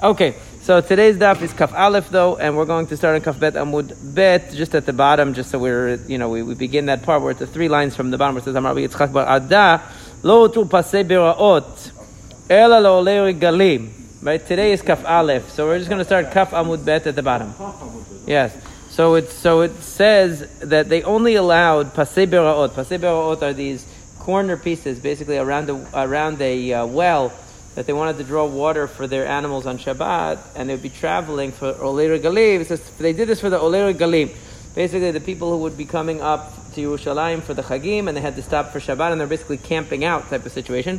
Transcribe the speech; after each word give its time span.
Okay, 0.00 0.36
so 0.60 0.80
today's 0.80 1.16
daf 1.16 1.42
is 1.42 1.52
Kaf 1.52 1.74
Aleph 1.74 2.08
though, 2.08 2.36
and 2.36 2.56
we're 2.56 2.66
going 2.66 2.86
to 2.86 2.96
start 2.96 3.16
on 3.16 3.20
Kaf 3.20 3.40
Bet 3.40 3.54
Amud 3.54 4.14
Bet, 4.14 4.52
just 4.52 4.72
at 4.76 4.86
the 4.86 4.92
bottom, 4.92 5.34
just 5.34 5.50
so 5.50 5.58
we're, 5.58 5.96
you 6.06 6.18
know, 6.18 6.28
we, 6.28 6.44
we 6.44 6.54
begin 6.54 6.86
that 6.86 7.02
part 7.02 7.20
where 7.20 7.32
it's 7.32 7.40
the 7.40 7.48
three 7.48 7.68
lines 7.68 7.96
from 7.96 8.12
the 8.12 8.16
bottom 8.16 8.36
where 8.36 8.40
it 8.40 8.44
says 8.44 8.54
Amar 8.54 8.74
Yitzchak 8.76 9.12
Bar 9.12 9.26
Ada, 9.26 9.82
Lo 10.22 10.46
Tu 10.46 10.64
Pasei 10.66 11.02
Beraot, 11.02 11.90
Ela 12.48 12.78
Lo 12.78 13.02
Galim. 13.32 13.90
Right, 14.22 14.46
today 14.46 14.70
is 14.70 14.82
Kaf 14.82 15.04
Aleph, 15.04 15.50
so 15.50 15.66
we're 15.66 15.78
just 15.78 15.90
going 15.90 15.98
to 15.98 16.04
start 16.04 16.30
Kaf 16.30 16.52
Amud 16.52 16.84
Bet 16.84 17.08
at 17.08 17.16
the 17.16 17.22
bottom. 17.24 17.52
Yes. 18.24 18.56
So 18.90 19.16
it 19.16 19.30
so 19.30 19.62
it 19.62 19.74
says 19.82 20.60
that 20.60 20.88
they 20.88 21.02
only 21.02 21.34
allowed 21.34 21.92
pasei 21.94 22.28
beraot. 22.28 22.68
Pasei 22.70 23.00
beraot 23.00 23.42
are 23.42 23.52
these 23.52 23.84
corner 24.20 24.56
pieces, 24.56 25.00
basically 25.00 25.38
around 25.38 25.68
a 25.70 25.88
around 25.92 26.40
a 26.40 26.72
uh, 26.72 26.86
well 26.86 27.32
that 27.78 27.86
they 27.86 27.92
wanted 27.92 28.16
to 28.16 28.24
draw 28.24 28.44
water 28.44 28.88
for 28.88 29.06
their 29.06 29.24
animals 29.24 29.64
on 29.64 29.78
Shabbat, 29.78 30.40
and 30.56 30.68
they'd 30.68 30.82
be 30.82 30.88
traveling 30.88 31.52
for 31.52 31.72
Oler 31.74 32.20
Galim. 32.20 32.66
They 32.98 33.12
did 33.12 33.28
this 33.28 33.40
for 33.40 33.50
the 33.50 33.58
Oler 33.60 33.94
Galim. 33.94 34.34
Basically, 34.74 35.12
the 35.12 35.20
people 35.20 35.52
who 35.52 35.58
would 35.58 35.78
be 35.78 35.84
coming 35.84 36.20
up 36.20 36.72
to 36.72 36.80
Yerushalayim 36.80 37.40
for 37.40 37.54
the 37.54 37.62
Chagim, 37.62 38.08
and 38.08 38.16
they 38.16 38.20
had 38.20 38.34
to 38.34 38.42
stop 38.42 38.72
for 38.72 38.80
Shabbat, 38.80 39.12
and 39.12 39.20
they're 39.20 39.28
basically 39.28 39.58
camping 39.58 40.04
out 40.04 40.28
type 40.28 40.44
of 40.44 40.50
situation. 40.50 40.98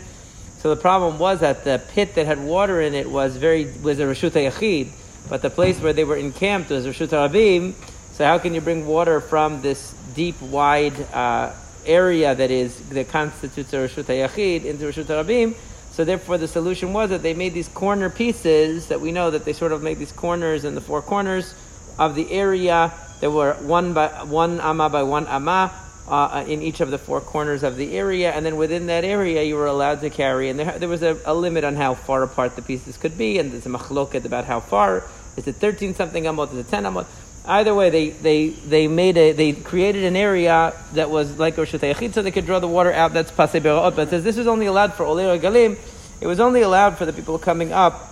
So 0.60 0.74
the 0.74 0.80
problem 0.80 1.20
was 1.20 1.42
that 1.42 1.66
the 1.66 1.82
pit 1.90 2.16
that 2.16 2.26
had 2.26 2.42
water 2.42 2.80
in 2.80 2.94
it 2.94 3.10
was 3.12 3.36
very 3.36 3.66
was 3.84 4.00
a 4.00 4.04
Rashut 4.04 4.32
Yachid, 4.32 4.88
but 5.28 5.42
the 5.42 5.50
place 5.50 5.82
where 5.82 5.92
they 5.92 6.06
were 6.06 6.16
encamped 6.16 6.70
was 6.70 6.88
Rashut 6.88 7.10
Rabim. 7.10 7.74
So 8.14 8.24
how 8.24 8.38
can 8.38 8.54
you 8.54 8.62
bring 8.62 8.88
water 8.88 9.20
from 9.20 9.62
this 9.62 9.94
deep, 10.16 10.42
wide 10.42 10.98
uh, 11.14 11.52
area 11.86 12.34
that 12.34 12.52
is 12.52 12.80
that 12.92 13.10
constitutes 13.10 13.74
a 13.74 13.86
Rashut 13.86 14.06
Yachid 14.06 14.64
into 14.64 14.86
Rashut 14.86 15.08
Rabim? 15.08 15.58
So 16.00 16.06
therefore, 16.06 16.38
the 16.38 16.48
solution 16.48 16.94
was 16.94 17.10
that 17.10 17.24
they 17.24 17.34
made 17.34 17.54
these 17.54 17.68
corner 17.68 18.10
pieces 18.10 18.88
that 18.88 19.02
we 19.02 19.12
know 19.12 19.32
that 19.32 19.44
they 19.44 19.52
sort 19.52 19.74
of 19.74 19.84
make 19.84 19.98
these 19.98 20.14
corners 20.14 20.64
in 20.64 20.74
the 20.74 20.80
four 20.80 21.02
corners 21.02 21.54
of 21.98 22.16
the 22.16 22.32
area. 22.32 22.94
There 23.20 23.30
were 23.30 23.56
one 23.56 23.92
by 23.92 24.08
one 24.24 24.62
amma 24.62 24.88
by 24.90 25.04
one 25.04 25.28
amma 25.28 25.74
uh, 26.08 26.46
in 26.48 26.62
each 26.62 26.80
of 26.80 26.90
the 26.90 26.98
four 26.98 27.20
corners 27.20 27.64
of 27.64 27.76
the 27.76 27.98
area, 27.98 28.32
and 28.32 28.46
then 28.46 28.56
within 28.56 28.86
that 28.88 29.04
area, 29.04 29.44
you 29.44 29.58
were 29.58 29.66
allowed 29.66 30.00
to 30.00 30.10
carry. 30.10 30.48
And 30.48 30.58
there, 30.58 30.80
there 30.80 30.88
was 30.88 31.04
a, 31.04 31.20
a, 31.26 31.34
limit 31.34 31.66
on 31.66 31.76
how 31.76 31.96
far 31.96 32.24
apart 32.24 32.56
the 32.56 32.62
pieces 32.62 32.96
could 32.96 33.18
be, 33.18 33.38
and 33.38 33.52
there's 33.52 33.66
a 33.66 33.70
machloket 33.70 34.24
about 34.24 34.46
how 34.46 34.62
far. 34.62 35.04
Is 35.36 35.50
it 35.50 35.58
13 35.58 35.96
something 35.96 36.24
amot? 36.24 36.54
Is 36.54 36.60
it 36.60 36.70
10 36.70 36.86
amot? 36.86 37.08
Either 37.46 37.74
way, 37.76 37.90
they, 37.90 38.10
they, 38.10 38.50
they 38.50 38.88
made 38.88 39.18
a, 39.18 39.32
they 39.32 39.54
created 39.54 40.04
an 40.04 40.16
area 40.16 40.74
that 40.94 41.10
was 41.10 41.40
like 41.40 41.58
Rosh 41.58 41.72
so 41.72 41.78
they 41.78 42.32
could 42.32 42.46
draw 42.46 42.60
the 42.60 42.68
water 42.68 42.94
out. 42.94 43.12
That's 43.12 43.32
Pasei 43.32 43.60
Bera'ot. 43.60 43.96
But 43.96 44.10
says 44.10 44.24
this 44.24 44.38
is 44.38 44.48
only 44.48 44.68
allowed 44.68 44.94
for 44.94 45.04
Olei 45.04 45.40
Galim. 45.40 45.78
It 46.22 46.28
was 46.28 46.40
only 46.40 46.62
allowed 46.62 46.98
for 46.98 47.06
the 47.06 47.14
people 47.14 47.40
coming 47.40 47.72
up 47.72 48.10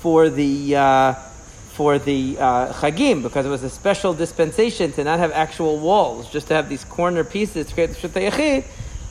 for 0.00 0.28
the, 0.28 0.76
uh, 0.76 1.14
for 1.74 1.98
the 1.98 2.36
uh, 2.38 2.72
Chagim, 2.72 3.22
because 3.22 3.46
it 3.46 3.48
was 3.48 3.62
a 3.62 3.70
special 3.70 4.12
dispensation 4.12 4.92
to 4.92 5.04
not 5.04 5.18
have 5.18 5.32
actual 5.32 5.78
walls, 5.78 6.30
just 6.30 6.48
to 6.48 6.54
have 6.54 6.68
these 6.68 6.84
corner 6.84 7.24
pieces 7.24 7.66
to 7.68 7.74
create 7.74 7.90
the 7.90 8.64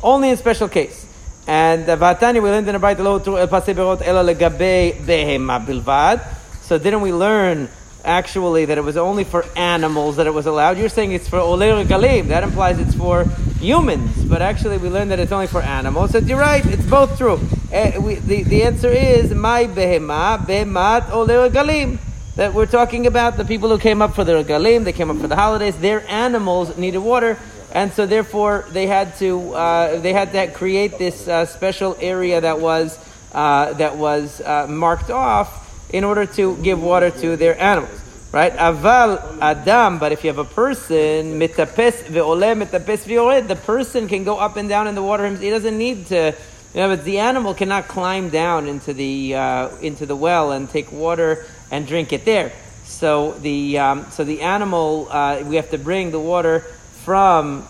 only 0.03 0.29
in 0.29 0.37
special 0.37 0.67
case. 0.67 1.05
And 1.47 1.85
Vatani, 1.85 2.43
we 2.43 2.49
learned 2.49 2.67
in 2.67 2.73
the 2.73 2.79
Bait, 2.79 2.97
Pasei 2.97 3.73
Bera'ot 3.73 4.01
Ela 4.05 4.23
Legabe 4.23 4.93
Behema 4.93 5.65
Bilvad. 5.65 6.23
So 6.61 6.77
didn't 6.77 7.01
we 7.01 7.11
learn 7.11 7.69
actually 8.05 8.65
that 8.65 8.77
it 8.77 8.83
was 8.83 8.97
only 8.97 9.23
for 9.23 9.45
animals 9.55 10.17
that 10.17 10.27
it 10.27 10.33
was 10.33 10.45
allowed. 10.45 10.77
You're 10.77 10.89
saying 10.89 11.11
it's 11.11 11.27
for 11.27 11.39
oler 11.39 11.83
galim. 11.85 12.27
That 12.27 12.43
implies 12.43 12.79
it's 12.79 12.95
for 12.95 13.23
humans, 13.59 14.23
but 14.25 14.41
actually 14.41 14.77
we 14.77 14.89
learned 14.89 15.11
that 15.11 15.19
it's 15.19 15.31
only 15.31 15.47
for 15.47 15.61
animals. 15.61 16.11
So 16.11 16.19
you're 16.19 16.39
right. 16.39 16.65
It's 16.65 16.85
both 16.85 17.17
true. 17.17 17.39
We, 17.71 18.15
the, 18.15 18.41
the 18.41 18.63
answer 18.63 18.89
is 18.89 19.31
my 19.31 19.65
behema 19.65 20.39
behemat 20.39 21.09
oler 21.11 21.51
galim. 21.51 21.99
That 22.35 22.55
we're 22.55 22.65
talking 22.65 23.05
about 23.05 23.37
the 23.37 23.45
people 23.45 23.69
who 23.69 23.77
came 23.77 24.01
up 24.01 24.15
for 24.15 24.23
the 24.23 24.43
galim. 24.43 24.85
They 24.85 24.93
came 24.93 25.11
up 25.11 25.17
for 25.17 25.27
the 25.27 25.35
holidays. 25.35 25.77
Their 25.77 26.07
animals 26.09 26.77
needed 26.77 26.97
water. 26.97 27.37
And 27.71 27.93
so, 27.93 28.07
therefore, 28.07 28.65
they 28.71 28.87
had 28.87 29.15
to 29.17 29.53
uh, 29.53 29.99
they 29.99 30.13
had 30.13 30.31
to 30.31 30.47
create 30.51 30.97
this 30.97 31.27
uh, 31.27 31.45
special 31.45 31.95
area 31.99 32.41
that 32.41 32.59
was 32.59 32.97
uh, 33.33 33.73
that 33.73 33.97
was 33.97 34.41
uh, 34.41 34.65
marked 34.67 35.11
off 35.11 35.69
in 35.93 36.03
order 36.03 36.25
to 36.25 36.57
give 36.57 36.81
water 36.81 37.11
to 37.11 37.37
their 37.37 37.59
animals. 37.61 38.01
Right? 38.31 38.53
Aval 38.53 39.39
Adam, 39.41 39.97
but 39.97 40.11
if 40.11 40.23
you 40.23 40.29
have 40.29 40.37
a 40.37 40.45
person, 40.45 41.39
mitapes 41.39 42.03
ve'ole, 42.03 42.63
mitapes 42.63 43.47
the 43.47 43.55
person 43.55 44.07
can 44.07 44.23
go 44.23 44.37
up 44.37 44.55
and 44.55 44.69
down 44.69 44.87
in 44.87 44.93
the 44.93 45.01
water. 45.01 45.27
He 45.35 45.49
doesn't 45.49 45.77
need 45.77 46.07
to, 46.07 46.35
know, 46.75 46.89
but 46.89 47.03
the 47.03 47.19
animal 47.19 47.53
cannot 47.53 47.87
climb 47.87 48.29
down 48.29 48.67
into 48.67 48.93
the, 48.93 49.35
uh, 49.35 49.69
into 49.77 50.05
the 50.05 50.15
well 50.15 50.51
and 50.51 50.69
take 50.69 50.91
water 50.91 51.45
and 51.71 51.87
drink 51.87 52.13
it 52.13 52.25
there. 52.25 52.51
So 52.85 53.31
the, 53.33 53.79
um, 53.79 54.05
so 54.11 54.23
the 54.23 54.41
animal, 54.41 55.07
uh, 55.09 55.43
we 55.45 55.55
have 55.55 55.71
to 55.71 55.77
bring 55.77 56.11
the 56.11 56.19
water 56.19 56.59
from 57.03 57.67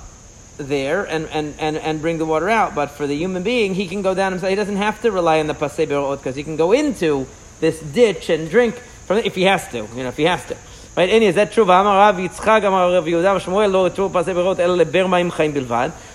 there 0.58 1.06
and, 1.06 1.28
and, 1.30 1.56
and, 1.60 1.78
and 1.78 2.02
bring 2.02 2.18
the 2.18 2.26
water 2.26 2.50
out. 2.50 2.76
But 2.76 2.92
for 2.92 3.08
the 3.08 3.16
human 3.16 3.44
being, 3.44 3.74
he 3.74 3.88
can 3.88 4.02
go 4.02 4.14
down 4.14 4.34
himself. 4.34 4.50
He 4.50 4.56
doesn't 4.56 4.76
have 4.78 5.02
to 5.04 5.12
rely 5.12 5.40
on 5.40 5.48
the 5.48 5.56
pasei 5.56 5.88
because 6.18 6.36
he 6.36 6.44
can 6.44 6.58
go 6.58 6.74
into 6.74 7.26
this 7.60 7.80
ditch 7.80 8.30
and 8.30 8.50
drink 8.50 8.76
from 8.76 9.18
it 9.18 9.26
if 9.26 9.36
he 9.36 9.44
has 9.44 9.68
to, 9.70 9.78
you 9.78 10.04
know, 10.04 10.10
if 10.10 10.18
he 10.18 10.24
has 10.24 10.46
to. 10.48 10.58
Right? 10.98 11.10
Any, 11.10 11.28
is 11.28 11.36
that 11.36 11.54
true? 11.54 11.66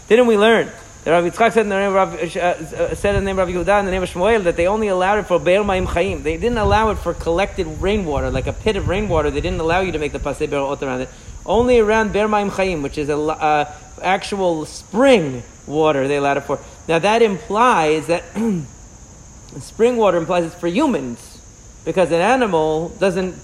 Didn't 0.08 0.26
we 0.26 0.36
learn? 0.36 0.70
The 1.04 1.10
Rav 1.10 1.22
Yitzchak 1.22 1.52
said 1.52 1.64
in 1.64 1.68
the 1.68 1.78
name 1.78 1.94
of 1.94 1.94
Rav, 1.94 2.14
uh, 2.14 2.94
said 2.94 3.14
in 3.14 3.24
the 3.24 3.26
name 3.26 3.38
of 3.38 3.46
Rav 3.46 3.54
Yehuda 3.54 3.80
in 3.80 3.84
the 3.84 3.90
name 3.90 4.02
of 4.02 4.08
Shmuel 4.08 4.44
that 4.44 4.56
they 4.56 4.66
only 4.66 4.88
allowed 4.88 5.18
it 5.18 5.24
for 5.24 5.38
Be'er 5.38 5.62
Ma'im 5.62 5.84
Chaim. 5.84 6.22
They 6.22 6.38
didn't 6.38 6.56
allow 6.56 6.88
it 6.88 6.94
for 6.94 7.12
collected 7.12 7.66
rainwater, 7.82 8.30
like 8.30 8.46
a 8.46 8.54
pit 8.54 8.76
of 8.76 8.88
rainwater. 8.88 9.30
They 9.30 9.42
didn't 9.42 9.60
allow 9.60 9.80
you 9.80 9.92
to 9.92 9.98
make 9.98 10.12
the 10.12 10.18
Pasei 10.18 10.48
Berot 10.48 10.80
around 10.80 11.02
it. 11.02 11.10
Only 11.44 11.78
around 11.78 12.14
Be'er 12.14 12.26
Ma'im 12.26 12.48
Chaim, 12.48 12.80
which 12.80 12.96
is 12.96 13.10
a 13.10 13.18
uh, 13.18 13.70
actual 14.00 14.64
spring 14.64 15.42
water 15.66 16.08
they 16.08 16.16
allowed 16.16 16.38
it 16.38 16.44
for. 16.44 16.58
Now 16.88 16.98
that 16.98 17.20
implies 17.20 18.06
that 18.06 18.24
spring 19.60 19.98
water 19.98 20.16
implies 20.16 20.46
it's 20.46 20.54
for 20.54 20.68
humans 20.68 21.38
because 21.84 22.12
an 22.12 22.22
animal 22.22 22.88
doesn't, 22.98 23.34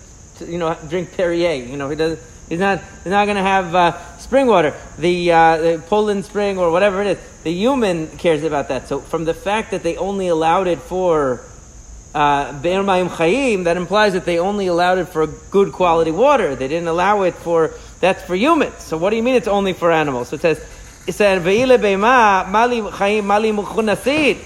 you 0.47 0.57
know, 0.57 0.79
drink 0.89 1.15
Perrier. 1.15 1.53
You 1.53 1.77
know, 1.77 1.91
he 1.91 1.97
does. 1.97 2.19
He's 2.49 2.59
not. 2.59 2.81
He's 3.05 3.13
not 3.13 3.27
going 3.27 3.37
to 3.37 3.43
have 3.43 3.75
uh, 3.75 3.99
spring 4.31 4.47
water. 4.47 4.73
The, 4.97 5.33
uh, 5.33 5.57
the 5.57 5.83
Poland 5.89 6.25
spring 6.25 6.57
or 6.57 6.71
whatever 6.71 7.03
it 7.03 7.09
is. 7.09 7.19
The 7.43 7.51
human 7.51 8.07
cares 8.17 8.45
about 8.45 8.69
that. 8.69 8.87
So 8.87 9.01
from 9.01 9.25
the 9.25 9.35
fact 9.35 9.73
that 9.73 9.83
they 9.83 9.97
only 9.97 10.29
allowed 10.29 10.69
it 10.69 10.79
for 10.79 11.41
uh, 12.15 12.53
Be'er 12.63 12.85
Mayim 12.85 13.09
Chayim, 13.09 13.65
that 13.65 13.77
implies 13.77 14.13
that 14.13 14.25
they 14.25 14.39
only 14.39 14.69
allowed 14.69 14.99
it 14.99 15.07
for 15.09 15.27
good 15.27 15.73
quality 15.73 16.13
water. 16.13 16.55
They 16.55 16.69
didn't 16.69 16.87
allow 16.87 17.23
it 17.23 17.35
for 17.35 17.73
that's 17.99 18.23
for 18.23 18.37
humans. 18.37 18.81
So 18.85 18.97
what 18.97 19.11
do 19.11 19.17
you 19.17 19.25
mean 19.25 19.35
it's 19.35 19.49
only 19.49 19.73
for 19.73 19.91
animals? 19.91 20.29
So 20.29 20.37
it 20.37 20.43
says 20.43 20.65
it 21.09 21.13
said 21.15 21.43
Ve'ile 21.43 21.77
Be'ma 21.83 22.49
Mali 22.49 22.83
Chayim 22.83 23.25
Mali 23.25 24.39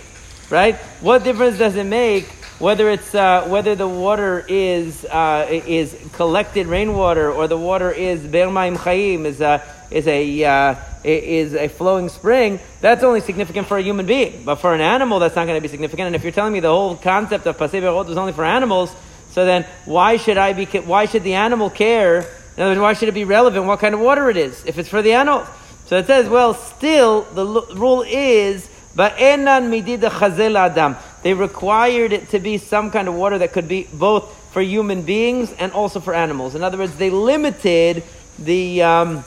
Right? 0.48 0.76
What 1.02 1.24
difference 1.24 1.58
does 1.58 1.76
it 1.76 1.84
make 1.84 2.26
whether 2.58 2.88
it's 2.88 3.14
uh, 3.14 3.46
whether 3.48 3.74
the 3.74 3.88
water 3.88 4.44
is 4.48 5.04
uh, 5.06 5.46
is 5.50 5.96
collected 6.12 6.66
rainwater 6.66 7.30
or 7.30 7.48
the 7.48 7.58
water 7.58 7.90
is 7.90 8.20
bermaim 8.20 8.76
chayim 8.76 9.24
is 9.24 9.40
a 9.40 9.60
is 9.90 10.06
a 10.06 10.44
uh, 10.44 10.74
is 11.04 11.54
a 11.54 11.68
flowing 11.68 12.08
spring. 12.08 12.60
That's 12.80 13.02
only 13.02 13.20
significant 13.20 13.66
for 13.66 13.78
a 13.78 13.82
human 13.82 14.06
being, 14.06 14.44
but 14.44 14.56
for 14.56 14.74
an 14.74 14.80
animal, 14.80 15.18
that's 15.18 15.36
not 15.36 15.46
going 15.46 15.58
to 15.58 15.62
be 15.62 15.68
significant. 15.68 16.06
And 16.08 16.16
if 16.16 16.22
you're 16.22 16.32
telling 16.32 16.52
me 16.52 16.60
the 16.60 16.68
whole 16.68 16.96
concept 16.96 17.46
of 17.46 17.56
pasei 17.56 17.80
berot 17.80 18.08
is 18.08 18.16
only 18.16 18.32
for 18.32 18.44
animals, 18.44 18.94
so 19.30 19.44
then 19.44 19.66
why 19.84 20.16
should 20.16 20.38
I 20.38 20.52
be? 20.52 20.64
Why 20.64 21.06
should 21.06 21.22
the 21.22 21.34
animal 21.34 21.70
care? 21.70 22.20
In 22.56 22.62
other 22.62 22.70
words, 22.70 22.80
why 22.80 22.92
should 22.92 23.08
it 23.08 23.14
be 23.14 23.24
relevant 23.24 23.66
what 23.66 23.80
kind 23.80 23.94
of 23.94 24.00
water 24.00 24.30
it 24.30 24.36
is 24.36 24.64
if 24.64 24.78
it's 24.78 24.88
for 24.88 25.02
the 25.02 25.12
animal? 25.12 25.46
So 25.86 25.98
it 25.98 26.06
says, 26.06 26.28
well, 26.28 26.54
still 26.54 27.22
the 27.22 27.44
rule 27.74 28.02
is, 28.02 28.68
but 28.94 29.16
enan 29.16 30.54
adam. 30.54 30.96
They 31.22 31.34
required 31.34 32.12
it 32.12 32.30
to 32.30 32.38
be 32.38 32.58
some 32.58 32.90
kind 32.90 33.08
of 33.08 33.14
water 33.14 33.38
that 33.38 33.52
could 33.52 33.68
be 33.68 33.88
both 33.92 34.34
for 34.52 34.62
human 34.62 35.02
beings 35.02 35.52
and 35.58 35.72
also 35.72 36.00
for 36.00 36.14
animals. 36.14 36.54
In 36.54 36.62
other 36.62 36.78
words, 36.78 36.96
they 36.96 37.10
limited 37.10 38.04
the, 38.38 38.82
um, 38.82 39.24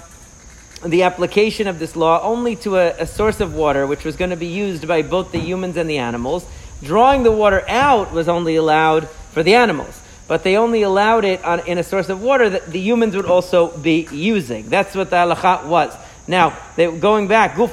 the 0.85 1.03
application 1.03 1.67
of 1.67 1.79
this 1.79 1.95
law 1.95 2.21
only 2.21 2.55
to 2.57 2.77
a, 2.77 2.89
a 2.99 3.07
source 3.07 3.39
of 3.39 3.55
water 3.55 3.87
which 3.87 4.03
was 4.03 4.15
going 4.15 4.29
to 4.29 4.35
be 4.35 4.47
used 4.47 4.87
by 4.87 5.01
both 5.01 5.31
the 5.31 5.39
humans 5.39 5.77
and 5.77 5.89
the 5.89 5.97
animals. 5.97 6.45
Drawing 6.83 7.23
the 7.23 7.31
water 7.31 7.63
out 7.67 8.11
was 8.11 8.27
only 8.27 8.55
allowed 8.55 9.09
for 9.09 9.43
the 9.43 9.55
animals 9.55 9.99
but 10.27 10.43
they 10.43 10.57
only 10.57 10.81
allowed 10.81 11.25
it 11.25 11.43
on, 11.43 11.65
in 11.67 11.77
a 11.77 11.83
source 11.83 12.09
of 12.09 12.21
water 12.21 12.49
that 12.49 12.67
the 12.67 12.79
humans 12.79 13.15
would 13.15 13.25
also 13.25 13.75
be 13.77 14.07
using. 14.11 14.69
That's 14.69 14.93
what 14.93 15.09
the 15.09 15.15
halakha 15.15 15.65
was. 15.67 15.95
Now, 16.27 16.57
they, 16.75 16.91
going 16.91 17.29
back, 17.29 17.57
we 17.57 17.67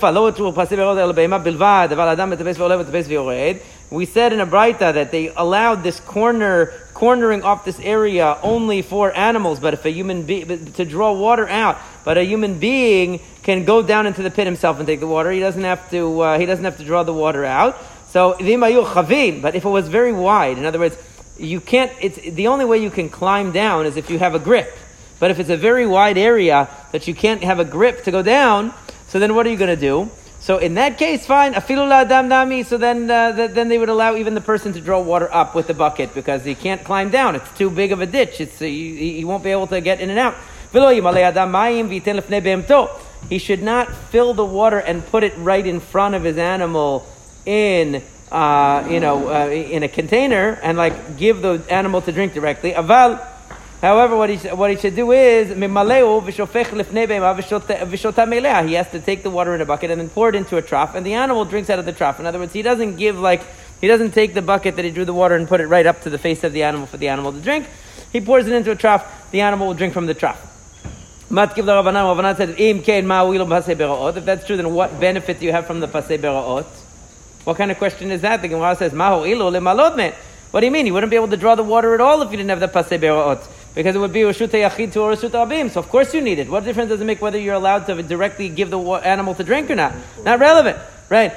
said 4.07 4.33
in 4.33 4.41
a 4.41 4.47
Braita 4.47 4.95
that 4.95 5.11
they 5.11 5.29
allowed 5.35 5.83
this 5.83 5.99
corner, 6.01 6.73
cornering 6.95 7.43
off 7.43 7.65
this 7.65 7.81
area 7.81 8.39
only 8.45 8.83
for 8.83 9.13
animals, 9.17 9.59
but 9.59 9.75
if 9.75 9.85
a 9.85 9.91
human 9.91 10.23
being, 10.23 10.73
to 10.73 10.85
draw 10.85 11.13
water 11.13 11.49
out, 11.49 11.79
but 12.05 12.19
a 12.19 12.23
human 12.23 12.59
being 12.59 13.21
can 13.43 13.65
go 13.65 13.83
down 13.83 14.07
into 14.07 14.23
the 14.23 14.31
pit 14.31 14.47
himself 14.47 14.79
and 14.79 14.87
take 14.87 15.01
the 15.01 15.07
water. 15.07 15.31
He 15.31 15.41
doesn't 15.41 15.63
have 15.63 15.91
to, 15.91 16.21
uh, 16.21 16.39
he 16.39 16.47
doesn't 16.47 16.65
have 16.65 16.79
to 16.79 16.85
draw 16.85 17.03
the 17.03 17.13
water 17.13 17.45
out. 17.45 17.77
So, 18.11 18.37
but 18.39 19.55
if 19.57 19.65
it 19.65 19.69
was 19.69 19.89
very 19.89 20.13
wide, 20.13 20.59
in 20.59 20.65
other 20.65 20.79
words, 20.79 20.97
you 21.39 21.61
can't, 21.61 21.91
it's, 22.01 22.17
the 22.17 22.47
only 22.47 22.65
way 22.65 22.79
you 22.79 22.91
can 22.91 23.09
climb 23.09 23.51
down 23.51 23.87
is 23.87 23.97
if 23.97 24.09
you 24.09 24.19
have 24.19 24.35
a 24.35 24.39
grip. 24.39 24.73
But 25.19 25.31
if 25.31 25.41
it's 25.41 25.51
a 25.51 25.57
very 25.57 25.87
wide 25.87 26.19
area 26.19 26.69
that 26.93 27.09
you 27.09 27.15
can't 27.15 27.43
have 27.43 27.59
a 27.59 27.65
grip 27.65 28.05
to 28.05 28.11
go 28.11 28.23
down, 28.23 28.73
so 29.09 29.19
then 29.19 29.35
what 29.35 29.47
are 29.47 29.51
you 29.51 29.57
going 29.57 29.75
to 29.75 29.81
do? 29.81 30.11
So 30.45 30.59
in 30.59 30.75
that 30.75 30.99
case, 30.99 31.25
fine. 31.25 31.55
Afilula 31.55 32.07
dam 32.07 32.29
nami. 32.29 32.65
So 32.65 32.77
then, 32.77 33.11
uh, 33.11 33.33
then 33.33 33.69
they 33.69 33.79
would 33.79 33.89
allow 33.89 34.15
even 34.15 34.35
the 34.35 34.43
person 34.43 34.75
to 34.75 34.81
draw 34.81 35.01
water 35.01 35.33
up 35.33 35.55
with 35.55 35.69
the 35.69 35.73
bucket 35.73 36.13
because 36.13 36.45
he 36.45 36.55
can't 36.55 36.85
climb 36.85 37.09
down. 37.09 37.35
It's 37.35 37.51
too 37.57 37.71
big 37.71 37.93
of 37.93 38.03
a 38.03 38.07
ditch. 38.07 38.43
It's 38.43 38.61
uh, 38.61 38.67
he, 38.67 39.15
he, 39.15 39.25
won't 39.25 39.43
be 39.43 39.51
able 39.51 39.69
to 39.69 39.81
get 39.81 40.01
in 40.01 40.11
and 40.11 40.19
out. 40.19 40.35
He 43.29 43.39
should 43.39 43.63
not 43.63 43.95
fill 43.95 44.35
the 44.35 44.45
water 44.45 44.79
and 44.79 45.07
put 45.07 45.25
it 45.25 45.33
right 45.39 45.67
in 45.67 45.81
front 45.81 46.15
of 46.15 46.25
his 46.25 46.37
animal 46.37 47.07
in 47.47 48.03
uh, 48.33 48.87
you 48.91 49.01
know 49.01 49.29
uh, 49.29 49.49
in 49.49 49.83
a 49.83 49.89
container 49.89 50.59
and 50.63 50.77
like 50.77 51.17
give 51.17 51.41
the 51.43 51.65
animal 51.71 52.03
to 52.03 52.13
drink 52.13 52.35
directly. 52.35 52.73
However, 52.73 54.17
what 54.17 54.31
he, 54.31 54.49
what 54.49 54.71
he 54.71 54.77
should 54.77 54.97
do 54.97 55.13
is, 55.13 55.49
he 55.49 55.55
has 58.75 58.91
to 58.91 59.01
take 59.01 59.23
the 59.23 59.31
water 59.31 59.55
in 59.55 59.61
a 59.61 59.67
bucket 59.67 59.91
and 59.91 60.01
then 60.01 60.09
pour 60.09 60.31
it 60.31 60.35
into 60.35 60.57
a 60.57 60.63
trough, 60.63 60.95
and 60.95 61.05
the 61.05 61.13
animal 61.13 61.45
drinks 61.45 61.69
out 61.69 61.79
of 61.79 61.85
the 61.85 61.93
trough. 61.93 62.19
In 62.19 62.25
other 62.25 62.39
words, 62.39 62.55
he 62.55 62.63
doesn't 62.63 62.97
give 62.97 63.19
like, 63.19 63.43
he 63.83 63.87
doesn't 63.87 64.13
take 64.13 64.33
the 64.33 64.41
bucket 64.41 64.77
that 64.77 64.87
he 64.87 64.91
drew 64.91 65.05
the 65.05 65.13
water 65.13 65.35
and 65.35 65.47
put 65.47 65.61
it 65.61 65.67
right 65.67 65.85
up 65.85 66.01
to 66.01 66.11
the 66.11 66.17
face 66.17 66.45
of 66.45 66.55
the 66.55 66.63
animal 66.63 66.87
for 66.87 66.97
the 66.97 67.09
animal 67.09 67.33
to 67.33 67.41
drink. 67.41 67.67
He 68.11 68.23
pours 68.23 68.47
it 68.47 68.55
into 68.55 68.71
a 68.71 68.77
trough, 68.77 69.31
the 69.31 69.43
animal 69.43 69.67
will 69.67 69.75
drink 69.75 69.93
from 69.93 70.07
the 70.07 70.15
trough. 70.15 70.53
Matkiv 71.31 71.65
Ravanan, 71.65 72.37
said, 72.37 72.55
If 74.17 74.25
that's 74.25 74.47
true, 74.47 74.57
then 74.57 74.75
what 74.75 75.01
benefit 75.01 75.41
do 75.41 75.47
you 75.47 75.53
have 75.53 75.67
from 75.67 75.81
the 75.81 75.89
pasei 75.89 76.19
beraot? 76.19 76.67
What 77.45 77.57
kind 77.57 77.71
of 77.71 77.79
question 77.79 78.11
is 78.11 78.21
that? 78.23 78.43
The 78.43 78.49
Gemara 78.49 78.77
says, 78.77 78.93
Mahu 78.93 79.25
ilu 79.27 79.49
le 79.51 79.61
What 80.51 80.61
do 80.61 80.67
you 80.67 80.73
mean? 80.73 80.87
You 80.87 80.95
wouldn't 80.95 81.11
be 81.11 81.17
able 81.17 81.29
to 81.29 81.37
draw 81.37 81.55
the 81.55 81.65
water 81.65 81.95
at 81.95 82.01
all 82.01 82.23
if 82.23 82.31
you 82.31 82.37
didn't 82.37 82.51
have 82.51 82.61
the 82.61 82.69
pasei 82.69 82.99
beraot 82.99 83.47
because 83.75 83.97
it 83.97 83.99
would 83.99 84.13
be 84.13 84.21
Rashut 84.21 84.49
Yachid 84.49 84.93
to 84.93 85.01
Rashut 85.01 85.31
Rabim. 85.31 85.71
So 85.71 85.81
of 85.81 85.89
course 85.89 86.15
you 86.15 86.21
need 86.21 86.39
it. 86.39 86.49
What 86.49 86.65
difference 86.65 86.91
does 86.91 87.01
it 87.01 87.05
make 87.05 87.21
whether 87.21 87.39
you're 87.39 87.55
allowed 87.55 87.87
to 87.87 88.03
directly 88.03 88.49
give 88.49 88.71
the 88.71 88.79
animal 88.79 89.35
to 89.35 89.43
drink 89.43 89.71
or 89.71 89.75
not? 89.75 89.95
Not 90.25 90.39
relevant. 90.39 90.79
Right? 91.11 91.33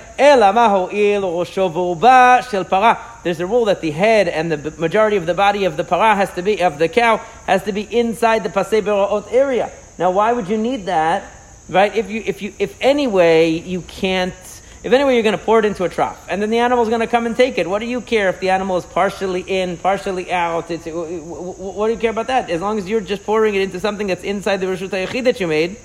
There's 3.27 3.41
a 3.41 3.45
rule 3.45 3.65
that 3.65 3.81
the 3.81 3.91
head 3.91 4.29
and 4.29 4.49
the 4.49 4.71
majority 4.79 5.17
of 5.17 5.25
the 5.25 5.33
body 5.33 5.65
of 5.65 5.75
the 5.75 5.83
para 5.83 6.15
has 6.15 6.33
to 6.35 6.41
be, 6.41 6.63
of 6.63 6.79
the 6.79 6.87
cow, 6.87 7.17
has 7.45 7.61
to 7.63 7.73
be 7.73 7.81
inside 7.81 8.45
the 8.45 8.49
pasei 8.49 8.81
bera'ot 8.81 9.33
area. 9.33 9.69
Now 9.99 10.11
why 10.11 10.31
would 10.31 10.47
you 10.47 10.57
need 10.57 10.85
that? 10.85 11.29
Right? 11.67 11.93
If 11.93 12.09
you, 12.09 12.23
if 12.25 12.41
you, 12.41 12.53
if 12.57 12.77
anyway 12.79 13.49
you 13.49 13.81
can't 13.81 14.33
if 14.81 14.93
anyway 14.93 15.15
you're 15.15 15.23
going 15.23 15.37
to 15.37 15.43
pour 15.43 15.59
it 15.59 15.65
into 15.65 15.83
a 15.83 15.89
trough, 15.89 16.25
and 16.29 16.41
then 16.41 16.49
the 16.49 16.59
animal's 16.59 16.87
going 16.87 17.01
to 17.01 17.07
come 17.07 17.25
and 17.25 17.35
take 17.35 17.57
it, 17.57 17.69
what 17.69 17.79
do 17.79 17.85
you 17.85 17.99
care 17.99 18.29
if 18.29 18.39
the 18.39 18.51
animal 18.51 18.77
is 18.77 18.85
partially 18.85 19.41
in, 19.41 19.75
partially 19.75 20.31
out? 20.31 20.71
It's, 20.71 20.85
what 20.85 21.87
do 21.87 21.93
you 21.93 21.99
care 21.99 22.11
about 22.11 22.27
that? 22.27 22.49
As 22.49 22.61
long 22.61 22.77
as 22.77 22.87
you're 22.87 23.01
just 23.01 23.25
pouring 23.25 23.55
it 23.55 23.61
into 23.61 23.81
something 23.81 24.07
that's 24.07 24.23
inside 24.23 24.57
the 24.61 24.67
Rishut 24.67 24.87
HaYachid 24.87 25.25
that 25.25 25.41
you 25.41 25.47
made, 25.47 25.75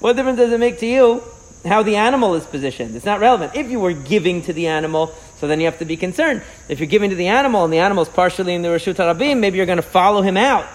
what 0.00 0.16
difference 0.16 0.38
does 0.38 0.50
it 0.50 0.58
make 0.58 0.80
to 0.80 0.86
you 0.86 1.22
how 1.64 1.84
the 1.84 1.94
animal 1.94 2.34
is 2.34 2.46
positioned? 2.46 2.96
It's 2.96 3.04
not 3.04 3.20
relevant. 3.20 3.54
If 3.54 3.70
you 3.70 3.78
were 3.78 3.92
giving 3.92 4.42
to 4.42 4.52
the 4.52 4.66
animal, 4.66 5.14
so 5.38 5.46
then 5.46 5.60
you 5.60 5.66
have 5.66 5.78
to 5.78 5.84
be 5.84 5.96
concerned. 5.96 6.42
If 6.68 6.80
you're 6.80 6.88
giving 6.88 7.10
to 7.10 7.16
the 7.16 7.28
animal 7.28 7.64
and 7.64 7.72
the 7.72 7.78
animal 7.78 8.02
is 8.02 8.08
partially 8.08 8.54
in 8.54 8.62
the 8.62 8.68
Rishut 8.68 8.94
HaRabim, 8.94 9.38
maybe 9.38 9.56
you're 9.56 9.66
going 9.66 9.76
to 9.76 9.82
follow 9.82 10.22
him 10.22 10.36
out 10.36 10.66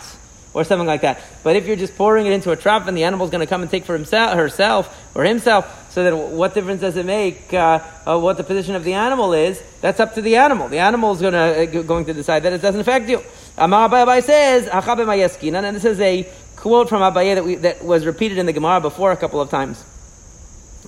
or 0.54 0.63
something 0.63 0.88
like 0.88 1.01
that. 1.01 1.21
But 1.44 1.56
if 1.56 1.65
you're 1.65 1.75
just 1.75 1.98
pouring 1.98 2.25
it 2.25 2.31
into 2.31 2.51
a 2.51 2.56
trough 2.56 2.88
and 2.88 2.95
the 2.95 3.04
animal's 3.04 3.30
going 3.30 3.42
to 3.42 3.48
come 3.48 3.62
and 3.62 3.69
take 3.69 3.86
for 3.86 3.94
himself, 3.94 4.36
herself, 4.36 5.15
or 5.15 5.24
himself, 5.24 5.92
so 5.92 6.04
then 6.04 6.38
what 6.38 6.54
difference 6.54 6.81
does 6.81 6.95
it 6.95 7.06
make 7.06 7.54
uh, 7.54 7.80
uh, 8.06 8.19
what 8.19 8.38
the 8.38 8.44
position 8.44 8.75
of 8.75 8.83
the 8.83 8.94
animal 8.94 9.33
is? 9.33 9.62
That's 9.81 10.00
up 10.00 10.13
to 10.15 10.21
the 10.21 10.38
animal. 10.38 10.69
The 10.69 10.80
animal 10.80 11.12
is 11.12 11.21
going 11.21 11.33
to, 11.33 11.80
uh, 11.80 11.83
going 11.83 12.06
to 12.06 12.13
decide 12.13 12.44
that 12.44 12.54
it 12.54 12.62
doesn't 12.62 12.81
affect 12.81 13.09
you. 13.09 13.21
Amar 13.57 13.89
Abaye 13.89 14.24
says, 14.24 14.68
and 14.68 15.75
this 15.75 15.86
is 15.86 16.00
a 16.00 16.30
quote 16.56 16.89
from 16.89 17.01
Abaye 17.01 17.36
that, 17.36 17.62
that 17.62 17.83
was 17.83 18.06
repeated 18.06 18.38
in 18.38 18.45
the 18.45 18.54
Gemara 18.54 18.80
before 18.80 19.12
a 19.12 19.18
couple 19.18 19.42
of 19.42 19.50
times. 19.50 19.83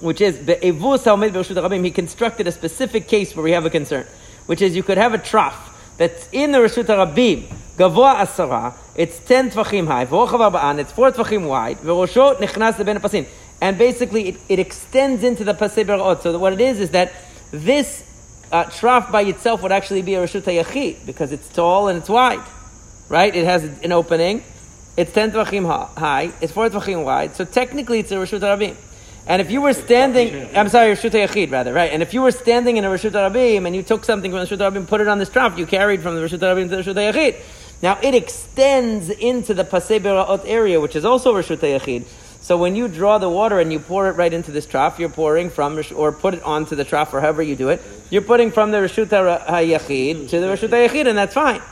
Which 0.01 0.21
is, 0.21 0.37
he 0.45 1.91
constructed 1.91 2.47
a 2.47 2.51
specific 2.51 3.07
case 3.07 3.35
where 3.35 3.43
we 3.43 3.51
have 3.51 3.65
a 3.65 3.69
concern, 3.69 4.05
which 4.45 4.61
is 4.61 4.75
you 4.75 4.83
could 4.83 4.97
have 4.97 5.13
a 5.13 5.17
trough 5.17 5.95
that's 5.97 6.27
in 6.31 6.51
the 6.51 6.59
Rashut 6.59 6.85
Rabim, 6.85 7.47
Gavoa 7.77 8.17
Asara, 8.17 8.73
it's 8.95 9.19
10 9.19 9.51
tefachim 9.51 9.87
high, 9.87 10.05
Arba'an, 10.05 10.79
it's 10.79 10.91
4 10.91 11.11
tefachim 11.11 11.47
wide, 11.47 11.77
V'rosho 11.77 12.35
Nechnas 12.37 12.73
Pasin. 12.99 13.27
And 13.61 13.77
basically, 13.77 14.29
it, 14.29 14.37
it 14.49 14.59
extends 14.59 15.23
into 15.23 15.43
the 15.43 15.53
Pasei 15.53 15.85
Berot. 15.85 16.21
So 16.21 16.37
what 16.37 16.53
it 16.53 16.61
is, 16.61 16.79
is 16.79 16.89
that 16.91 17.13
this 17.51 18.03
uh, 18.51 18.65
trough 18.65 19.11
by 19.11 19.21
itself 19.23 19.63
would 19.63 19.71
actually 19.71 20.01
be 20.01 20.15
a 20.15 20.23
Rashut 20.23 20.41
HaYachid, 20.41 21.05
because 21.05 21.31
it's 21.31 21.47
tall 21.49 21.87
and 21.87 21.99
it's 21.99 22.09
wide. 22.09 22.43
Right? 23.07 23.33
It 23.33 23.45
has 23.45 23.63
an 23.63 23.91
opening. 23.91 24.43
It's 24.97 25.11
10 25.11 25.31
tefachim 25.31 25.65
high, 25.97 26.31
it's 26.41 26.53
4 26.53 26.69
tvachim 26.69 27.03
wide, 27.03 27.35
so 27.35 27.43
technically 27.43 27.99
it's 27.99 28.11
a 28.11 28.15
Rashut 28.15 28.39
Rabim. 28.39 28.77
And 29.27 29.41
if 29.41 29.49
you 29.49 29.61
were 29.61 29.73
standing, 29.73 30.55
I'm 30.55 30.69
sorry, 30.69 30.93
Rishut 30.93 31.11
Yachid 31.11 31.51
rather, 31.51 31.73
right? 31.73 31.91
And 31.91 32.03
if 32.03 32.13
you 32.13 32.21
were 32.21 32.31
standing 32.31 32.77
in 32.77 32.85
a 32.85 32.89
Rishut 32.89 33.11
Rabim 33.11 33.65
and 33.65 33.75
you 33.75 33.81
took 33.81 34.05
something 34.05 34.31
from 34.31 34.39
the 34.39 34.45
Rishut 34.45 34.59
Rabim, 34.59 34.77
and 34.77 34.87
put 34.87 35.01
it 35.01 35.07
on 35.07 35.17
this 35.17 35.29
trough, 35.29 35.57
you 35.57 35.65
carried 35.65 36.01
from 36.01 36.15
the 36.15 36.21
Rishut 36.21 36.39
Rabim 36.39 36.69
to 36.69 36.75
the 36.75 36.83
Rishut 36.83 37.13
Yachid. 37.13 37.41
Now 37.81 37.97
it 38.03 38.13
extends 38.13 39.09
into 39.09 39.55
the 39.55 39.63
Pasei 39.63 39.99
Beraot 39.99 40.43
area, 40.45 40.79
which 40.79 40.95
is 40.95 41.05
also 41.05 41.33
Rishut 41.33 41.57
Yachid. 41.57 42.05
So 42.41 42.57
when 42.57 42.75
you 42.75 42.87
draw 42.87 43.17
the 43.17 43.27
water 43.27 43.59
and 43.59 43.73
you 43.73 43.79
pour 43.79 44.07
it 44.07 44.11
right 44.11 44.31
into 44.31 44.51
this 44.51 44.67
trough, 44.67 44.99
you're 44.99 45.09
pouring 45.09 45.49
from, 45.49 45.81
or 45.95 46.11
put 46.11 46.35
it 46.35 46.43
onto 46.43 46.75
the 46.75 46.85
trough, 46.85 47.11
or 47.11 47.19
however 47.19 47.41
you 47.41 47.55
do 47.55 47.69
it, 47.69 47.81
you're 48.11 48.21
putting 48.21 48.51
from 48.51 48.69
the 48.69 48.77
Rishut 48.77 49.07
HaYachid 49.07 50.29
to 50.29 50.39
the 50.39 50.45
Rishut 50.45 50.69
HaYachid, 50.69 51.07
and 51.07 51.17
that's 51.17 51.33
fine. 51.33 51.63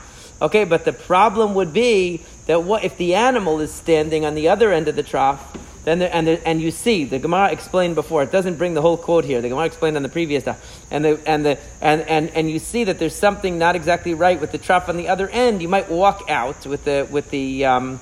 Okay, 0.42 0.64
but 0.64 0.86
the 0.86 0.94
problem 0.94 1.54
would 1.54 1.72
be 1.72 2.24
that 2.48 2.64
what 2.64 2.84
if 2.84 2.98
the 2.98 3.14
animal 3.14 3.60
is 3.60 3.72
standing 3.72 4.26
on 4.26 4.34
the 4.34 4.50
other 4.50 4.72
end 4.72 4.88
of 4.88 4.96
the 4.96 5.04
trough, 5.04 5.56
then 5.84 6.00
there, 6.00 6.10
and 6.14 6.26
there, 6.26 6.40
and 6.46 6.62
you 6.62 6.72
see 6.72 7.04
the 7.04 7.20
Gemara 7.20 7.52
explained 7.52 7.96
before. 7.96 8.24
It 8.24 8.32
doesn't 8.32 8.56
bring 8.56 8.74
the 8.74 8.82
whole 8.82 8.98
quote 8.98 9.26
here. 9.26 9.42
The 9.42 9.50
Gemara 9.50 9.66
explained 9.66 9.98
on 9.98 10.04
the 10.04 10.10
previous 10.10 10.44
day, 10.44 10.56
and 10.90 11.04
the 11.04 11.20
and 11.26 11.46
the 11.46 11.58
and, 11.82 12.02
and 12.04 12.30
and 12.30 12.50
you 12.50 12.60
see 12.60 12.86
that 12.86 13.00
there's 13.00 13.16
something 13.16 13.58
not 13.58 13.76
exactly 13.76 14.14
right 14.14 14.40
with 14.40 14.52
the 14.52 14.58
trough 14.58 14.88
on 14.88 14.96
the 14.96 15.10
other 15.10 15.28
end. 15.28 15.62
You 15.62 15.68
might 15.68 15.90
walk 15.90 16.30
out 16.30 16.66
with 16.66 16.86
the 16.86 17.08
with 17.12 17.30
the 17.32 17.66
um, 17.66 18.00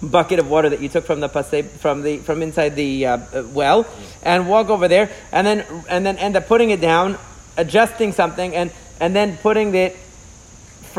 bucket 0.00 0.38
of 0.38 0.48
water 0.48 0.68
that 0.68 0.80
you 0.80 0.88
took 0.88 1.04
from 1.04 1.18
the 1.18 1.28
passe, 1.28 1.62
from 1.62 2.02
the 2.02 2.18
from 2.18 2.42
inside 2.42 2.76
the 2.76 3.06
uh, 3.06 3.18
well, 3.52 3.86
and 4.22 4.48
walk 4.48 4.70
over 4.70 4.86
there, 4.86 5.10
and 5.32 5.44
then 5.44 5.64
and 5.88 6.06
then 6.06 6.16
end 6.16 6.36
up 6.36 6.46
putting 6.46 6.70
it 6.70 6.80
down, 6.80 7.18
adjusting 7.56 8.12
something, 8.12 8.54
and 8.54 8.70
and 9.00 9.16
then 9.16 9.36
putting 9.38 9.74
it 9.74 9.96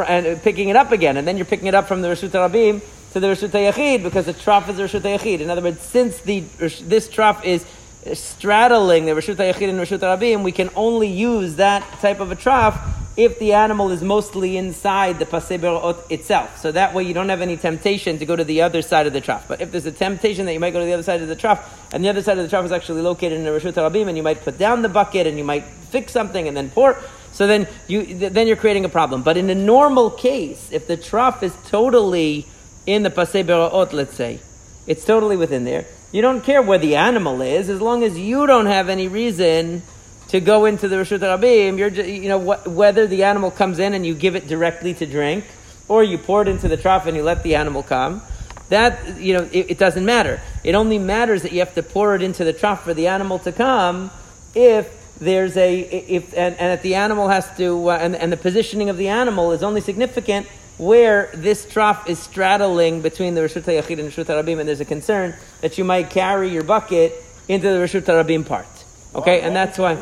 and 0.08 0.42
picking 0.42 0.68
it 0.68 0.76
up 0.76 0.92
again, 0.92 1.16
and 1.16 1.26
then 1.26 1.38
you're 1.38 1.46
picking 1.46 1.68
it 1.68 1.74
up 1.74 1.88
from 1.88 2.02
the 2.02 2.10
Rishut 2.10 2.30
Rabim 2.32 2.82
to 3.14 3.20
the 3.20 3.28
Rishut 3.28 3.50
Yachid 3.50 4.04
because 4.04 4.26
the 4.26 4.34
trough 4.34 4.70
is 4.70 4.78
the 4.78 4.84
Rishut 4.84 5.02
Yachid. 5.02 5.42
In 5.42 5.50
other 5.50 5.62
words, 5.62 5.82
since 5.82 6.20
the 6.22 6.40
this 6.40 7.10
trough 7.10 7.44
is 7.44 7.66
straddling 8.14 9.06
the 9.06 9.12
Rishut 9.12 9.36
Yachid 9.36 9.70
and 9.70 9.80
Rishut 9.80 10.00
Rabim, 10.00 10.44
we 10.44 10.52
can 10.52 10.70
only 10.76 11.08
use 11.08 11.56
that 11.56 11.84
type 12.00 12.20
of 12.20 12.32
a 12.32 12.36
trough 12.36 12.80
if 13.18 13.38
the 13.40 13.54
animal 13.54 13.92
is 13.92 14.02
mostly 14.02 14.56
inside 14.56 15.20
the 15.20 15.26
Pasei 15.26 15.60
Berot 15.60 16.10
itself. 16.10 16.58
So 16.58 16.72
that 16.72 16.94
way 16.94 17.04
you 17.04 17.14
don't 17.14 17.28
have 17.28 17.42
any 17.42 17.58
temptation 17.58 18.18
to 18.20 18.26
go 18.26 18.36
to 18.36 18.44
the 18.44 18.62
other 18.62 18.82
side 18.82 19.06
of 19.06 19.14
the 19.14 19.20
trough. 19.20 19.48
But 19.48 19.60
if 19.60 19.72
there's 19.72 19.86
a 19.86 19.92
temptation 19.92 20.46
that 20.46 20.54
you 20.54 20.60
might 20.60 20.72
go 20.72 20.80
to 20.80 20.86
the 20.86 20.94
other 20.94 21.04
side 21.04 21.22
of 21.22 21.28
the 21.28 21.36
trough, 21.36 21.94
and 21.94 22.04
the 22.04 22.10
other 22.10 22.24
side 22.24 22.38
of 22.38 22.44
the 22.44 22.50
trough 22.50 22.66
is 22.66 22.72
actually 22.72 23.02
located 23.02 23.34
in 23.34 23.44
the 23.44 23.50
Rishut 23.50 23.74
Rabim, 23.74 24.08
and 24.08 24.16
you 24.16 24.24
might 24.24 24.42
put 24.42 24.58
down 24.58 24.82
the 24.82 24.90
bucket 24.90 25.28
and 25.28 25.38
you 25.38 25.44
might 25.44 25.66
fix 25.66 26.14
something 26.14 26.48
and 26.48 26.56
then 26.56 26.70
pour, 26.70 26.98
so 27.34 27.48
then 27.48 27.68
you 27.88 28.30
then 28.30 28.48
you're 28.48 28.58
creating 28.58 28.86
a 28.86 28.90
problem. 28.90 29.24
But 29.24 29.38
in 29.38 29.50
a 29.50 29.56
normal 29.56 30.10
case, 30.10 30.70
if 30.72 30.88
the 30.88 30.98
trough 30.98 31.44
is 31.44 31.54
totally 31.68 32.46
in 32.86 33.04
the 33.04 33.10
Pasei 33.10 33.44
Beraot, 33.44 33.94
let's 33.94 34.16
say, 34.16 34.40
it's 34.88 35.06
totally 35.06 35.38
within 35.38 35.64
there. 35.64 35.86
You 36.12 36.22
don't 36.22 36.44
care 36.44 36.62
where 36.62 36.78
the 36.78 36.96
animal 36.96 37.42
is, 37.42 37.70
as 37.70 37.80
long 37.80 38.04
as 38.04 38.18
you 38.18 38.46
don't 38.48 38.66
have 38.66 38.90
any 38.90 39.08
reason 39.08 39.82
to 40.28 40.40
go 40.40 40.66
into 40.66 40.88
the 40.88 40.98
Rishut 40.98 41.20
Rabim. 41.20 41.78
You're, 41.78 41.90
just, 41.90 42.10
you 42.10 42.28
know, 42.28 42.40
wh- 42.40 42.68
whether 42.68 43.08
the 43.08 43.24
animal 43.24 43.52
comes 43.52 43.80
in 43.80 43.94
and 43.94 44.06
you 44.06 44.14
give 44.14 44.36
it 44.36 44.48
directly 44.48 44.94
to 44.96 45.06
drink, 45.06 45.46
or 45.88 46.04
you 46.04 46.18
pour 46.18 46.42
it 46.42 46.48
into 46.48 46.68
the 46.68 46.78
trough 46.78 47.06
and 47.06 47.16
you 47.16 47.24
let 47.24 47.44
the 47.44 47.56
animal 47.56 47.84
come. 47.84 48.22
That 48.70 49.20
you 49.20 49.38
know, 49.38 49.50
it, 49.52 49.72
it 49.72 49.78
doesn't 49.78 50.06
matter. 50.06 50.42
It 50.64 50.76
only 50.76 50.98
matters 50.98 51.42
that 51.42 51.52
you 51.52 51.60
have 51.60 51.76
to 51.76 51.84
pour 51.84 52.16
it 52.16 52.22
into 52.22 52.44
the 52.46 52.54
trough 52.54 52.84
for 52.84 52.94
the 52.94 53.08
animal 53.08 53.40
to 53.40 53.52
come 53.52 54.12
if 54.56 55.18
there's 55.20 55.56
a 55.58 55.80
if 55.82 56.34
and, 56.36 56.56
and 56.58 56.74
if 56.74 56.82
the 56.82 56.96
animal 56.96 57.28
has 57.28 57.46
to 57.58 57.90
uh, 57.90 57.98
and, 57.98 58.16
and 58.16 58.32
the 58.32 58.38
positioning 58.38 58.90
of 58.90 58.98
the 58.98 59.08
animal 59.10 59.52
is 59.52 59.62
only 59.62 59.82
significant 59.82 60.48
where 60.82 61.30
this 61.36 61.64
trough 61.72 62.10
is 62.10 62.18
straddling 62.18 63.04
between 63.04 63.36
the 63.36 63.42
Rishut 63.42 63.62
HaYachid 63.62 64.00
and 64.00 64.12
Rishut 64.12 64.26
HaRabim, 64.26 64.60
and 64.60 64.68
there's 64.68 64.80
a 64.80 64.86
concern 64.86 65.36
that 65.62 65.78
you 65.78 65.84
might 65.84 66.10
carry 66.10 66.50
your 66.50 66.64
bucket 66.64 67.14
into 67.48 67.70
the 67.70 67.78
Rishut 67.78 68.02
HaRabim 68.02 68.48
part. 68.48 68.66
Okay, 69.14 69.42
and 69.42 69.56
that's 69.56 69.78
why. 69.78 69.96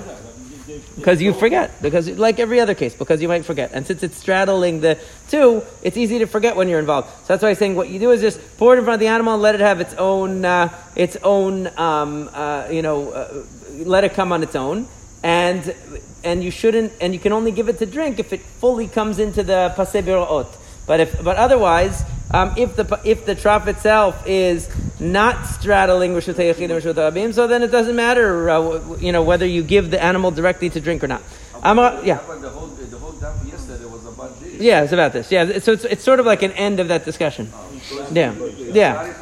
Because 0.95 1.21
you 1.21 1.33
forget, 1.33 1.81
because 1.81 2.07
like 2.17 2.39
every 2.39 2.61
other 2.61 2.75
case, 2.75 2.95
because 2.95 3.21
you 3.21 3.27
might 3.27 3.43
forget. 3.43 3.71
And 3.73 3.85
since 3.85 4.03
it's 4.03 4.15
straddling 4.15 4.79
the 4.79 4.97
two, 5.27 5.63
it's 5.81 5.97
easy 5.97 6.19
to 6.19 6.27
forget 6.27 6.55
when 6.55 6.69
you're 6.69 6.79
involved. 6.79 7.09
So 7.09 7.33
that's 7.33 7.43
why 7.43 7.49
I'm 7.49 7.55
saying 7.55 7.75
what 7.75 7.89
you 7.89 7.99
do 7.99 8.11
is 8.11 8.21
just 8.21 8.39
pour 8.57 8.73
it 8.73 8.77
in 8.77 8.85
front 8.85 8.95
of 8.95 8.99
the 9.01 9.07
animal 9.07 9.33
and 9.33 9.43
let 9.43 9.55
it 9.55 9.61
have 9.61 9.81
its 9.81 9.93
own, 9.95 10.45
uh, 10.45 10.73
its 10.95 11.17
own, 11.23 11.67
um, 11.77 12.29
uh, 12.31 12.69
you 12.71 12.83
know, 12.83 13.11
uh, 13.11 13.43
let 13.83 14.05
it 14.05 14.13
come 14.13 14.31
on 14.31 14.43
its 14.43 14.55
own. 14.55 14.87
and 15.23 15.75
and 16.23 16.43
you 16.43 16.51
shouldn't, 16.51 16.91
and 17.01 17.13
you 17.13 17.19
can 17.19 17.31
only 17.31 17.51
give 17.51 17.69
it 17.69 17.79
to 17.79 17.85
drink 17.85 18.19
if 18.19 18.33
it 18.33 18.41
fully 18.41 18.87
comes 18.87 19.19
into 19.19 19.43
the 19.43 19.73
pasei 19.75 20.03
biraot. 20.03 20.47
But 20.89 21.01
if, 21.01 21.23
but 21.23 21.37
otherwise, 21.37 22.03
um, 22.31 22.55
if 22.57 22.75
the 22.75 22.99
if 23.05 23.23
the 23.23 23.35
trough 23.35 23.67
itself 23.67 24.23
is 24.25 24.67
not 24.99 25.45
straddling 25.45 26.13
Rishut 26.13 26.33
Yachid 26.33 26.63
and 26.63 26.81
Rishut 26.81 26.95
Rabim, 26.95 27.31
so 27.31 27.45
then 27.45 27.61
it 27.61 27.67
doesn't 27.67 27.95
matter, 27.95 28.49
uh, 28.49 28.97
you 28.97 29.11
know, 29.11 29.21
whether 29.21 29.45
you 29.45 29.61
give 29.61 29.91
the 29.91 30.01
animal 30.03 30.31
directly 30.31 30.67
to 30.71 30.79
drink 30.81 31.03
or 31.03 31.07
not. 31.07 31.21
Amar, 31.61 32.03
yeah. 32.03 32.15
The 32.15 32.49
whole, 32.49 32.65
the 32.69 32.97
whole 32.97 33.13
yesterday 33.45 33.85
was 33.85 34.03
about 34.07 34.39
this. 34.39 34.53
Yeah, 34.55 34.81
it's 34.81 34.91
about 34.91 35.13
this. 35.13 35.31
Yeah, 35.31 35.59
so 35.59 35.73
it's, 35.73 35.85
it's 35.85 36.03
sort 36.03 36.19
of 36.19 36.25
like 36.25 36.41
an 36.41 36.53
end 36.53 36.79
of 36.79 36.87
that 36.87 37.05
discussion. 37.05 37.51
Oh, 37.53 38.09
yeah, 38.11 38.33
yeah. 38.73 39.13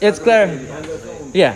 It's 0.00 0.18
clear. 0.18 0.46
Yeah. 1.34 1.54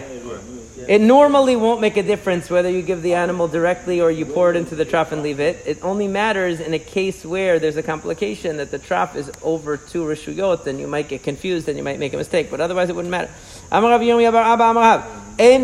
It 0.88 1.00
normally 1.00 1.56
won't 1.56 1.80
make 1.80 1.96
a 1.96 2.02
difference 2.02 2.50
whether 2.50 2.68
you 2.70 2.82
give 2.82 3.02
the 3.02 3.14
animal 3.14 3.48
directly 3.48 4.00
or 4.00 4.10
you 4.10 4.26
pour 4.26 4.50
it 4.50 4.56
into 4.56 4.74
the 4.74 4.84
trough 4.84 5.12
and 5.12 5.22
leave 5.22 5.40
it. 5.40 5.62
It 5.66 5.82
only 5.82 6.08
matters 6.08 6.60
in 6.60 6.74
a 6.74 6.78
case 6.78 7.24
where 7.24 7.58
there's 7.58 7.76
a 7.76 7.82
complication 7.82 8.58
that 8.58 8.70
the 8.70 8.78
trough 8.78 9.16
is 9.16 9.30
over 9.42 9.76
two 9.76 10.04
rishuyot, 10.04 10.64
then 10.64 10.78
you 10.78 10.86
might 10.86 11.08
get 11.08 11.22
confused 11.22 11.68
and 11.68 11.78
you 11.78 11.84
might 11.84 11.98
make 11.98 12.12
a 12.12 12.16
mistake. 12.16 12.50
But 12.50 12.60
otherwise, 12.60 12.90
it 12.90 12.96
wouldn't 12.96 13.10
matter. 13.10 13.30
Amarav 13.72 14.00
Amarav. 14.00 15.04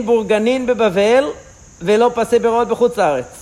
Burganin 0.04 0.66
berod 1.80 3.36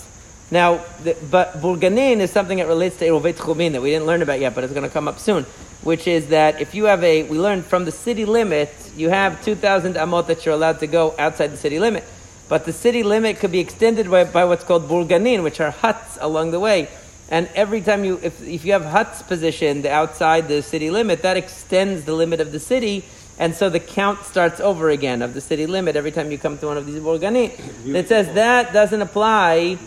now, 0.51 0.83
the, 1.03 1.15
but 1.31 1.61
burganin 1.61 2.21
is 2.21 2.31
something 2.31 2.57
that 2.57 2.67
relates 2.67 2.97
to 2.99 3.07
Eruvei 3.07 3.35
Techumin 3.35 3.73
that 3.73 3.83
we 3.83 3.91
didn't 3.91 4.07
learn 4.07 4.23
about 4.23 4.41
yet, 4.41 4.55
but 4.55 4.65
it's 4.65 4.73
going 4.73 4.87
to 4.87 4.93
come 4.93 5.07
up 5.07 5.19
soon 5.19 5.45
which 5.89 6.07
is 6.07 6.27
that 6.27 6.61
if 6.61 6.75
you 6.75 6.85
have 6.85 7.03
a, 7.03 7.23
we 7.23 7.39
learned 7.39 7.65
from 7.65 7.87
the 7.87 7.91
city 7.91 8.27
limit, 8.27 8.69
you 8.95 9.09
have 9.09 9.43
2,000 9.43 9.95
amot 9.95 10.27
that 10.27 10.45
you're 10.45 10.55
allowed 10.55 10.79
to 10.81 10.87
go 10.87 11.15
outside 11.19 11.47
the 11.47 11.57
city 11.57 11.79
limit. 11.79 12.05
But 12.47 12.67
the 12.67 12.75
city 12.75 13.03
limit 13.03 13.39
could 13.39 13.53
be 13.53 13.59
extended 13.59 14.11
by, 14.11 14.25
by 14.25 14.45
what's 14.45 14.65
called 14.65 14.87
burganin, 14.87 15.43
which 15.43 15.61
are 15.61 15.71
huts 15.71 16.19
along 16.21 16.51
the 16.51 16.61
way. 16.61 16.89
And 17.31 17.49
every 17.55 17.81
time 17.81 18.05
you, 18.05 18.21
if, 18.23 18.47
if 18.47 18.67
you 18.67 18.73
have 18.73 18.85
huts 18.85 19.23
positioned 19.23 19.87
outside 19.87 20.47
the 20.47 20.63
city 20.63 20.91
limit, 20.91 21.23
that 21.23 21.39
extends 21.39 22.05
the 22.05 22.13
limit 22.13 22.41
of 22.41 22.53
the 22.53 22.61
city. 22.61 23.07
And 23.39 23.55
so 23.55 23.71
the 23.71 23.81
count 23.81 24.25
starts 24.25 24.59
over 24.61 24.91
again 24.91 25.23
of 25.23 25.33
the 25.33 25.41
city 25.41 25.67
limit 25.67 25.95
every 25.95 26.11
time 26.11 26.33
you 26.33 26.39
come 26.39 26.59
to 26.59 26.67
one 26.67 26.77
of 26.77 26.87
these 26.87 27.01
burganin. 27.01 27.53
It 27.87 28.09
says 28.09 28.35
that 28.35 28.73
doesn't 28.73 29.01
apply. 29.01 29.79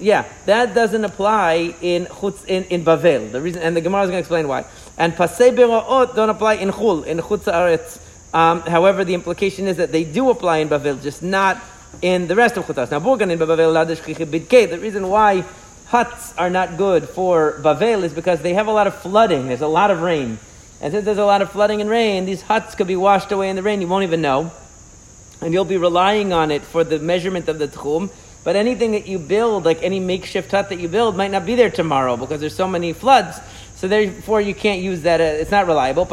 Yeah, 0.00 0.24
that 0.46 0.74
doesn't 0.74 1.04
apply 1.04 1.76
in 1.80 2.06
chutz, 2.06 2.44
in, 2.46 2.64
in 2.64 2.84
Bavel. 2.84 3.30
The 3.30 3.40
reason, 3.40 3.62
and 3.62 3.76
the 3.76 3.80
Gemara 3.80 4.02
is 4.02 4.10
going 4.10 4.16
to 4.16 4.26
explain 4.26 4.48
why. 4.48 4.64
And 5.00 5.14
pasei 5.14 5.50
bera'ot 5.50 6.14
don't 6.14 6.28
apply 6.28 6.56
in 6.56 6.68
chul, 6.68 7.06
in 7.06 7.16
chutz 7.20 7.50
aretz. 7.50 7.98
Um, 8.34 8.60
however, 8.60 9.02
the 9.02 9.14
implication 9.14 9.66
is 9.66 9.78
that 9.78 9.92
they 9.92 10.04
do 10.04 10.28
apply 10.28 10.58
in 10.58 10.68
Bavel, 10.68 11.02
just 11.02 11.22
not 11.22 11.56
in 12.02 12.28
the 12.28 12.36
rest 12.36 12.58
of 12.58 12.66
chutas. 12.66 12.90
Now, 12.90 13.00
burgan 13.00 13.30
in 13.30 13.38
bidkei. 13.38 14.68
The 14.68 14.78
reason 14.78 15.08
why 15.08 15.42
huts 15.86 16.36
are 16.36 16.50
not 16.50 16.76
good 16.76 17.08
for 17.08 17.58
Bavel 17.62 18.02
is 18.02 18.12
because 18.12 18.42
they 18.42 18.52
have 18.52 18.66
a 18.66 18.72
lot 18.72 18.86
of 18.86 18.94
flooding. 18.94 19.48
There's 19.48 19.62
a 19.62 19.66
lot 19.68 19.90
of 19.90 20.02
rain. 20.02 20.38
And 20.82 20.92
since 20.92 21.06
there's 21.06 21.16
a 21.16 21.24
lot 21.24 21.40
of 21.40 21.50
flooding 21.50 21.80
and 21.80 21.88
rain, 21.88 22.26
these 22.26 22.42
huts 22.42 22.74
could 22.74 22.86
be 22.86 22.96
washed 22.96 23.32
away 23.32 23.48
in 23.48 23.56
the 23.56 23.62
rain. 23.62 23.80
You 23.80 23.88
won't 23.88 24.04
even 24.04 24.20
know. 24.20 24.52
And 25.40 25.54
you'll 25.54 25.64
be 25.64 25.78
relying 25.78 26.34
on 26.34 26.50
it 26.50 26.60
for 26.60 26.84
the 26.84 26.98
measurement 26.98 27.48
of 27.48 27.58
the 27.58 27.68
tchum. 27.68 28.12
But 28.44 28.56
anything 28.56 28.92
that 28.92 29.06
you 29.06 29.18
build, 29.18 29.64
like 29.64 29.82
any 29.82 30.00
makeshift 30.00 30.50
hut 30.50 30.68
that 30.68 30.78
you 30.78 30.88
build, 30.88 31.16
might 31.16 31.30
not 31.30 31.44
be 31.44 31.54
there 31.54 31.70
tomorrow 31.70 32.16
because 32.16 32.40
there's 32.40 32.54
so 32.54 32.68
many 32.68 32.92
floods. 32.92 33.38
So 33.80 33.88
therefore, 33.88 34.42
you 34.42 34.54
can't 34.54 34.82
use 34.82 35.00
that. 35.02 35.22
Uh, 35.22 35.40
it's 35.40 35.50
not 35.50 35.66
reliable. 35.66 36.04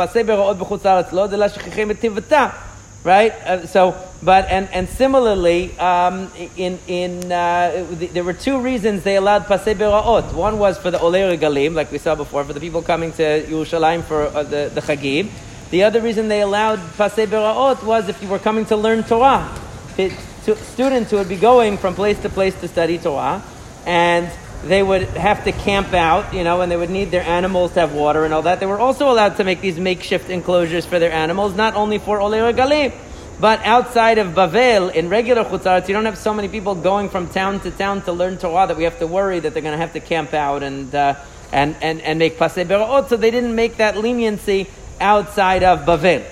Right. 3.04 3.32
Uh, 3.34 3.68
so, 3.68 3.96
but 4.24 4.46
and 4.48 4.70
and 4.72 4.88
similarly, 4.88 5.78
um, 5.78 6.32
in 6.56 6.80
in 6.88 7.30
uh, 7.30 7.86
there 8.14 8.24
were 8.24 8.32
two 8.32 8.62
reasons 8.62 9.04
they 9.04 9.18
allowed 9.18 9.48
pasei 9.48 9.76
beraot. 9.76 10.34
One 10.34 10.60
was 10.60 10.78
for 10.78 10.92
the 10.92 10.98
olei 10.98 11.38
regalim, 11.38 11.74
like 11.74 11.92
we 11.92 11.98
saw 11.98 12.16
before, 12.16 12.46
for 12.46 12.54
the 12.54 12.62
people 12.62 12.82
coming 12.82 13.12
to 13.14 13.44
Yerushalayim 13.44 14.06
for 14.06 14.28
uh, 14.28 14.44
the 14.44 14.72
the 14.74 14.80
chagim. 14.80 15.30
The 15.70 15.84
other 15.84 16.00
reason 16.00 16.30
they 16.30 16.42
allowed 16.42 16.80
pasei 16.98 17.28
beraot 17.28 17.84
was 17.84 18.08
if 18.08 18.22
you 18.24 18.30
were 18.30 18.40
coming 18.40 18.64
to 18.68 18.78
learn 18.78 19.04
Torah. 19.04 19.54
It, 19.98 20.14
to, 20.46 20.56
students 20.56 21.12
who 21.12 21.18
would 21.18 21.28
be 21.28 21.36
going 21.36 21.78
from 21.78 21.96
place 21.96 22.18
to 22.22 22.30
place 22.30 22.58
to 22.62 22.70
study 22.70 22.98
Torah, 22.98 23.44
and 23.86 24.32
they 24.68 24.84
would 24.84 25.04
have 25.10 25.44
to 25.46 25.52
camp 25.52 25.94
out, 25.94 26.34
you 26.34 26.44
know, 26.44 26.62
and 26.62 26.72
they 26.72 26.78
would 26.78 26.90
need 26.90 27.12
their 27.12 27.24
animals 27.24 27.74
to 27.74 27.82
have 27.82 27.94
water 27.94 28.26
and 28.26 28.34
all 28.34 28.44
that. 28.44 28.60
They 28.60 28.66
were 28.66 28.80
also 28.80 29.10
allowed 29.10 29.38
to 29.38 29.44
make 29.44 29.62
these 29.62 29.80
makeshift 29.80 30.30
enclosures 30.30 30.86
for 30.86 31.00
their 31.00 31.12
animals, 31.12 31.56
not 31.56 31.76
only 31.76 31.98
for 31.98 32.20
Olei 32.20 32.54
Galim, 32.56 32.94
but 33.40 33.64
outside 33.66 34.18
of 34.18 34.34
Bavel, 34.34 34.94
in 34.94 35.10
regular 35.10 35.44
Chutzaretz, 35.44 35.88
you 35.88 35.94
don't 35.94 36.06
have 36.06 36.18
so 36.18 36.34
many 36.34 36.48
people 36.48 36.74
going 36.74 37.08
from 37.10 37.30
town 37.30 37.60
to 37.62 37.72
town 37.72 38.02
to 38.04 38.12
learn 38.12 38.38
Torah 38.38 38.68
that 38.68 38.78
we 38.78 38.84
have 38.84 38.98
to 39.00 39.06
worry 39.06 39.40
that 39.40 39.54
they're 39.54 39.62
going 39.62 39.74
to 39.74 39.78
have 39.78 39.94
to 39.94 40.00
camp 40.00 40.34
out 40.34 40.64
and, 40.64 40.94
uh, 40.96 41.14
and, 41.52 41.76
and, 41.82 42.02
and 42.02 42.18
make 42.18 42.40
Pasei 42.40 42.66
Berot. 42.66 43.10
So 43.10 43.18
they 43.18 43.30
didn't 43.30 43.54
make 43.54 43.78
that 43.78 43.96
leniency 43.96 44.68
outside 45.00 45.64
of 45.64 45.82
Bavel. 45.82 46.26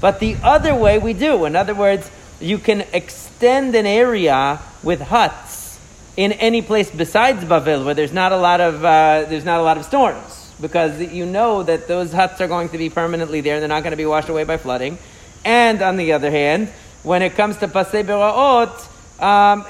But 0.00 0.20
the 0.20 0.36
other 0.42 0.74
way 0.74 0.98
we 0.98 1.12
do. 1.14 1.46
In 1.46 1.56
other 1.56 1.74
words, 1.74 2.10
you 2.38 2.58
can 2.58 2.84
extend 2.92 3.74
an 3.74 3.86
area 3.86 4.60
with 4.86 5.00
huts 5.00 5.80
in 6.16 6.30
any 6.30 6.62
place 6.62 6.88
besides 6.90 7.44
Bavel 7.44 7.84
where 7.84 7.92
there's 7.92 8.12
not 8.12 8.30
a 8.30 8.36
lot 8.36 8.60
of 8.60 8.84
uh, 8.84 9.24
there's 9.28 9.44
not 9.44 9.58
a 9.58 9.62
lot 9.64 9.76
of 9.76 9.84
storms 9.84 10.54
because 10.60 11.02
you 11.12 11.26
know 11.26 11.64
that 11.64 11.88
those 11.88 12.12
huts 12.12 12.40
are 12.40 12.46
going 12.46 12.68
to 12.68 12.78
be 12.78 12.88
permanently 12.88 13.40
there 13.40 13.56
and 13.56 13.62
they're 13.62 13.68
not 13.68 13.82
going 13.82 13.90
to 13.90 13.96
be 13.96 14.06
washed 14.06 14.28
away 14.28 14.44
by 14.44 14.56
flooding. 14.56 14.96
And 15.44 15.82
on 15.82 15.96
the 15.96 16.12
other 16.12 16.30
hand, 16.30 16.68
when 17.02 17.22
it 17.22 17.34
comes 17.34 17.56
to 17.58 17.68
pasei 17.68 18.04
beraot, 18.04 18.74
um, 19.20 19.66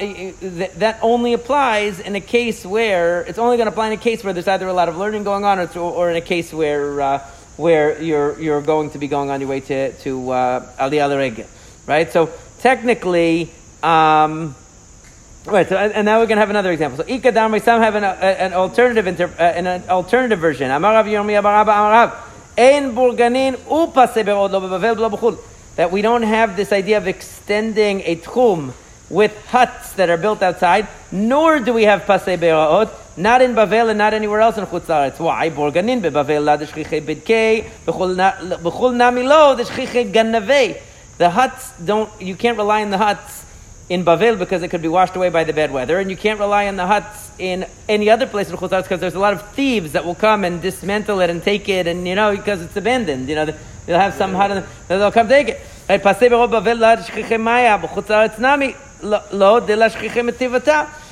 that 0.79 0.99
only 1.01 1.33
applies 1.33 1.99
in 1.99 2.15
a 2.15 2.21
case 2.21 2.67
where 2.67 3.23
it's 3.23 3.39
only 3.39 3.57
going 3.57 3.67
to 3.67 3.73
apply 3.73 3.87
in 3.87 3.93
a 3.95 4.03
case 4.11 4.23
where 4.23 4.35
there's 4.35 4.49
either 4.49 4.69
a 4.69 4.75
lot 4.75 4.91
of 4.91 4.99
learning 4.99 5.25
going 5.25 5.45
on 5.45 5.59
or, 5.59 5.79
or 5.79 6.11
in 6.11 6.17
a 6.17 6.21
case 6.21 6.53
where 6.53 7.01
uh, 7.01 7.19
where 7.57 8.01
you're 8.03 8.39
you're 8.39 8.61
going 8.61 8.91
to 8.91 8.99
be 8.99 9.09
going 9.09 9.31
on 9.31 9.41
your 9.41 9.49
way 9.49 9.61
to 9.61 9.93
to 10.05 10.31
uh, 10.31 10.61
Aliyah 10.77 11.49
right? 11.87 12.13
So 12.13 12.31
technically. 12.59 13.51
Um, 13.83 14.55
Right, 15.47 15.69
so, 15.69 15.76
and 15.76 16.05
now 16.05 16.19
we're 16.19 16.26
going 16.26 16.38
to 16.38 16.41
have 16.41 16.50
another 16.50 16.73
example. 16.73 17.05
So, 17.05 17.05
ikadam, 17.05 17.62
some 17.62 17.81
have 17.81 17.95
an, 17.95 18.03
an 18.03 18.53
alternative 18.53 19.07
inter, 19.07 19.26
uh, 19.38 19.43
an 19.43 19.88
alternative 19.88 20.41
version. 20.41 20.73
Amarav 20.73 21.05
Yomi 21.05 21.41
Abaraba 21.41 21.69
Amarav. 21.69 22.17
Ein 22.59 22.93
burganin 22.97 23.53
lo 23.71 23.88
b'chul. 25.09 25.38
That 25.76 25.93
we 25.93 26.03
don't 26.03 26.25
have 26.25 26.57
this 26.57 26.73
idea 26.73 26.97
of 26.97 27.07
extending 27.07 28.00
a 28.00 28.17
tchum 28.17 28.73
with 29.09 29.47
huts 29.47 29.93
that 29.93 30.11
are 30.11 30.17
built 30.17 30.43
outside, 30.43 30.88
nor 31.12 31.61
do 31.61 31.73
we 31.73 31.85
have 31.85 32.03
pasei 32.03 32.41
be'od, 32.41 32.91
not 33.17 33.41
in 33.41 33.55
Bavel 33.55 33.91
and 33.91 33.99
not 33.99 34.15
anywhere 34.15 34.41
else 34.41 34.59
in 34.59 34.67
Chutz 34.67 35.21
Why? 35.21 35.50
Burganin 35.50 36.03
be'bavel 36.03 36.45
la 36.45 36.57
deshchiche 36.57 37.00
bidkei, 37.03 37.71
b'chul 37.85 38.97
nami 38.97 39.23
lo 39.23 39.55
deshchiche 39.55 40.12
ganavei. 40.12 40.81
The 41.19 41.31
huts 41.31 41.71
don't, 41.79 42.11
you 42.21 42.35
can't 42.35 42.59
rely 42.59 42.83
on 42.83 42.91
the 42.91 42.99
huts 42.99 43.46
in 43.88 44.05
Bavel 44.05 44.38
because 44.38 44.62
it 44.62 44.69
could 44.69 44.83
be 44.83 44.88
washed 44.88 45.14
away 45.14 45.28
by 45.28 45.45
the 45.45 45.52
bad 45.52 45.73
weather, 45.73 45.99
and 45.99 46.11
you 46.11 46.16
can't 46.16 46.40
rely 46.40 46.66
on 46.66 46.76
the 46.76 46.87
huts 46.87 47.31
in 47.38 47.66
any 47.88 48.11
other 48.11 48.26
place 48.26 48.50
in 48.50 48.57
Chutzatz 48.57 48.83
because 48.83 49.00
there's 49.00 49.14
a 49.14 49.19
lot 49.19 49.33
of 49.33 49.49
thieves 49.50 49.93
that 49.93 50.05
will 50.05 50.14
come 50.14 50.45
and 50.45 50.61
dismantle 50.61 51.21
it 51.21 51.31
and 51.31 51.43
take 51.43 51.69
it, 51.69 51.87
and 51.87 52.07
you 52.07 52.14
know 52.14 52.37
because 52.37 52.62
it's 52.62 52.76
abandoned. 52.76 53.28
You 53.28 53.37
know 53.37 53.45
they'll 53.87 53.99
have 53.99 54.14
some 54.14 54.35
hut, 54.35 54.50
and 54.50 54.66
they'll 54.88 55.12
come 55.12 55.28
take 55.28 55.49
it. 55.49 55.61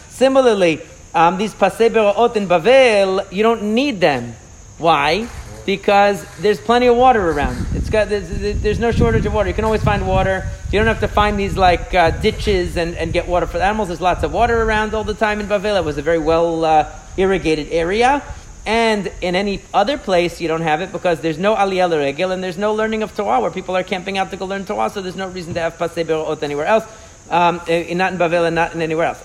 Similarly, 0.09 0.81
um, 1.15 1.39
these 1.39 1.55
pasei 1.55 2.37
in 2.37 2.49
Bavel, 2.49 3.33
you 3.33 3.43
don't 3.45 3.63
need 3.75 4.01
them. 4.01 4.35
Why? 4.79 5.29
Because 5.67 6.25
there's 6.39 6.61
plenty 6.61 6.87
of 6.87 6.97
water 6.97 7.31
around. 7.31 7.67
It's 7.75 7.91
got 7.91 8.09
there's, 8.09 8.29
there's 8.61 8.79
no 8.79 8.93
shortage 8.93 9.25
of 9.27 9.33
water. 9.33 9.49
You 9.49 9.55
can 9.55 9.65
always 9.65 9.83
find 9.83 10.07
water. 10.07 10.49
You 10.71 10.79
don't 10.79 10.87
have 10.89 11.01
to 11.01 11.09
find 11.09 11.39
these 11.39 11.57
like 11.57 11.95
uh, 11.95 12.11
ditches 12.11 12.77
and, 12.77 12.97
and 12.97 13.13
get 13.13 13.29
water 13.29 13.47
for 13.47 13.59
the 13.59 13.65
animals. 13.65 13.89
There's 13.89 14.01
lots 14.01 14.23
of 14.23 14.33
water 14.33 14.63
around 14.63 14.95
all 14.95 15.05
the 15.05 15.15
time 15.15 15.41
in 15.41 15.47
Bavel. 15.47 15.77
It 15.77 15.85
was 15.85 15.99
a 15.99 16.03
very 16.03 16.19
well 16.19 16.65
uh, 16.65 16.91
irrigated 17.17 17.69
area. 17.71 18.23
And 18.67 19.13
in 19.21 19.35
any 19.37 19.61
other 19.75 19.99
place, 19.99 20.41
you 20.41 20.49
don't 20.49 20.63
have 20.63 20.81
it 20.81 20.91
because 20.91 21.21
there's 21.21 21.39
no 21.39 21.55
aliyah 21.55 21.91
regel 21.99 22.31
and 22.31 22.43
there's 22.43 22.57
no 22.57 22.73
learning 22.73 23.03
of 23.03 23.15
Torah 23.15 23.41
where 23.41 23.51
people 23.51 23.77
are 23.77 23.83
camping 23.83 24.17
out 24.17 24.31
to 24.31 24.39
go 24.39 24.47
learn 24.47 24.65
Torah. 24.65 24.89
So 24.89 25.03
there's 25.03 25.17
no 25.17 25.29
reason 25.29 25.53
to 25.55 25.61
have 25.61 25.77
pasei 25.77 26.05
berot 26.05 26.43
anywhere 26.43 26.67
else. 26.67 26.85
Um, 27.31 27.61
in, 27.69 27.99
not 27.99 28.13
in 28.13 28.19
Bavel 28.19 28.47
and 28.47 28.55
not 28.55 28.75
in 28.75 28.83
anywhere 28.83 29.07
else. 29.07 29.23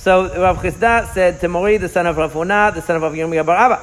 So 0.00 0.34
Rav 0.34 0.62
Chisda 0.62 1.12
said 1.12 1.40
to 1.40 1.48
Mori, 1.48 1.76
the 1.76 1.90
son 1.90 2.06
of 2.06 2.16
Rav 2.16 2.32
the 2.32 2.80
son 2.80 2.96
of 2.96 3.02
Rav 3.02 3.12
Yirmiyah 3.12 3.44
Bar 3.44 3.56
Abba, 3.56 3.74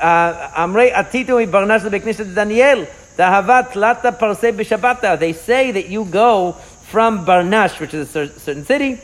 uh, 0.00 0.66
Amrei 0.66 0.92
atitu 0.92 1.46
ibarnash 1.46 1.88
lebeknisha 1.88 2.34
Daniel, 2.34 2.88
the 3.16 3.22
havat 3.22 3.76
lata 3.76 4.10
parsei 4.10 4.52
b'shabata. 4.52 5.16
They 5.16 5.32
say 5.32 5.70
that 5.70 5.88
you 5.88 6.06
go 6.06 6.56
from 6.90 7.24
Barnash, 7.24 7.78
which 7.78 7.94
is 7.94 8.16
a 8.16 8.36
certain 8.40 8.64
city, 8.64 8.98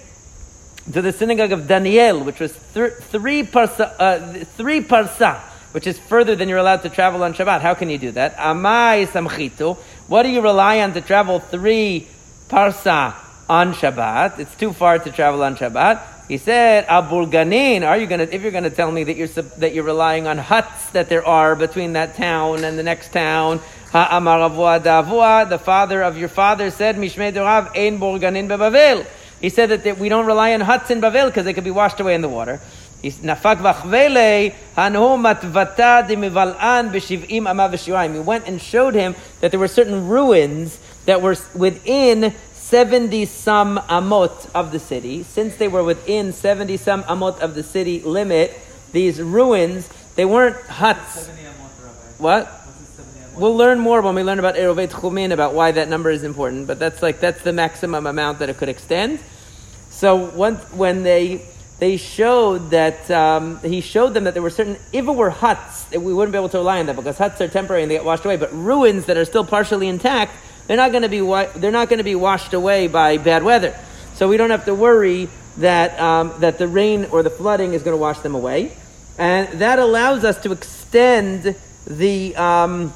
to 0.92 1.00
the 1.00 1.12
synagogue 1.12 1.52
of 1.52 1.68
Daniel, 1.68 2.24
which 2.24 2.40
was 2.40 2.52
th- 2.74 2.94
three 2.94 3.44
parsa, 3.44 3.94
uh, 4.00 4.44
three 4.56 4.80
parsa. 4.80 5.40
which 5.70 5.86
is 5.86 6.00
further 6.00 6.34
than 6.34 6.48
you're 6.48 6.58
allowed 6.58 6.82
to 6.82 6.88
travel 6.88 7.22
on 7.22 7.34
Shabbat. 7.34 7.60
How 7.60 7.74
can 7.74 7.90
you 7.90 7.98
do 7.98 8.10
that? 8.12 8.36
Amai 8.36 9.06
samchitu. 9.06 9.76
What 10.08 10.24
do 10.24 10.30
you 10.30 10.40
rely 10.40 10.80
on 10.80 10.94
to 10.94 11.00
travel 11.00 11.38
three 11.38 12.08
parsa 12.48 13.14
on 13.48 13.72
Shabbat? 13.72 14.40
It's 14.40 14.54
too 14.56 14.72
far 14.72 14.98
to 14.98 15.12
travel 15.12 15.44
on 15.44 15.54
Shabbat. 15.56 16.13
He 16.28 16.38
said, 16.38 16.86
Abulganin, 16.86 17.86
are 17.86 17.98
you 17.98 18.06
gonna, 18.06 18.22
if 18.24 18.40
you're 18.42 18.50
gonna 18.50 18.70
tell 18.70 18.90
me 18.90 19.04
that 19.04 19.16
you're, 19.16 19.28
that 19.28 19.74
you're 19.74 19.84
relying 19.84 20.26
on 20.26 20.38
huts 20.38 20.88
that 20.90 21.10
there 21.10 21.26
are 21.26 21.54
between 21.54 21.92
that 21.92 22.14
town 22.14 22.64
and 22.64 22.78
the 22.78 22.82
next 22.82 23.12
town, 23.12 23.60
davua, 23.92 25.48
the 25.48 25.58
father 25.58 26.02
of 26.02 26.16
your 26.16 26.30
father 26.30 26.70
said, 26.70 26.96
Mishmei 26.96 27.30
Dorav, 27.32 27.76
ein 27.76 27.98
burganin 27.98 28.48
bebavel. 28.48 29.06
He 29.40 29.50
said 29.50 29.68
that, 29.68 29.84
that 29.84 29.98
we 29.98 30.08
don't 30.08 30.24
rely 30.24 30.54
on 30.54 30.62
huts 30.62 30.90
in 30.90 31.02
Bavel 31.02 31.26
because 31.26 31.44
they 31.44 31.52
could 31.52 31.64
be 31.64 31.70
washed 31.70 32.00
away 32.00 32.14
in 32.14 32.22
the 32.22 32.30
water. 32.30 32.62
We 33.02 33.10
went 33.10 33.24
and 38.48 38.62
showed 38.62 38.94
him 38.94 39.14
that 39.40 39.50
there 39.50 39.60
were 39.60 39.68
certain 39.68 40.08
ruins 40.08 40.78
that 41.04 41.20
were 41.20 41.36
within 41.54 42.32
70 42.64 43.26
some 43.26 43.76
amot 43.76 44.50
of 44.54 44.72
the 44.72 44.78
city. 44.78 45.22
Since 45.22 45.56
they 45.56 45.68
were 45.68 45.84
within 45.84 46.32
70 46.32 46.78
some 46.78 47.02
amot 47.02 47.40
of 47.40 47.54
the 47.54 47.62
city 47.62 48.00
limit, 48.00 48.58
these 48.90 49.20
ruins, 49.20 49.86
they 50.14 50.24
weren't 50.24 50.56
huts. 50.66 51.28
What? 52.18 52.50
We'll 53.36 53.54
learn 53.54 53.80
more 53.80 54.00
when 54.00 54.14
we 54.14 54.22
learn 54.22 54.38
about 54.38 54.54
Eruvei 54.54 54.88
Techumin 54.88 55.30
about 55.30 55.52
why 55.52 55.72
that 55.72 55.88
number 55.88 56.10
is 56.10 56.24
important, 56.24 56.66
but 56.66 56.78
that's 56.78 57.02
like 57.02 57.20
that's 57.20 57.42
the 57.42 57.52
maximum 57.52 58.06
amount 58.06 58.38
that 58.38 58.48
it 58.48 58.56
could 58.56 58.70
extend. 58.70 59.20
So 59.90 60.16
once 60.30 60.62
when 60.72 61.02
they 61.02 61.42
they 61.80 61.98
showed 61.98 62.70
that 62.70 63.10
um, 63.10 63.58
he 63.60 63.82
showed 63.82 64.14
them 64.14 64.24
that 64.24 64.32
there 64.32 64.42
were 64.42 64.48
certain 64.48 64.78
if 64.90 65.06
it 65.06 65.14
were 65.14 65.30
huts, 65.30 65.84
we 65.90 66.14
wouldn't 66.14 66.32
be 66.32 66.38
able 66.38 66.48
to 66.48 66.58
rely 66.58 66.80
on 66.80 66.86
that 66.86 66.96
because 66.96 67.18
huts 67.18 67.42
are 67.42 67.48
temporary 67.48 67.82
and 67.82 67.90
they 67.90 67.96
get 67.96 68.06
washed 68.06 68.24
away. 68.24 68.38
But 68.38 68.54
ruins 68.54 69.04
that 69.04 69.18
are 69.18 69.26
still 69.26 69.44
partially 69.44 69.88
intact, 69.88 70.32
they're 70.66 70.76
not 70.76 70.90
going 70.90 71.02
to 71.02 71.08
be 71.08 71.22
wa- 71.22 71.48
they're 71.56 71.70
not 71.70 71.88
going 71.88 71.98
to 71.98 72.04
be 72.04 72.14
washed 72.14 72.54
away 72.54 72.88
by 72.88 73.18
bad 73.18 73.42
weather. 73.42 73.78
So 74.14 74.28
we 74.28 74.36
don't 74.36 74.50
have 74.50 74.64
to 74.66 74.74
worry 74.74 75.28
that 75.58 75.98
um, 76.00 76.32
that 76.40 76.58
the 76.58 76.68
rain 76.68 77.06
or 77.06 77.22
the 77.22 77.30
flooding 77.30 77.74
is 77.74 77.82
going 77.82 77.96
to 77.96 78.00
wash 78.00 78.18
them 78.20 78.34
away, 78.34 78.72
and 79.18 79.48
that 79.60 79.78
allows 79.78 80.24
us 80.24 80.40
to 80.42 80.52
extend 80.52 81.56
the. 81.86 82.36
Um, 82.36 82.92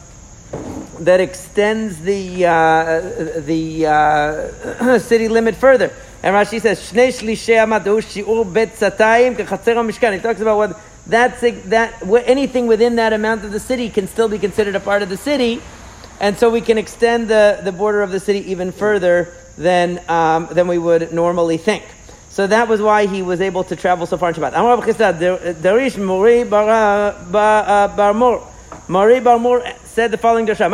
that 1.01 1.21
extends 1.21 2.01
the 2.01 2.47
uh, 2.47 3.41
the 3.41 3.87
uh, 3.87 4.99
city 5.11 5.29
limit 5.29 5.55
further. 5.55 5.93
And 6.23 6.35
Rashi 6.35 6.61
says, 6.61 6.81
Shnei 6.81 7.09
Shlishei 7.09 8.53
Bet 8.53 8.75
Satayim 8.75 9.37
Kechatzer 9.37 9.77
Mishkan. 9.89 10.15
He 10.15 10.19
talks 10.19 10.41
about 10.41 10.57
what 10.57 10.81
that's 11.07 11.41
that 11.41 12.03
anything 12.27 12.67
within 12.67 12.97
that 12.97 13.13
amount 13.13 13.45
of 13.45 13.53
the 13.53 13.61
city 13.61 13.89
can 13.89 14.09
still 14.09 14.29
be 14.29 14.39
considered 14.39 14.75
a 14.75 14.81
part 14.81 15.03
of 15.03 15.09
the 15.09 15.17
city, 15.17 15.63
and 16.21 16.37
so 16.37 16.51
we 16.51 16.61
can 16.61 16.79
extend 16.79 17.29
the, 17.29 17.61
the 17.63 17.73
border 17.73 18.03
of 18.03 18.11
the 18.11 18.21
city 18.21 18.51
even 18.51 18.73
further 18.73 19.33
than 19.57 20.01
um, 20.09 20.49
than 20.51 20.69
we 20.69 20.79
would 20.79 21.13
normally 21.13 21.57
think. 21.57 21.85
So 22.31 22.47
that 22.47 22.69
was 22.69 22.81
why 22.81 23.07
he 23.07 23.23
was 23.23 23.41
able 23.41 23.65
to 23.65 23.75
travel 23.75 24.07
so 24.07 24.17
far 24.17 24.29
in 24.29 24.35
Shabbat. 24.37 24.51
Amar 24.51 24.77
Darish 24.77 25.99
Mori 26.03 26.45
Bar 26.45 28.15
Mor. 28.15 28.47
Mori 28.87 29.21
Bar 29.21 29.39
Mor 29.39 29.65
said 29.85 30.11
the 30.13 30.19
following 30.19 30.47
Drasha. 30.47 30.71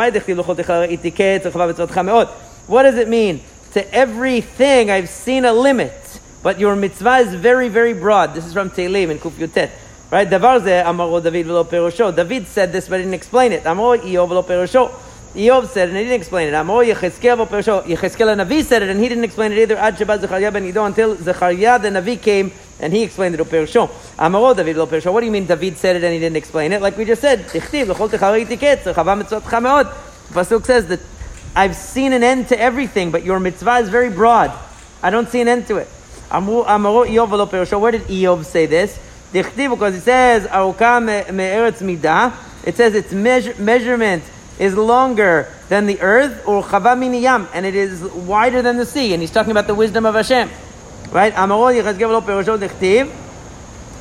What 2.67 2.83
does 2.83 2.97
it 2.97 3.07
mean? 3.09 3.41
To 3.73 3.93
everything 3.93 4.91
I've 4.91 5.09
seen 5.09 5.43
a 5.45 5.53
limit, 5.53 6.19
but 6.43 6.59
your 6.59 6.75
mitzvah 6.75 7.17
is 7.17 7.33
very, 7.33 7.67
very 7.67 7.93
broad. 7.93 8.33
This 8.35 8.45
is 8.45 8.53
from 8.53 8.69
Tehillim 8.69 9.09
in 9.09 9.17
Kuf 9.17 9.31
Yud 9.31 9.53
Tet. 9.53 9.71
Right? 10.11 10.29
David 12.15 12.47
said 12.47 12.71
this, 12.71 12.87
but 12.87 12.97
he 12.97 13.03
didn't 13.03 13.15
explain 13.15 13.51
it. 13.51 13.63
Iyov 15.35 15.67
said 15.67 15.89
and 15.89 15.97
he 15.97 16.03
didn't 16.03 16.21
explain 16.21 16.47
it. 16.47 16.53
Amaro 16.53 16.85
Yecheskel 16.85 17.35
v'lo 17.35 17.47
perosho. 17.47 17.83
Yecheskel 17.83 18.31
and 18.31 18.41
Navi 18.41 18.63
said 18.63 18.83
it, 18.83 18.89
and 18.89 18.99
he 18.99 19.09
didn't 19.09 19.25
explain 19.25 19.51
it 19.51 19.59
either. 19.59 19.75
Ad 19.75 19.97
Shabbat 19.97 20.21
Zechariah 20.21 20.51
ben 20.51 20.65
Ido 20.65 20.85
until 20.85 21.15
Zechariah 21.17 21.77
the 21.79 21.89
Navi 21.89 22.21
came 22.21 22.53
and 22.79 22.93
he 22.93 23.03
explained 23.03 23.35
it 23.35 23.41
Perusho. 23.41 23.89
Amaro 24.17 24.55
David 24.55 24.77
lo 24.77 24.85
What 24.85 25.19
do 25.19 25.25
you 25.25 25.31
mean 25.31 25.45
David 25.45 25.77
said 25.77 25.97
it 25.97 26.03
and 26.03 26.13
he 26.13 26.19
didn't 26.19 26.37
explain 26.37 26.71
it? 26.71 26.81
Like 26.81 26.97
we 26.97 27.05
just 27.05 27.21
said, 27.21 27.39
Tichtiv 27.47 27.87
l'chol 27.87 28.09
techari 28.09 28.45
tiketz 28.45 28.93
chava 28.93 29.21
mitzvotcha 29.21 29.61
meod. 29.61 29.93
Pasuk 30.31 30.65
says 30.65 30.87
that 30.87 30.99
I've 31.55 31.75
seen 31.75 32.13
an 32.13 32.23
end 32.23 32.49
to 32.49 32.59
everything, 32.59 33.11
but 33.11 33.23
your 33.23 33.39
mitzvah 33.39 33.77
is 33.77 33.89
very 33.89 34.09
broad. 34.09 34.51
I 35.03 35.09
don't 35.09 35.29
see 35.29 35.41
an 35.41 35.47
end 35.47 35.67
to 35.67 35.77
it. 35.77 35.87
Amaro 36.29 37.07
Iyov 37.07 37.29
lo 37.31 37.45
Perusho. 37.45 37.79
Where 37.79 37.91
did 37.91 38.03
Iyov 38.03 38.45
say 38.45 38.65
this? 38.65 38.97
Tichtiv 39.33 39.71
because 39.71 39.95
it 39.95 40.01
says 40.01 40.45
aruka 40.47 41.03
me'eretz 41.33 41.81
midah. 41.81 42.33
It 42.65 42.75
says 42.75 42.95
its 42.95 43.13
measure, 43.13 43.53
measurement 43.59 44.23
is 44.59 44.75
longer 44.75 45.51
than 45.69 45.85
the 45.85 45.99
earth, 46.01 46.47
or 46.47 46.63
miniyam, 46.63 47.47
and 47.53 47.65
it 47.65 47.75
is 47.75 48.01
wider 48.01 48.61
than 48.61 48.77
the 48.77 48.85
sea. 48.85 49.13
And 49.13 49.21
he's 49.21 49.31
talking 49.31 49.51
about 49.51 49.67
the 49.67 49.75
wisdom 49.75 50.05
of 50.05 50.15
Hashem. 50.15 50.49
Right? 51.11 51.33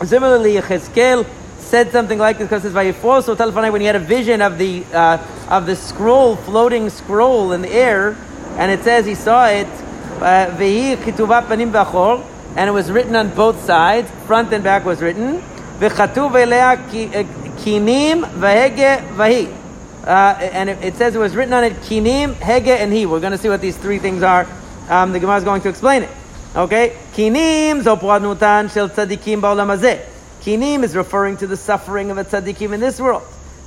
Similarly, 0.05 0.55
Yechezkel 0.55 1.27
said 1.59 1.91
something 1.93 2.19
like 2.19 2.39
this 2.39 2.49
because 2.49 2.65
it 2.65 2.73
says 2.73 2.95
Vayifol 2.95 3.23
so 3.23 3.35
telephone 3.35 3.73
when 3.73 3.81
he 3.81 3.87
had 3.87 3.97
a 3.97 4.01
vision 4.01 4.43
of 4.43 4.59
the 4.59 4.85
uh, 4.93 5.19
of 5.49 5.67
the 5.67 5.75
scroll, 5.77 6.37
floating 6.37 6.91
scroll 6.91 7.53
in 7.53 7.63
the 7.63 7.71
air, 7.71 8.17
and 8.59 8.71
it 8.71 8.83
says 8.85 9.07
he 9.07 9.15
saw 9.15 9.47
it. 9.49 9.67
Uh, 10.21 10.55
and 12.57 12.69
it 12.69 12.73
was 12.73 12.91
written 12.91 13.17
on 13.17 13.35
both 13.35 13.65
sides, 13.65 14.09
front 14.27 14.53
and 14.53 14.63
back 14.63 14.85
was 14.85 15.03
written. 15.03 15.43
Uh, 20.07 20.37
and 20.39 20.69
it, 20.69 20.85
it, 20.85 20.95
says 20.97 21.15
it 21.15 21.19
was 21.19 21.35
written 21.35 21.55
on 21.55 21.65
it 21.65 21.73
kinim, 21.75 22.35
hege, 22.35 22.67
and 22.67 22.93
he. 22.93 23.07
We're 23.07 23.21
going 23.21 23.33
to 23.33 23.39
see 23.39 23.49
what 23.49 23.63
these 23.63 23.77
three 23.77 23.99
things 23.99 24.23
are. 24.23 24.47
Um, 24.91 25.13
the 25.13 25.21
Gemara 25.21 25.39
is 25.39 25.45
going 25.45 25.63
to 25.63 25.71
explain 25.71 26.03
it. 26.03 26.11
Okay? 26.55 26.95
Kinim 27.15 27.83
zopradnutan 27.83 28.71
shel 28.71 28.91
tzadikim 28.91 29.41
ba'olam 29.41 29.75
hazeh. 29.75 30.05
Kinim 30.43 30.83
is 30.83 30.95
referring 30.95 31.39
to 31.39 31.47
the 31.47 31.57
suffering 31.57 32.11
of 32.11 32.19
a 32.19 32.25
tzadikim 32.25 32.75
in 32.75 32.81
this 32.81 33.01
world. 33.01 33.23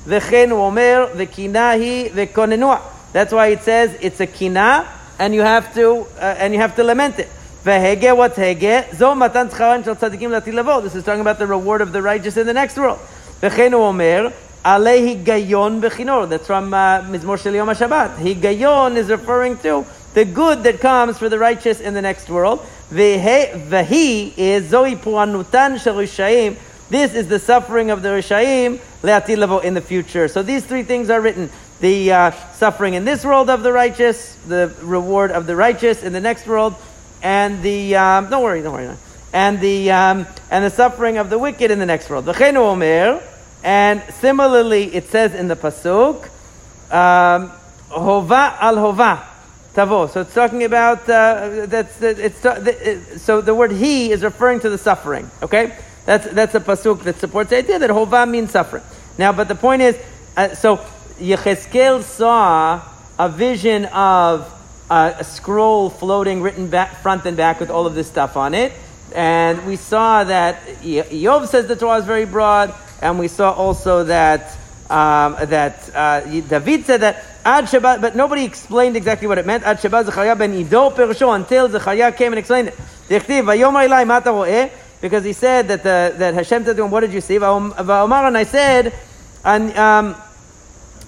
V'chen 0.05 0.51
omer 0.51 1.07
v'kinahi 1.15 2.11
v'konenua. 2.11 2.81
That's 3.13 3.33
why 3.33 3.47
it 3.47 3.61
says 3.63 3.97
it's 3.99 4.19
a 4.19 4.27
kina, 4.27 4.87
and 5.17 5.33
you 5.33 5.41
have 5.41 5.73
to 5.73 6.05
uh, 6.17 6.35
and 6.37 6.53
you 6.53 6.59
have 6.59 6.75
to 6.75 6.83
lament 6.83 7.17
it. 7.17 7.29
V'hege 7.63 8.15
what's 8.15 8.37
hege? 8.37 8.93
Zo 8.95 9.15
matan 9.15 9.49
tzcharan 9.49 9.83
shel 9.83 9.95
tzadikim 9.95 10.39
latilavo. 10.39 10.83
This 10.83 10.93
is 10.93 11.03
talking 11.03 11.21
about 11.21 11.39
the 11.39 11.47
reward 11.47 11.81
of 11.81 11.93
the 11.93 12.01
righteous 12.03 12.37
in 12.37 12.45
the 12.45 12.53
next 12.53 12.77
world. 12.77 12.99
V'chen 13.41 13.73
omer 13.73 14.31
alehi 14.63 15.23
gayon 15.23 15.81
v'chinor. 15.81 16.29
That's 16.29 16.47
from 16.47 16.73
uh, 16.73 17.01
Mizmor 17.01 17.41
Shel 17.41 17.55
Yom 17.55 17.67
HaShabbat. 17.67 18.17
Higayon 18.17 18.95
is 18.95 19.09
referring 19.09 19.57
to 19.59 19.85
the 20.13 20.25
good 20.25 20.63
that 20.63 20.79
comes 20.79 21.17
for 21.17 21.29
the 21.29 21.37
righteous 21.37 21.79
in 21.79 21.93
the 21.93 22.01
next 22.01 22.29
world. 22.29 22.65
Vahi 22.89 24.33
is 24.37 24.69
Zoe 24.69 24.95
Puanutan 24.95 25.79
Shel 25.79 26.55
This 26.89 27.13
is 27.13 27.27
the 27.27 27.39
suffering 27.39 27.91
of 27.91 28.01
the 28.01 28.09
Rishaim 28.09 28.79
Le'ati 29.03 29.63
in 29.63 29.73
the 29.73 29.81
future. 29.81 30.27
So 30.27 30.41
these 30.41 30.65
three 30.65 30.83
things 30.83 31.09
are 31.09 31.21
written. 31.21 31.49
The 31.79 32.11
uh, 32.11 32.31
suffering 32.53 32.95
in 32.95 33.05
this 33.05 33.23
world 33.23 33.49
of 33.51 33.61
the 33.61 33.71
righteous, 33.71 34.35
the 34.47 34.73
reward 34.81 35.31
of 35.31 35.45
the 35.45 35.55
righteous 35.55 36.01
in 36.01 36.13
the 36.13 36.21
next 36.21 36.47
world, 36.47 36.73
and 37.21 37.61
the 37.61 37.95
um, 37.95 38.29
don't 38.31 38.41
worry, 38.41 38.63
don't 38.63 38.73
worry, 38.73 38.89
and 39.31 39.59
the 39.59 39.91
um, 39.91 40.25
and 40.49 40.65
the 40.65 40.71
suffering 40.71 41.17
of 41.19 41.29
the 41.29 41.37
wicked 41.37 41.69
in 41.69 41.77
the 41.77 41.85
next 41.85 42.09
world. 42.09 42.25
V'chenu 42.25 42.57
omer, 42.57 43.21
and 43.63 44.01
similarly, 44.15 44.93
it 44.95 45.05
says 45.09 45.33
in 45.33 45.47
the 45.47 45.55
pasuk, 45.55 46.29
um, 46.91 47.51
hova 47.89 48.57
al 48.59 48.77
hova 48.77 49.27
tavo. 49.73 50.09
So 50.09 50.21
it's 50.21 50.33
talking 50.33 50.63
about 50.63 51.07
uh, 51.09 51.65
that's 51.65 52.01
it's 52.01 53.21
so 53.21 53.41
the 53.41 53.55
word 53.55 53.71
he 53.71 54.11
is 54.11 54.23
referring 54.23 54.59
to 54.61 54.69
the 54.69 54.77
suffering. 54.77 55.29
Okay, 55.41 55.75
that's 56.05 56.27
that's 56.27 56.55
a 56.55 56.59
pasuk 56.59 57.03
that 57.03 57.19
supports 57.19 57.49
the 57.49 57.57
idea 57.57 57.79
that 57.79 57.89
hova 57.89 58.25
means 58.25 58.51
suffering. 58.51 58.83
Now, 59.17 59.31
but 59.31 59.47
the 59.47 59.55
point 59.55 59.81
is, 59.81 59.97
uh, 60.35 60.53
so 60.55 60.77
Yecheskel 61.19 62.03
saw 62.03 62.81
a 63.19 63.29
vision 63.29 63.85
of 63.85 64.53
a 64.89 65.23
scroll 65.23 65.89
floating, 65.89 66.41
written 66.41 66.69
back 66.69 67.01
front 67.01 67.25
and 67.25 67.35
back 67.35 67.59
with 67.59 67.69
all 67.69 67.85
of 67.85 67.95
this 67.95 68.07
stuff 68.07 68.37
on 68.37 68.53
it, 68.53 68.71
and 69.13 69.65
we 69.65 69.75
saw 69.75 70.23
that 70.23 70.63
Yov 70.81 71.47
says 71.47 71.67
the 71.67 71.75
Torah 71.75 71.99
is 71.99 72.05
very 72.05 72.25
broad, 72.25 72.73
and 73.01 73.19
we 73.19 73.27
saw 73.27 73.51
also 73.51 74.05
that. 74.05 74.57
Um, 74.89 75.35
that 75.51 75.93
uh, 75.93 76.21
David 76.21 76.85
said 76.85 77.01
that 77.01 77.21
Ad 77.43 77.65
Shabbat, 77.65 77.99
but 77.99 78.15
nobody 78.15 78.45
explained 78.45 78.95
exactly 78.95 79.27
what 79.27 79.37
it 79.37 79.45
meant. 79.45 79.65
Ad 79.65 79.79
Shabbat 79.79 80.05
Zechariah 80.05 80.37
ben 80.37 80.53
Ido 80.53 80.91
Perusho 80.91 81.35
until 81.35 81.67
Zechariah 81.67 82.13
came 82.13 82.31
and 82.31 82.39
explained 82.39 82.69
it. 82.69 82.75
Because 85.01 85.23
he 85.23 85.33
said 85.33 85.67
that 85.67 85.83
the, 85.83 86.15
that 86.17 86.33
Hashem 86.33 86.65
said 86.65 86.77
to 86.77 86.83
him, 86.83 86.91
"What 86.91 87.01
did 87.01 87.13
you 87.13 87.21
see?" 87.21 87.37
Va'omar 87.37 88.27
and 88.27 88.37
I 88.37 88.43
said, 88.43 88.93
um, 89.43 90.15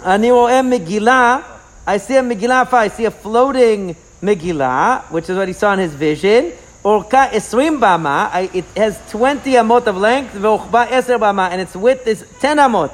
"Ani 0.04 0.30
ro'em 0.30 0.70
Megillah." 0.70 1.44
I 1.88 1.98
see 1.98 2.18
a 2.18 2.22
Megillah. 2.22 2.72
I 2.74 2.90
see 2.90 3.06
a 3.06 3.12
floating 3.12 3.96
Megillah, 4.22 5.12
which 5.12 5.30
is 5.30 5.38
what 5.38 5.48
he 5.48 5.54
saw 5.54 5.74
in 5.74 5.80
his 5.80 5.94
vision. 5.94 6.52
Orka 6.84 7.30
esrim 7.32 7.80
bama. 7.80 8.50
It 8.54 8.66
has 8.78 9.00
twenty 9.10 9.54
amot 9.54 9.88
of 9.88 9.98
length. 9.98 10.34
Ve'ochba 10.34 10.88
eser 10.88 11.20
bama, 11.20 11.50
and 11.50 11.62
its 11.62 11.76
width 11.76 12.08
is 12.08 12.26
ten 12.40 12.58
amot. 12.58 12.94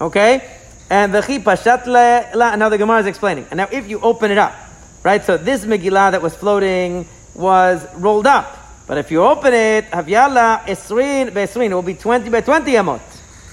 Okay? 0.00 0.58
And 0.90 1.12
the 1.12 1.20
pashat 1.20 1.86
la, 1.86 2.56
now 2.56 2.68
the 2.68 2.78
Gemara 2.78 3.00
is 3.00 3.06
explaining. 3.06 3.46
And 3.50 3.58
now 3.58 3.68
if 3.70 3.88
you 3.88 4.00
open 4.00 4.30
it 4.30 4.38
up, 4.38 4.54
right? 5.02 5.22
So 5.22 5.36
this 5.36 5.64
Megillah 5.64 6.12
that 6.12 6.22
was 6.22 6.34
floating 6.34 7.06
was 7.34 7.86
rolled 7.96 8.26
up. 8.26 8.56
But 8.86 8.96
if 8.98 9.10
you 9.10 9.22
open 9.22 9.52
it, 9.52 9.90
Havyala 9.90 10.60
Esrin 10.60 11.30
Besrin, 11.30 11.70
it 11.70 11.74
will 11.74 11.82
be 11.82 11.94
20 11.94 12.30
by 12.30 12.40
20 12.40 12.70
amot. 12.72 13.02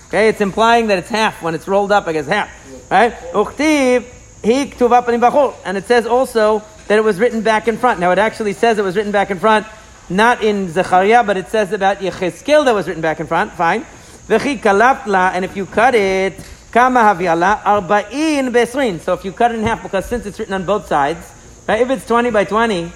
Okay, 0.07 0.29
it's 0.29 0.39
implying 0.39 0.87
that 0.87 0.99
it's 0.99 1.09
half 1.09 1.41
when 1.41 1.55
it's 1.55 1.67
rolled 1.67 1.91
up, 1.91 2.07
I 2.07 2.13
guess 2.13 2.27
half. 2.27 2.49
Right? 2.89 3.13
Uchtiv, 3.33 4.05
he 4.43 4.65
bachol. 4.67 5.55
And 5.65 5.75
it 5.75 5.85
says 5.85 6.05
also 6.05 6.63
that 6.87 6.97
it 6.97 7.03
was 7.03 7.19
written 7.19 7.41
back 7.41 7.67
in 7.67 7.77
front. 7.77 7.99
Now 7.99 8.11
it 8.11 8.19
actually 8.19 8.53
says 8.53 8.77
it 8.77 8.83
was 8.83 8.95
written 8.95 9.11
back 9.11 9.31
in 9.31 9.39
front, 9.39 9.65
not 10.09 10.43
in 10.43 10.69
Zechariah, 10.69 11.23
but 11.23 11.37
it 11.37 11.47
says 11.49 11.71
about 11.71 11.97
Yechezkel 11.97 12.65
that 12.65 12.73
was 12.73 12.87
written 12.87 13.01
back 13.01 13.19
in 13.19 13.27
front. 13.27 13.51
Fine. 13.53 13.81
V'chi 14.27 14.59
kalapla, 14.59 15.31
and 15.33 15.45
if 15.45 15.55
you 15.55 15.65
cut 15.65 15.95
it, 15.95 16.33
kama 16.71 16.99
havyala, 16.99 17.61
arba'in 17.61 18.51
besrin. 18.51 18.99
So 18.99 19.13
if 19.13 19.23
you 19.23 19.31
cut 19.31 19.51
it 19.51 19.59
in 19.59 19.63
half, 19.63 19.83
because 19.83 20.05
since 20.07 20.25
it's 20.25 20.39
written 20.39 20.53
on 20.53 20.65
both 20.65 20.87
sides, 20.87 21.31
right, 21.67 21.81
if 21.81 21.89
it's 21.89 22.07
20 22.07 22.31
by 22.31 22.43
20, 22.43 22.91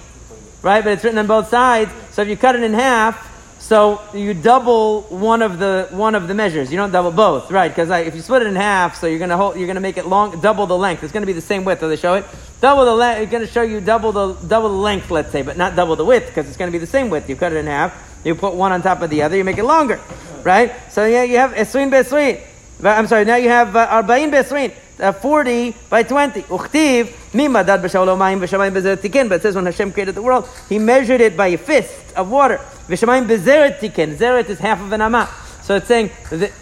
right? 0.62 0.84
But 0.84 0.94
it's 0.94 1.04
written 1.04 1.18
on 1.18 1.26
both 1.26 1.48
sides. 1.48 1.90
So 2.10 2.22
if 2.22 2.28
you 2.28 2.36
cut 2.36 2.56
it 2.56 2.62
in 2.62 2.74
half, 2.74 3.29
so 3.60 4.00
you 4.14 4.32
double 4.32 5.02
one 5.02 5.42
of 5.42 5.58
the 5.58 5.86
one 5.90 6.14
of 6.14 6.28
the 6.28 6.34
measures. 6.34 6.72
You 6.72 6.78
don't 6.78 6.90
double 6.90 7.12
both, 7.12 7.50
right? 7.50 7.68
Because 7.68 7.90
if 7.90 8.14
you 8.14 8.22
split 8.22 8.42
it 8.42 8.48
in 8.48 8.56
half, 8.56 8.96
so 8.96 9.06
you're 9.06 9.18
gonna 9.18 9.36
hold, 9.36 9.56
you're 9.56 9.66
gonna 9.66 9.80
make 9.80 9.98
it 9.98 10.06
long, 10.06 10.40
double 10.40 10.66
the 10.66 10.76
length. 10.76 11.04
It's 11.04 11.12
gonna 11.12 11.26
be 11.26 11.34
the 11.34 11.42
same 11.42 11.64
width. 11.64 11.80
Do 11.80 11.88
they 11.88 11.96
show 11.96 12.14
it? 12.14 12.24
Double 12.62 12.86
the 12.86 12.94
length. 12.94 13.22
It's 13.22 13.30
gonna 13.30 13.46
show 13.46 13.60
you 13.60 13.82
double 13.82 14.12
the 14.12 14.32
double 14.48 14.70
the 14.70 14.74
length, 14.74 15.10
let's 15.10 15.30
say, 15.30 15.42
but 15.42 15.58
not 15.58 15.76
double 15.76 15.94
the 15.94 16.04
width 16.06 16.28
because 16.28 16.48
it's 16.48 16.56
gonna 16.56 16.72
be 16.72 16.78
the 16.78 16.86
same 16.86 17.10
width. 17.10 17.28
You 17.28 17.36
cut 17.36 17.52
it 17.52 17.58
in 17.58 17.66
half. 17.66 18.20
You 18.24 18.34
put 18.34 18.54
one 18.54 18.72
on 18.72 18.80
top 18.80 19.02
of 19.02 19.10
the 19.10 19.22
other. 19.22 19.36
You 19.36 19.44
make 19.44 19.58
it 19.58 19.64
longer, 19.64 20.00
right? 20.42 20.72
So 20.90 21.04
yeah, 21.04 21.24
you 21.24 21.36
have 21.36 21.52
esrin 21.52 21.90
besrin. 21.90 22.40
I'm 22.82 23.06
sorry. 23.08 23.26
Now 23.26 23.36
you 23.36 23.50
have 23.50 23.76
uh, 23.76 24.02
arbain 24.02 24.32
besrin 24.32 24.72
uh, 25.00 25.12
40 25.12 25.74
by 25.88 26.02
20. 26.02 26.42
Uchtiv, 26.42 27.06
mimadad 27.32 27.82
b'shavalomayim 27.82 28.40
v'shamayim 28.40 28.72
bezeret 28.72 28.98
tiken. 28.98 29.28
But 29.28 29.36
it 29.36 29.42
says 29.42 29.54
when 29.54 29.66
Hashem 29.66 29.92
created 29.92 30.14
the 30.14 30.22
world, 30.22 30.48
He 30.68 30.78
measured 30.78 31.20
it 31.20 31.36
by 31.36 31.48
a 31.48 31.58
fist 31.58 32.16
of 32.16 32.30
water. 32.30 32.58
V'shamayim 32.88 33.26
bezeret 33.26 33.78
tiken. 33.78 34.16
Zeret 34.16 34.48
is 34.48 34.58
half 34.58 34.80
of 34.80 34.92
an 34.92 35.00
amah. 35.00 35.28
So 35.62 35.76
it's 35.76 35.86
saying 35.86 36.10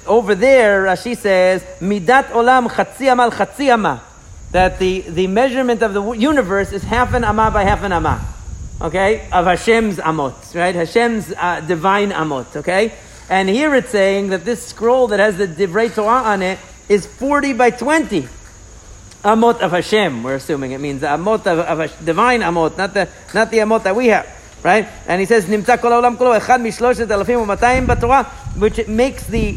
over 0.06 0.34
there, 0.34 0.84
Rashi 0.84 1.16
says, 1.16 1.62
midat 1.80 2.26
olam 2.26 2.68
chatzi 2.68 3.10
amal 3.10 3.30
chatzi 3.30 3.72
amah. 3.72 4.02
That 4.52 4.78
the, 4.78 5.00
the 5.00 5.26
measurement 5.26 5.82
of 5.82 5.94
the 5.94 6.12
universe 6.12 6.72
is 6.72 6.82
half 6.82 7.14
an 7.14 7.24
amah 7.24 7.50
by 7.50 7.64
half 7.64 7.82
an 7.82 7.92
amah. 7.92 8.20
Okay? 8.80 9.28
Of 9.32 9.46
Hashem's 9.46 9.96
amot, 9.96 10.54
right? 10.54 10.74
Hashem's 10.74 11.32
uh, 11.32 11.60
divine 11.60 12.10
amot, 12.10 12.56
okay? 12.56 12.92
And 13.28 13.48
here 13.48 13.74
it's 13.74 13.90
saying 13.90 14.28
that 14.28 14.44
this 14.44 14.66
scroll 14.66 15.08
that 15.08 15.20
has 15.20 15.36
the 15.36 15.46
Divrei 15.46 15.94
Torah 15.94 16.22
on 16.22 16.42
it 16.42 16.58
is 16.88 17.06
40 17.06 17.52
by 17.54 17.70
20. 17.70 18.28
Amot 19.24 19.60
of 19.60 19.72
Hashem, 19.72 20.22
we're 20.22 20.36
assuming 20.36 20.72
it 20.72 20.80
means 20.80 21.00
the 21.00 21.08
amot 21.08 21.46
of, 21.46 21.58
of 21.58 21.80
a 21.80 21.88
divine 22.04 22.40
amot, 22.40 22.76
not 22.78 22.94
the, 22.94 23.08
not 23.34 23.50
the 23.50 23.58
amot 23.58 23.82
that 23.82 23.96
we 23.96 24.06
have. 24.08 24.26
Right? 24.62 24.88
And 25.06 25.20
he 25.20 25.26
says, 25.26 25.44
kolo, 25.44 26.02
echad 26.02 26.60
which 28.58 28.88
makes 28.88 29.26
the 29.26 29.56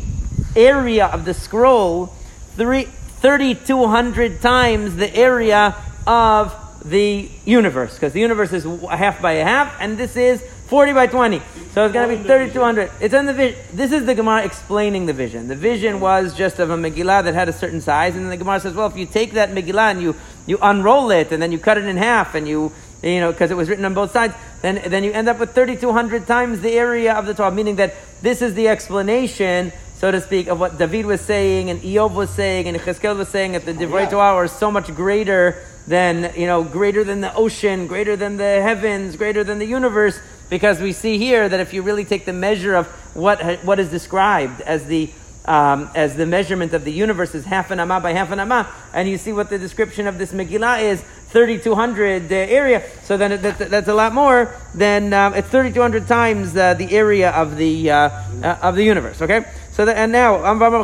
area 0.55 1.07
of 1.07 1.25
the 1.25 1.33
scroll 1.33 2.07
3,200 2.55 4.41
times 4.41 4.95
the 4.95 5.15
area 5.15 5.75
of 6.05 6.55
the 6.83 7.29
universe. 7.45 7.93
Because 7.95 8.13
the 8.13 8.19
universe 8.19 8.51
is 8.53 8.63
half 8.89 9.21
by 9.21 9.33
a 9.33 9.43
half, 9.43 9.75
and 9.79 9.97
this 9.97 10.15
is 10.15 10.43
40 10.71 10.93
by 10.93 11.05
20. 11.05 11.41
So 11.73 11.83
it's 11.83 11.93
going 11.93 12.09
to 12.09 12.15
be 12.15 12.23
3,200. 12.23 12.91
It's 13.01 13.13
in 13.13 13.25
the 13.25 13.33
vision. 13.33 13.59
This 13.73 13.91
is 13.91 14.05
the 14.05 14.15
Gemara 14.15 14.45
explaining 14.45 15.05
the 15.05 15.11
vision. 15.11 15.49
The 15.49 15.55
vision 15.55 15.99
was 15.99 16.33
just 16.33 16.59
of 16.59 16.69
a 16.69 16.77
Megillah 16.77 17.25
that 17.25 17.33
had 17.33 17.49
a 17.49 17.53
certain 17.53 17.81
size. 17.81 18.15
And 18.15 18.23
then 18.23 18.29
the 18.29 18.37
Gemara 18.37 18.61
says, 18.61 18.73
well, 18.73 18.87
if 18.87 18.95
you 18.95 19.05
take 19.05 19.33
that 19.33 19.49
Megillah 19.49 19.91
and 19.91 20.01
you, 20.01 20.15
you 20.47 20.57
unroll 20.61 21.11
it 21.11 21.33
and 21.33 21.43
then 21.43 21.51
you 21.51 21.59
cut 21.59 21.77
it 21.77 21.83
in 21.83 21.97
half 21.97 22.35
and 22.35 22.47
you, 22.47 22.71
you 23.03 23.19
know, 23.19 23.33
because 23.33 23.51
it 23.51 23.57
was 23.57 23.67
written 23.67 23.83
on 23.83 23.93
both 23.93 24.13
sides, 24.13 24.33
then, 24.61 24.81
then 24.89 25.03
you 25.03 25.11
end 25.11 25.27
up 25.27 25.39
with 25.39 25.53
3,200 25.53 26.25
times 26.25 26.61
the 26.61 26.71
area 26.71 27.15
of 27.15 27.25
the 27.25 27.33
Torah, 27.33 27.51
meaning 27.51 27.75
that 27.75 27.93
this 28.21 28.41
is 28.41 28.53
the 28.53 28.69
explanation, 28.69 29.73
so 29.97 30.09
to 30.09 30.21
speak, 30.21 30.47
of 30.47 30.57
what 30.57 30.77
David 30.77 31.05
was 31.05 31.19
saying 31.19 31.69
and 31.69 31.81
Eov 31.81 32.13
was 32.13 32.29
saying 32.29 32.69
and 32.69 32.77
Cheskel 32.77 33.17
was 33.17 33.27
saying 33.27 33.51
that 33.51 33.65
the 33.65 33.73
Divrei 33.73 34.09
Torah 34.09 34.35
are 34.35 34.47
so 34.47 34.71
much 34.71 34.87
greater 34.95 35.61
than, 35.85 36.33
you 36.37 36.47
know, 36.47 36.63
greater 36.63 37.03
than 37.03 37.19
the 37.19 37.33
ocean, 37.35 37.87
greater 37.87 38.15
than 38.15 38.37
the 38.37 38.61
heavens, 38.61 39.17
greater 39.17 39.43
than 39.43 39.59
the 39.59 39.65
universe 39.65 40.17
because 40.51 40.81
we 40.81 40.91
see 40.91 41.17
here 41.17 41.47
that 41.47 41.61
if 41.61 41.73
you 41.73 41.81
really 41.81 42.03
take 42.03 42.25
the 42.25 42.33
measure 42.33 42.75
of 42.75 42.85
what, 43.15 43.41
what 43.63 43.79
is 43.79 43.89
described 43.89 44.59
as 44.59 44.85
the, 44.85 45.09
um, 45.45 45.89
as 45.95 46.17
the 46.17 46.25
measurement 46.25 46.73
of 46.73 46.83
the 46.83 46.91
universe 46.91 47.33
is 47.33 47.45
half 47.45 47.71
an 47.71 47.79
amma 47.79 48.01
by 48.01 48.11
half 48.11 48.31
an 48.31 48.39
amma, 48.41 48.69
and 48.93 49.07
you 49.07 49.17
see 49.17 49.31
what 49.31 49.49
the 49.49 49.57
description 49.57 50.07
of 50.07 50.17
this 50.17 50.33
Megillah 50.33 50.83
is, 50.83 51.01
3,200 51.29 52.29
uh, 52.29 52.35
area, 52.35 52.83
so 53.03 53.15
then 53.15 53.31
it, 53.31 53.37
that, 53.37 53.57
that's 53.69 53.87
a 53.87 53.93
lot 53.93 54.13
more 54.13 54.53
than, 54.75 55.13
um, 55.13 55.33
it's 55.33 55.47
3,200 55.47 56.05
times 56.05 56.53
uh, 56.57 56.73
the 56.73 56.91
area 56.91 57.31
of 57.31 57.55
the, 57.55 57.89
uh, 57.89 58.09
uh 58.43 58.57
of 58.61 58.75
the 58.75 58.83
universe, 58.83 59.21
okay? 59.21 59.45
So 59.71 59.87
and 59.87 60.11
now, 60.11 60.43
another 60.43 60.83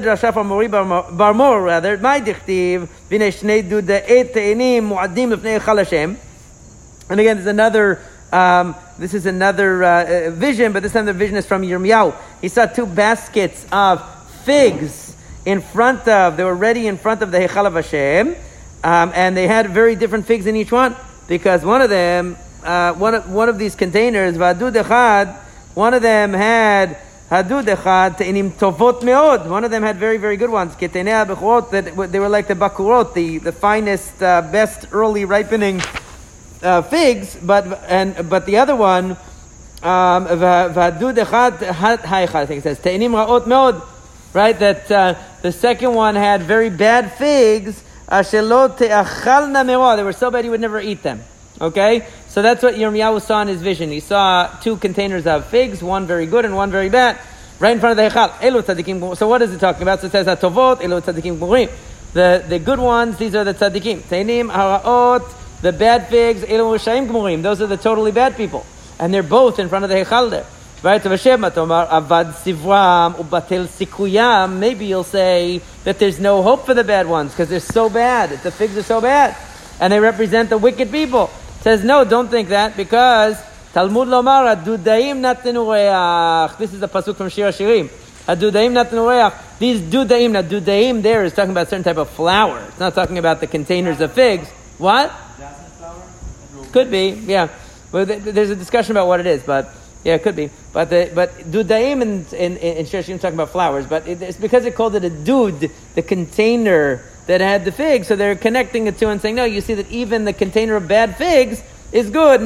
drasha 0.00 0.32
from 0.32 0.48
Mori 0.48 0.66
Barmor, 0.66 1.64
rather, 1.64 1.96
my 1.98 2.20
dichtiv, 2.20 2.88
v'nei 3.08 3.30
shnei 3.30 3.62
duda 3.62 4.02
et 4.04 4.34
te'enim 4.34 4.88
mu'adim 4.88 5.30
l'fnei 5.30 5.60
Hashem, 5.60 6.18
and 7.08 7.20
again, 7.20 7.36
there's 7.36 7.46
another. 7.46 8.00
Um, 8.32 8.74
this 8.98 9.14
is 9.14 9.24
another 9.24 9.82
uh, 9.82 9.88
uh, 9.88 10.30
vision, 10.32 10.72
but 10.72 10.82
this 10.82 10.92
time 10.92 11.06
the 11.06 11.14
vision 11.14 11.36
is 11.36 11.46
from 11.46 11.62
Yirmiyahu. 11.62 12.14
He 12.42 12.48
saw 12.48 12.66
two 12.66 12.84
baskets 12.84 13.64
of 13.72 14.04
figs 14.44 15.16
in 15.46 15.62
front 15.62 16.06
of. 16.06 16.36
They 16.36 16.44
were 16.44 16.54
ready 16.54 16.86
in 16.86 16.98
front 16.98 17.22
of 17.22 17.30
the 17.30 17.38
Heichal 17.38 17.66
of 17.66 17.74
Hashem, 17.74 18.36
um, 18.84 19.12
and 19.14 19.36
they 19.36 19.46
had 19.46 19.70
very 19.70 19.96
different 19.96 20.26
figs 20.26 20.46
in 20.46 20.56
each 20.56 20.72
one 20.72 20.94
because 21.26 21.64
one 21.64 21.80
of 21.80 21.88
them, 21.90 22.36
uh, 22.64 22.92
one 22.94 23.14
of 23.14 23.30
one 23.30 23.48
of 23.48 23.58
these 23.58 23.74
containers, 23.74 24.36
Vadud 24.36 24.74
Echad, 24.74 25.34
one 25.74 25.94
of 25.94 26.02
them 26.02 26.34
had 26.34 26.98
Hadud 27.30 27.64
Echad 27.64 28.18
Te'inim 28.18 28.50
Tovot 28.50 29.00
Meod. 29.00 29.48
One 29.48 29.64
of 29.64 29.70
them 29.70 29.82
had 29.82 29.96
very 29.96 30.18
very 30.18 30.36
good 30.36 30.50
ones. 30.50 30.76
That 30.76 30.92
they 30.92 32.20
were 32.20 32.28
like 32.28 32.48
the 32.48 32.54
Bakurot, 32.54 33.14
the 33.14 33.38
the 33.38 33.52
finest, 33.52 34.22
uh, 34.22 34.42
best 34.42 34.88
early 34.92 35.24
ripening 35.24 35.80
uh, 36.62 36.82
figs, 36.82 37.36
but 37.42 37.82
and 37.84 38.28
but 38.28 38.46
the 38.46 38.58
other 38.58 38.76
one, 38.76 39.12
um, 39.82 40.26
I 40.26 40.90
think 40.90 41.02
it 41.10 42.62
says 42.62 42.78
ra'ot 42.80 43.44
meod, 43.44 43.86
right? 44.34 44.58
That 44.58 44.90
uh, 44.90 45.14
the 45.42 45.52
second 45.52 45.94
one 45.94 46.14
had 46.14 46.42
very 46.42 46.70
bad 46.70 47.12
figs. 47.12 47.84
They 48.08 48.16
were 48.16 50.12
so 50.12 50.30
bad 50.30 50.44
he 50.44 50.50
would 50.50 50.60
never 50.60 50.80
eat 50.80 51.02
them. 51.02 51.22
Okay, 51.60 52.06
so 52.28 52.40
that's 52.40 52.62
what 52.62 52.74
Yirmiyahu 52.76 53.20
saw 53.20 53.42
in 53.42 53.48
his 53.48 53.60
vision. 53.60 53.90
He 53.90 54.00
saw 54.00 54.46
two 54.62 54.76
containers 54.76 55.26
of 55.26 55.46
figs, 55.46 55.82
one 55.82 56.06
very 56.06 56.26
good 56.26 56.44
and 56.44 56.54
one 56.54 56.70
very 56.70 56.88
bad, 56.88 57.18
right 57.58 57.72
in 57.72 57.80
front 57.80 57.98
of 57.98 58.04
the 58.04 58.16
hechal. 58.16 59.16
So 59.16 59.28
what 59.28 59.42
is 59.42 59.52
it 59.52 59.58
talking 59.58 59.82
about? 59.82 60.00
So 60.00 60.06
it 60.06 60.12
says 60.12 60.26
atovot 60.26 60.80
elu 60.80 61.02
tzadikim 61.02 61.70
The 62.12 62.44
the 62.48 62.58
good 62.60 62.78
ones, 62.78 63.18
these 63.18 63.34
are 63.34 63.44
the 63.44 63.54
tzadikim. 63.54 64.02
Teinim 64.02 64.52
haraot 64.52 65.37
the 65.62 65.72
bad 65.72 66.08
figs, 66.08 66.42
those 66.42 67.60
are 67.60 67.66
the 67.66 67.76
totally 67.76 68.12
bad 68.12 68.36
people. 68.36 68.64
And 68.98 69.12
they're 69.12 69.22
both 69.22 69.58
in 69.58 69.68
front 69.68 69.84
of 69.84 69.90
the 69.90 69.96
Hechal 69.96 70.30
there. 70.30 70.46
Maybe 74.60 74.86
you'll 74.86 75.04
say 75.04 75.60
that 75.84 75.98
there's 75.98 76.20
no 76.20 76.42
hope 76.42 76.66
for 76.66 76.74
the 76.74 76.84
bad 76.84 77.08
ones 77.08 77.32
because 77.32 77.48
they're 77.48 77.58
so 77.58 77.90
bad. 77.90 78.30
The 78.42 78.50
figs 78.52 78.76
are 78.76 78.82
so 78.82 79.00
bad. 79.00 79.36
And 79.80 79.92
they 79.92 79.98
represent 79.98 80.50
the 80.50 80.58
wicked 80.58 80.92
people. 80.92 81.30
Says, 81.62 81.82
no, 81.82 82.04
don't 82.04 82.28
think 82.28 82.50
that 82.50 82.76
because 82.76 83.36
Talmud 83.72 84.08
Lomar 84.08 84.62
Dudaim 84.62 85.20
Natenu 85.20 86.58
This 86.58 86.72
is 86.72 86.82
a 86.82 86.88
pasuk 86.88 87.16
from 87.16 87.28
Shir 87.28 87.50
Shirim. 87.50 87.88
Adudaim 88.26 88.72
Natenu 88.72 89.58
These 89.58 89.80
Dudaim, 89.80 90.30
now 90.32 90.42
Dudaim 90.42 91.02
there 91.02 91.24
is 91.24 91.32
talking 91.32 91.50
about 91.50 91.66
a 91.66 91.70
certain 91.70 91.84
type 91.84 91.96
of 91.96 92.08
flour. 92.10 92.60
It's 92.68 92.78
not 92.78 92.94
talking 92.94 93.18
about 93.18 93.40
the 93.40 93.46
containers 93.48 94.00
of 94.00 94.12
figs. 94.12 94.48
What? 94.78 95.12
Could 96.72 96.90
be, 96.90 97.10
yeah. 97.10 97.48
But 97.90 98.24
there's 98.24 98.50
a 98.50 98.56
discussion 98.56 98.92
about 98.92 99.08
what 99.08 99.20
it 99.20 99.26
is, 99.26 99.42
but 99.42 99.74
yeah, 100.04 100.14
it 100.14 100.22
could 100.22 100.36
be. 100.36 100.50
But 100.72 100.90
the, 100.90 101.10
but 101.14 101.30
dudaim 101.50 102.02
in 102.02 102.26
in 102.36 102.56
in 102.58 102.86
Shishim 102.86 103.20
talking 103.20 103.34
about 103.34 103.50
flowers, 103.50 103.86
but 103.86 104.06
it, 104.06 104.20
it's 104.22 104.38
because 104.38 104.64
it 104.64 104.74
called 104.74 104.94
it 104.94 105.04
a 105.04 105.10
dud, 105.10 105.70
the 105.94 106.02
container 106.02 107.02
that 107.26 107.40
had 107.40 107.64
the 107.64 107.72
figs. 107.72 108.06
So 108.08 108.16
they're 108.16 108.36
connecting 108.36 108.84
the 108.84 108.92
two 108.92 109.08
and 109.08 109.20
saying, 109.20 109.34
no, 109.34 109.44
you 109.44 109.60
see 109.60 109.74
that 109.74 109.90
even 109.90 110.24
the 110.24 110.32
container 110.32 110.76
of 110.76 110.88
bad 110.88 111.16
figs 111.16 111.62
is 111.92 112.10
good. 112.10 112.40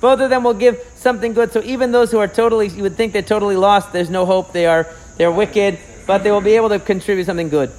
Both 0.00 0.20
of 0.20 0.30
them 0.30 0.44
will 0.44 0.54
give 0.54 0.92
something 0.94 1.32
good. 1.32 1.52
So 1.52 1.60
even 1.64 1.90
those 1.90 2.12
who 2.12 2.18
are 2.18 2.28
totally, 2.28 2.68
you 2.68 2.82
would 2.84 2.96
think 2.96 3.12
they're 3.12 3.22
totally 3.22 3.56
lost. 3.56 3.92
There's 3.92 4.10
no 4.10 4.24
hope. 4.24 4.52
They 4.52 4.66
are 4.66 4.86
they're 5.16 5.32
wicked, 5.32 5.78
but 6.06 6.22
they 6.22 6.30
will 6.30 6.40
be 6.40 6.52
able 6.52 6.68
to 6.68 6.78
contribute 6.78 7.24
something 7.24 7.48
good. 7.48 7.72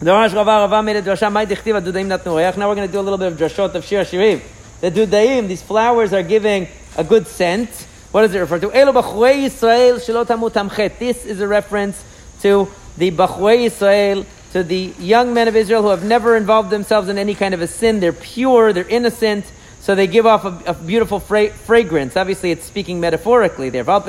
Now 0.00 0.22
we're 0.22 0.28
going 0.28 0.46
to 0.46 1.02
do 1.10 3.00
a 3.00 3.02
little 3.02 3.18
bit 3.18 3.32
of 3.32 3.38
drashot 3.38 3.74
of 3.74 3.84
Shir 3.84 4.04
Shirim. 4.04 4.40
The 4.80 4.92
dudaim, 4.92 5.48
these 5.48 5.60
flowers 5.60 6.12
are 6.12 6.22
giving 6.22 6.68
a 6.96 7.02
good 7.02 7.26
scent. 7.26 7.68
What 8.12 8.22
does 8.22 8.32
it 8.32 8.38
refer 8.38 8.60
to? 8.60 8.72
Elo 8.72 8.92
Yisrael 8.92 9.96
shelo 9.96 10.24
tamu 10.24 10.50
tamchet. 10.50 11.00
This 11.00 11.26
is 11.26 11.40
a 11.40 11.48
reference 11.48 12.04
to 12.42 12.68
the 12.96 13.10
b'churei 13.10 13.66
Yisrael, 13.66 14.24
to 14.52 14.62
the 14.62 14.94
young 15.00 15.34
men 15.34 15.48
of 15.48 15.56
Israel 15.56 15.82
who 15.82 15.88
have 15.88 16.04
never 16.04 16.36
involved 16.36 16.70
themselves 16.70 17.08
in 17.08 17.18
any 17.18 17.34
kind 17.34 17.52
of 17.52 17.60
a 17.60 17.66
sin. 17.66 17.98
They're 17.98 18.12
pure, 18.12 18.72
they're 18.72 18.88
innocent, 18.88 19.50
so 19.80 19.96
they 19.96 20.06
give 20.06 20.26
off 20.26 20.44
a, 20.44 20.62
a 20.66 20.74
beautiful 20.74 21.18
fra- 21.18 21.50
fragrance. 21.50 22.16
Obviously, 22.16 22.52
it's 22.52 22.64
speaking 22.64 23.00
metaphorically 23.00 23.68
there. 23.68 23.82
Kol. 23.82 24.02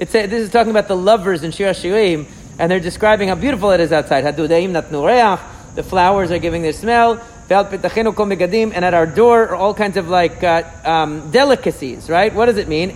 It's 0.00 0.12
this 0.12 0.32
is 0.32 0.50
talking 0.50 0.70
about 0.70 0.88
the 0.88 0.96
lovers 0.96 1.44
in 1.44 1.52
Shir 1.52 1.70
Shirim, 1.70 2.26
and 2.60 2.70
they're 2.70 2.78
describing 2.78 3.28
how 3.28 3.34
beautiful 3.36 3.70
it 3.70 3.80
is 3.80 3.90
outside. 3.90 4.20
The 4.20 5.82
flowers 5.82 6.30
are 6.30 6.38
giving 6.38 6.60
their 6.60 6.74
smell. 6.74 7.18
And 7.48 8.84
at 8.84 8.94
our 8.94 9.06
door 9.06 9.42
are 9.44 9.56
all 9.56 9.72
kinds 9.72 9.96
of 9.96 10.08
like 10.08 10.44
uh, 10.44 10.64
um, 10.84 11.30
delicacies, 11.30 12.10
right? 12.10 12.34
What 12.34 12.46
does 12.46 12.58
it 12.58 12.68
mean? 12.68 12.90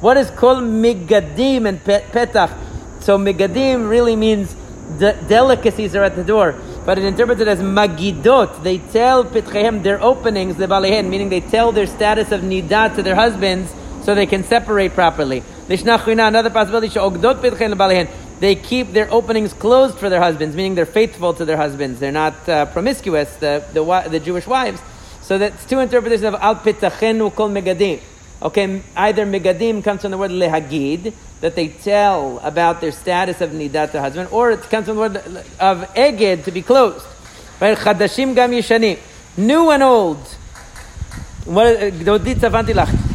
What 0.00 0.16
is 0.18 0.30
kol 0.32 0.56
megadim 0.56 1.66
and 1.66 1.82
pe- 1.82 2.02
petach? 2.02 3.02
So 3.02 3.16
megadim 3.16 3.88
really 3.88 4.14
means 4.14 4.54
de- 4.98 5.16
delicacies 5.26 5.96
are 5.96 6.04
at 6.04 6.16
the 6.16 6.24
door. 6.24 6.54
But 6.84 6.98
it 6.98 7.04
interpreted 7.06 7.48
as 7.48 7.60
magidot. 7.60 8.62
They 8.62 8.76
tell 8.76 9.24
pitchehem 9.24 9.82
their 9.82 10.02
openings, 10.02 10.56
the 10.56 10.68
balehen, 10.68 11.08
meaning 11.08 11.30
they 11.30 11.40
tell 11.40 11.72
their 11.72 11.86
status 11.86 12.30
of 12.30 12.42
nidah 12.42 12.94
to 12.96 13.02
their 13.02 13.14
husbands 13.14 13.72
so 14.02 14.14
they 14.14 14.26
can 14.26 14.44
separate 14.44 14.92
properly. 14.92 15.42
Another 15.68 16.50
possibility, 16.50 16.88
they 18.40 18.54
keep 18.54 18.92
their 18.92 19.10
openings 19.10 19.52
closed 19.52 19.98
for 19.98 20.10
their 20.10 20.20
husbands, 20.20 20.54
meaning 20.56 20.74
they're 20.74 20.86
faithful 20.86 21.32
to 21.34 21.44
their 21.44 21.56
husbands. 21.56 22.00
They're 22.00 22.12
not 22.12 22.48
uh, 22.48 22.66
promiscuous, 22.66 23.34
the, 23.36 23.64
the, 23.72 24.08
the, 24.10 24.20
Jewish 24.20 24.46
wives. 24.46 24.80
So 25.22 25.38
that's 25.38 25.64
two 25.64 25.78
interpretations 25.78 26.24
of 26.24 26.34
al 26.34 26.56
pitachenu 26.56 27.34
kol 27.34 27.48
megadim. 27.48 28.00
Okay, 28.42 28.82
either 28.96 29.24
megadim 29.24 29.82
comes 29.82 30.02
from 30.02 30.10
the 30.10 30.18
word 30.18 30.32
lehagid, 30.32 31.14
that 31.40 31.54
they 31.54 31.68
tell 31.68 32.38
about 32.40 32.80
their 32.82 32.92
status 32.92 33.40
of 33.40 33.50
nidat, 33.50 33.92
to 33.92 34.00
husband, 34.00 34.28
or 34.32 34.50
it 34.50 34.60
comes 34.62 34.86
from 34.86 34.96
the 34.96 35.00
word 35.00 35.16
of 35.60 35.88
eged, 35.94 36.44
to 36.44 36.50
be 36.50 36.60
closed. 36.60 37.06
Right? 37.60 37.78
Chadashim 37.78 38.34
gam 38.34 38.50
yishani, 38.50 38.98
New 39.36 39.70
and 39.70 39.82
old. 39.82 40.18
What, 41.46 41.82
uh, 41.82 41.90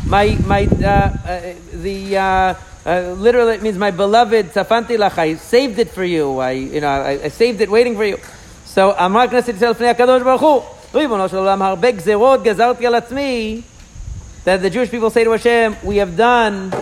My, 0.08 0.36
my, 0.46 0.66
uh, 0.66 0.86
uh, 0.86 1.54
the, 1.72 2.16
uh, 2.16 2.54
uh, 2.86 3.14
literally 3.16 3.54
it 3.54 3.62
means 3.62 3.78
my 3.78 3.90
beloved 3.90 4.52
צפנתי 4.52 4.98
לך. 4.98 5.18
I 5.18 5.34
saved 5.34 5.78
it 5.78 5.90
for 5.90 6.04
you. 6.04 6.38
I, 6.38 6.50
you 6.52 6.80
know, 6.80 6.88
I, 6.88 7.24
I 7.24 7.28
saved 7.28 7.60
it 7.60 7.70
waiting 7.70 7.96
for 7.96 8.04
you. 8.04 8.18
So, 8.66 8.92
אמר 9.04 9.28
כנסת 9.30 9.48
ישראל 9.48 9.70
לפני 9.70 9.88
הקדוש 9.88 10.22
ברוך 10.22 10.42
הוא, 10.42 10.62
ריבונו 10.94 11.28
של 11.28 11.36
עולם, 11.36 11.62
הרבה 11.62 11.90
גזרות 11.90 12.42
גזרתי 12.42 12.86
על 12.86 12.94
עצמי, 12.94 13.62
that 14.44 14.60
the 14.62 14.70
Jewish 14.70 14.90
people 14.90 15.10
say 15.10 15.24
to 15.24 15.30
Hashem, 15.30 15.76
we 15.82 15.96
have 15.96 16.16
done, 16.16 16.72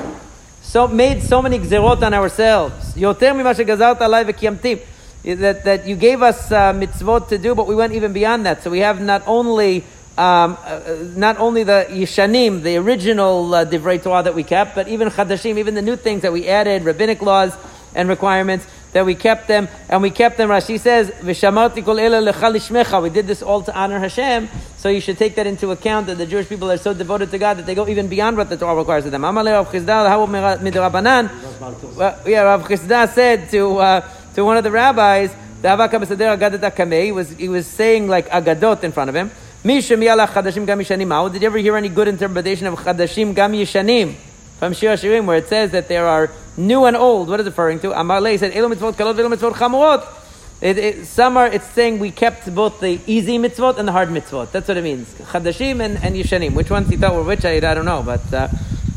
so 0.63 0.89
made 0.89 1.23
so 1.23 1.43
many 1.43 1.59
gzerot 1.59 2.03
on 2.03 2.15
ourselves. 2.15 2.97
יותר 2.97 3.33
ממה 3.35 3.55
שגזרת 3.55 4.03
עליי 4.03 4.25
וקיימתי. 4.27 4.77
That, 5.25 5.63
that 5.65 5.87
you 5.87 5.95
gave 5.95 6.21
us 6.21 6.51
uh, 6.51 6.73
mitzvot 6.73 7.29
to 7.29 7.39
do, 7.39 7.55
but 7.55 7.69
we 7.69 7.77
went 7.77 7.93
even 7.93 8.13
beyond 8.13 8.45
that. 8.45 8.65
So 8.65 8.71
we 8.71 8.81
have 8.81 9.01
not 9.01 9.23
only 9.27 9.85
um, 10.18 10.58
uh, 10.64 10.80
not 11.16 11.38
only 11.38 11.64
the 11.64 11.86
Yishanim, 11.90 12.64
the 12.64 12.78
original 12.78 13.54
uh, 13.54 13.66
Divrei 13.66 14.02
Torah 14.02 14.24
that 14.24 14.34
we 14.34 14.44
kept, 14.44 14.74
but 14.74 14.88
even 14.88 15.10
Chadashim, 15.10 15.58
even 15.58 15.76
the 15.76 15.82
new 15.82 15.96
things 15.96 16.24
that 16.24 16.34
we 16.34 16.48
added, 16.48 16.84
rabbinic 16.84 17.22
laws 17.22 17.56
and 17.94 18.10
requirements, 18.10 18.66
that 18.94 19.06
we 19.06 19.14
kept 19.14 19.48
them, 19.48 19.68
and 19.90 20.02
we 20.02 20.10
kept 20.10 20.38
them. 20.38 20.50
Rashi 20.50 20.80
says, 20.80 21.12
"V'shamarti 21.12 21.86
kol. 21.86 23.02
We 23.02 23.10
did 23.10 23.28
this 23.28 23.44
all 23.44 23.62
to 23.62 23.76
honor 23.78 24.00
Hashem, 24.00 24.50
so 24.78 24.90
you 24.90 25.02
should 25.02 25.20
take 25.20 25.36
that 25.36 25.46
into 25.46 25.70
account. 25.70 26.08
That 26.08 26.18
the 26.18 26.26
Jewish 26.26 26.50
people 26.50 26.72
are 26.72 26.78
so 26.78 26.96
devoted 26.96 27.30
to 27.32 27.38
God 27.38 27.58
that 27.58 27.68
they 27.68 27.76
go 27.76 27.88
even 27.88 28.08
beyond 28.08 28.38
what 28.38 28.50
the 28.50 28.58
Torah 28.58 28.76
requires 28.76 29.06
of 29.06 29.12
them. 29.12 29.22
Amalei 29.22 29.52
Rav 29.52 29.70
Chisda, 29.72 30.08
how 30.08 30.26
midrabanan? 30.26 31.96
Well, 31.96 32.20
yeah, 32.26 32.42
Rav 32.42 32.64
Chisda 32.64 33.14
said 33.14 33.52
to 33.52 33.78
uh, 33.78 34.10
to 34.34 34.44
one 34.44 34.58
of 34.58 34.64
the 34.64 34.72
rabbis, 34.72 35.32
the 35.62 35.70
Kamei, 35.70 37.06
he 37.06 37.12
was 37.12 37.30
he 37.32 37.50
was 37.50 37.68
saying 37.68 38.08
like 38.08 38.30
Agadot 38.30 38.84
in 38.84 38.92
front 38.92 39.10
of 39.10 39.16
him. 39.16 39.30
Chadashim 39.68 40.66
gam 40.66 40.80
yishanim. 40.80 41.10
How 41.10 41.28
did 41.28 41.42
you 41.42 41.48
ever 41.48 41.58
hear 41.58 41.76
any 41.76 41.90
good 41.90 42.08
interpretation 42.08 42.68
of 42.68 42.76
chadashim 42.80 43.36
gam 43.36 43.52
yishanim 43.52 44.14
from 44.60 44.74
Shir 44.74 44.94
Shirim, 44.94 45.26
where 45.26 45.38
it 45.38 45.48
says 45.48 45.72
that 45.72 45.88
there 45.88 46.08
are 46.08 46.32
new 46.56 46.86
and 46.86 46.96
old? 46.96 47.28
What 47.28 47.40
is 47.40 47.46
it 47.48 47.50
referring 47.50 47.80
to? 47.82 48.00
Amar 48.00 48.22
Lei 48.22 48.38
said 48.38 48.54
elu 48.54 48.74
mitzvot 48.74 48.94
kalot 48.94 49.16
v'elu 49.16 49.36
mitzvot 49.36 49.54
chamurot. 49.54 51.06
Some 51.06 51.38
are, 51.38 51.48
it's 51.48 51.68
saying 51.68 52.00
we 52.00 52.10
kept 52.10 52.54
both 52.56 52.80
the 52.80 53.00
easy 53.06 53.38
mitzvot 53.38 53.78
and 53.78 53.88
the 53.88 53.92
hard 53.92 54.10
mitzvot. 54.10 54.52
That's 54.52 54.68
what 54.68 54.78
it 54.78 54.84
means. 54.84 55.14
Chadashim 55.16 55.82
and, 55.84 55.98
and 56.04 56.16
Yishanim. 56.16 56.54
Which 56.54 56.72
ones 56.72 56.90
he 56.90 56.98
thought 56.98 57.14
were 57.14 57.24
which, 57.24 57.46
I, 57.46 57.58
I 57.58 57.60
don't 57.60 57.86
know. 57.86 58.02
But 58.02 58.34
uh, 58.34 58.48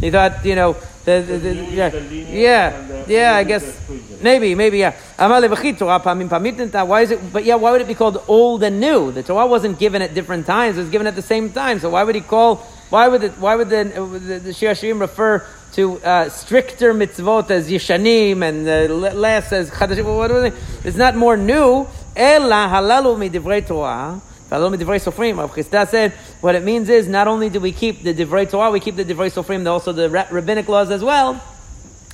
he 0.00 0.10
thought, 0.10 0.42
you 0.46 0.54
know, 0.54 0.74
the, 1.04 1.22
the, 1.22 1.38
the, 1.38 1.54
yeah, 1.54 1.96
yeah, 2.28 3.04
yeah, 3.06 3.34
I 3.34 3.44
guess. 3.44 3.78
Maybe, 4.20 4.54
maybe, 4.54 4.78
yeah. 4.78 4.94
Amar 5.18 5.40
levachit 5.40 5.78
Torah 5.78 5.98
pamim 5.98 6.28
pamitinta. 6.28 6.86
Why 6.86 7.00
is 7.02 7.10
it, 7.10 7.32
but 7.32 7.44
yeah, 7.44 7.54
why 7.54 7.70
would 7.72 7.80
it 7.80 7.88
be 7.88 7.94
called 7.94 8.22
old 8.28 8.62
and 8.62 8.78
new? 8.80 9.10
The 9.10 9.22
Torah 9.22 9.46
wasn't 9.46 9.78
given 9.78 10.02
at 10.02 10.12
different 10.12 10.46
times. 10.46 10.76
It 10.76 10.82
was 10.82 10.90
given 10.90 11.06
at 11.06 11.16
the 11.16 11.22
same 11.22 11.50
time. 11.52 11.78
So 11.78 11.88
why 11.90 12.04
would 12.04 12.14
he 12.14 12.20
call, 12.20 12.56
why 12.90 13.08
would 13.08 13.24
it, 13.24 13.32
why 13.38 13.56
would 13.56 13.70
the, 13.70 13.84
the, 13.84 14.38
the 14.40 14.52
Shir 14.52 14.72
Hashirim 14.72 15.00
refer 15.00 15.46
to 15.72 15.98
uh, 16.00 16.28
stricter 16.28 16.92
mitzvot 16.92 17.50
as 17.50 17.70
Yishanim 17.70 18.42
and 18.42 18.68
uh, 18.68 18.92
less 19.14 19.52
as 19.52 19.70
Chadashim? 19.70 20.04
What 20.04 20.30
was 20.30 20.44
it? 20.44 20.54
It's 20.84 20.98
not 20.98 21.16
more 21.16 21.38
new. 21.38 21.86
Ela 22.14 22.68
halalu 22.70 23.16
midivrei 23.30 23.66
Torah. 23.66 24.20
Halalu 24.50 24.76
midivrei 24.76 25.00
Sofrim. 25.00 25.38
Rav 25.38 25.52
Chisda 25.52 25.88
said 25.88 26.12
what 26.40 26.54
it 26.54 26.62
means 26.64 26.88
is 26.88 27.08
not 27.08 27.28
only 27.28 27.48
do 27.48 27.60
we 27.60 27.72
keep 27.72 28.02
the 28.02 28.14
divrei 28.14 28.48
Torah, 28.50 28.70
we 28.70 28.80
keep 28.80 28.96
the 28.96 29.04
divrei 29.04 29.30
Sofrim, 29.30 29.66
also 29.66 29.92
the 29.92 30.08
rabbinic 30.08 30.68
laws 30.68 30.90
as 30.90 31.02
well. 31.02 31.42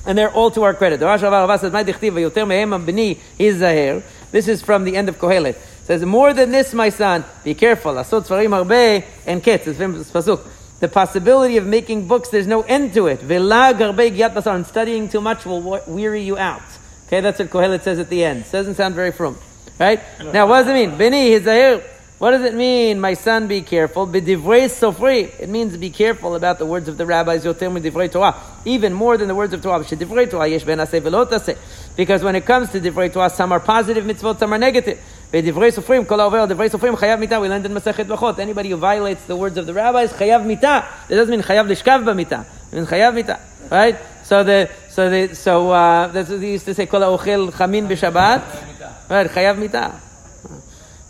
And 0.05 0.17
they're 0.17 0.31
all 0.31 0.51
to 0.51 0.63
our 0.63 0.73
credit. 0.73 0.99
The 1.01 1.05
Rosh 1.05 1.21
Hashanah 1.21 1.59
says, 1.59 1.73
"My 1.73 1.83
dichtiva 1.83 2.29
yoter 2.29 2.47
mehem 2.47 2.85
b'ni 2.85 3.17
is 3.37 3.57
zahir." 3.57 4.03
This 4.31 4.47
is 4.47 4.61
from 4.61 4.85
the 4.85 4.95
end 4.95 5.09
of 5.09 5.17
Kohelet. 5.19 5.55
It 5.55 5.57
says, 5.83 6.05
"More 6.05 6.33
than 6.33 6.51
this, 6.51 6.73
my 6.73 6.89
son, 6.89 7.25
be 7.43 7.53
careful. 7.53 7.93
Asot 7.93 8.25
svarim 8.25 8.51
harbe 8.51 9.03
and 9.25 9.43
ketz." 9.43 9.67
It's 9.67 10.11
pasuk. 10.11 10.39
The 10.79 10.87
possibility 10.87 11.57
of 11.57 11.65
making 11.65 12.07
books, 12.07 12.29
there's 12.29 12.47
no 12.47 12.61
end 12.61 12.93
to 12.93 13.07
it. 13.07 13.19
V'la 13.19 13.73
garbe 13.73 14.15
gyat 14.15 14.33
basar. 14.33 14.55
And 14.55 14.65
studying 14.65 15.09
too 15.09 15.19
much 15.19 15.45
will 15.45 15.81
weary 15.87 16.21
you 16.21 16.37
out. 16.37 16.61
Okay, 17.07 17.19
that's 17.19 17.39
what 17.39 17.49
Kohelet 17.49 17.81
says 17.81 17.99
at 17.99 18.09
the 18.09 18.23
end. 18.23 18.45
It 18.45 18.51
doesn't 18.51 18.75
sound 18.75 18.95
very 18.95 19.11
frum, 19.11 19.37
right? 19.77 19.99
Now, 20.33 20.47
what 20.47 20.63
does 20.63 20.69
it 20.69 20.73
mean? 20.73 20.91
B'ni 20.91 21.31
is 21.31 21.43
zahir. 21.43 21.81
What 22.19 22.31
does 22.31 22.45
it 22.45 22.55
mean, 22.55 22.99
my 22.99 23.13
son, 23.13 23.47
be 23.47 23.61
careful? 23.61 24.07
B'divrei 24.07 24.65
sofri. 24.65 25.39
It 25.39 25.49
means 25.49 25.77
be 25.77 25.91
careful 25.91 26.33
about 26.33 26.57
the 26.57 26.65
words 26.65 26.87
of 26.87 26.97
the 26.97 27.05
rabbis, 27.05 27.45
yoter 27.45 27.69
divrei 27.79 28.11
Torah. 28.11 28.35
Even 28.65 28.91
more 28.91 29.17
than 29.17 29.27
the 29.27 29.35
words 29.35 29.53
of 29.53 29.61
Torah. 29.61 29.83
Divrei 29.83 30.27
Torah, 30.27 30.47
yesh. 30.47 30.63
Because 31.95 32.23
when 32.23 32.35
it 32.35 32.43
comes 32.43 32.71
to 32.71 32.81
divrei 32.81 33.13
Torah, 33.13 33.29
some 33.29 33.51
are 33.51 33.59
positive 33.59 34.03
mitzvot, 34.03 34.39
some 34.39 34.51
are 34.51 34.57
negative. 34.57 34.97
B'divrei 35.31 35.71
divrei 35.71 36.69
sofrim. 36.71 37.39
We 37.39 37.49
learned 37.49 37.67
in 37.67 37.71
Masechet 37.71 38.05
Brachot. 38.05 38.39
Anybody 38.39 38.71
who 38.71 38.77
violates 38.77 39.25
the 39.25 39.35
words 39.35 39.55
of 39.57 39.67
the 39.67 39.75
rabbis, 39.75 40.11
chayav 40.13 40.43
mitah. 40.43 40.59
That 41.07 41.09
doesn't 41.09 41.29
mean 41.29 41.43
chayav 41.43 41.67
lishkav 41.67 42.03
b'mitah. 42.03 42.47
It 42.71 42.75
means 42.77 42.87
chayav 42.87 43.13
mitah. 43.13 43.69
Right? 43.69 43.95
So 44.23 44.43
the, 44.43 44.71
so 44.89 45.07
the, 45.07 45.35
so, 45.35 45.69
uh, 45.69 46.07
that's 46.07 46.31
what 46.31 46.41
they 46.41 46.51
used 46.53 46.65
to 46.65 46.73
say, 46.73 46.87
kol 46.87 47.01
ha'ochel 47.01 47.51
chamin 47.53 47.87
b'shabbat. 47.87 49.07
Right, 49.07 49.29
chayav 49.29 49.57
mitah. 49.63 50.06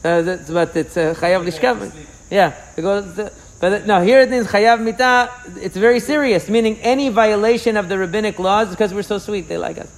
Uh, 0.03 0.37
but 0.49 0.75
it's 0.75 0.95
uh, 0.95 1.13
chayav 1.15 1.43
lishkav. 1.45 1.91
Yeah, 2.29 2.53
it 2.75 2.81
goes. 2.81 3.31
But 3.59 3.87
no, 3.87 4.01
here 4.01 4.21
it 4.21 4.29
means 4.29 4.47
chayav 4.47 4.79
mitah. 4.79 5.57
It's 5.57 5.75
very 5.75 5.99
serious, 5.99 6.47
meaning 6.49 6.77
any 6.81 7.09
violation 7.09 7.75
of 7.77 7.89
the 7.89 7.97
rabbinic 7.97 8.37
laws 8.37 8.69
because 8.69 8.93
we're 8.93 9.01
so 9.01 9.17
sweet, 9.17 9.47
they 9.47 9.57
like 9.57 9.79
us. 9.79 9.89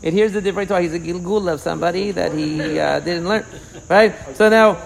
It 0.00 0.12
hears 0.12 0.32
the 0.32 0.40
different 0.40 0.68
Torah. 0.68 0.82
He's 0.82 0.94
a 0.94 1.00
gilgul 1.00 1.52
of 1.52 1.60
somebody 1.60 2.12
that 2.12 2.32
he 2.32 2.78
uh, 2.78 3.00
didn't 3.00 3.28
learn, 3.28 3.44
right? 3.88 4.14
So 4.36 4.48
now, 4.48 4.76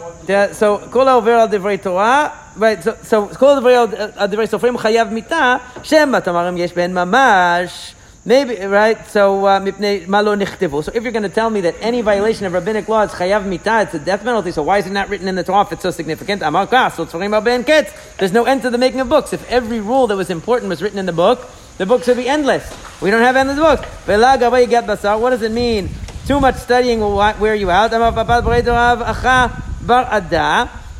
so 0.52 0.78
kol 0.88 1.06
over 1.06 1.32
al 1.32 1.48
divrei 1.48 1.82
Torah, 1.82 2.32
right? 2.56 2.82
So 2.82 2.96
so 3.02 3.28
divrei 3.28 4.48
sofrim 4.48 4.78
chayav 4.78 5.10
mitah. 5.12 5.84
Shema 5.84 6.22
tamarim 6.22 6.56
yesh 6.56 6.72
ben 6.72 6.94
mamash. 6.94 7.92
Maybe 8.24 8.54
right. 8.64 9.04
So 9.08 9.44
uh, 9.46 9.58
malo. 10.06 10.36
So 10.36 10.92
if 10.94 11.02
you're 11.02 11.10
going 11.10 11.24
to 11.24 11.28
tell 11.28 11.50
me 11.50 11.62
that 11.62 11.74
any 11.80 12.02
violation 12.02 12.46
of 12.46 12.52
rabbinic 12.52 12.88
law 12.88 13.02
is 13.02 13.10
chayav 13.10 13.44
mita, 13.44 13.82
it's 13.82 13.94
a 13.94 13.98
death 13.98 14.22
penalty. 14.22 14.52
So 14.52 14.62
why 14.62 14.78
is 14.78 14.86
it 14.86 14.92
not 14.92 15.08
written 15.08 15.26
in 15.26 15.34
the 15.34 15.42
Torah 15.42 15.62
if 15.62 15.72
it's 15.72 15.82
so 15.82 15.90
significant? 15.90 16.40
There's 16.40 18.32
no 18.32 18.44
end 18.44 18.62
to 18.62 18.70
the 18.70 18.78
making 18.78 19.00
of 19.00 19.08
books. 19.08 19.32
If 19.32 19.50
every 19.50 19.80
rule 19.80 20.06
that 20.06 20.16
was 20.16 20.30
important 20.30 20.68
was 20.68 20.80
written 20.80 21.00
in 21.00 21.06
the 21.06 21.12
book, 21.12 21.48
the 21.78 21.86
books 21.86 22.06
would 22.06 22.16
be 22.16 22.28
endless. 22.28 22.62
We 23.00 23.10
don't 23.10 23.22
have 23.22 23.34
endless 23.34 23.58
books. 23.58 23.82
What 24.06 25.30
does 25.30 25.42
it 25.42 25.50
mean? 25.50 25.90
Too 26.24 26.38
much 26.38 26.54
studying 26.56 27.00
will 27.00 27.16
wear 27.16 27.56
you 27.56 27.70
out. 27.72 27.90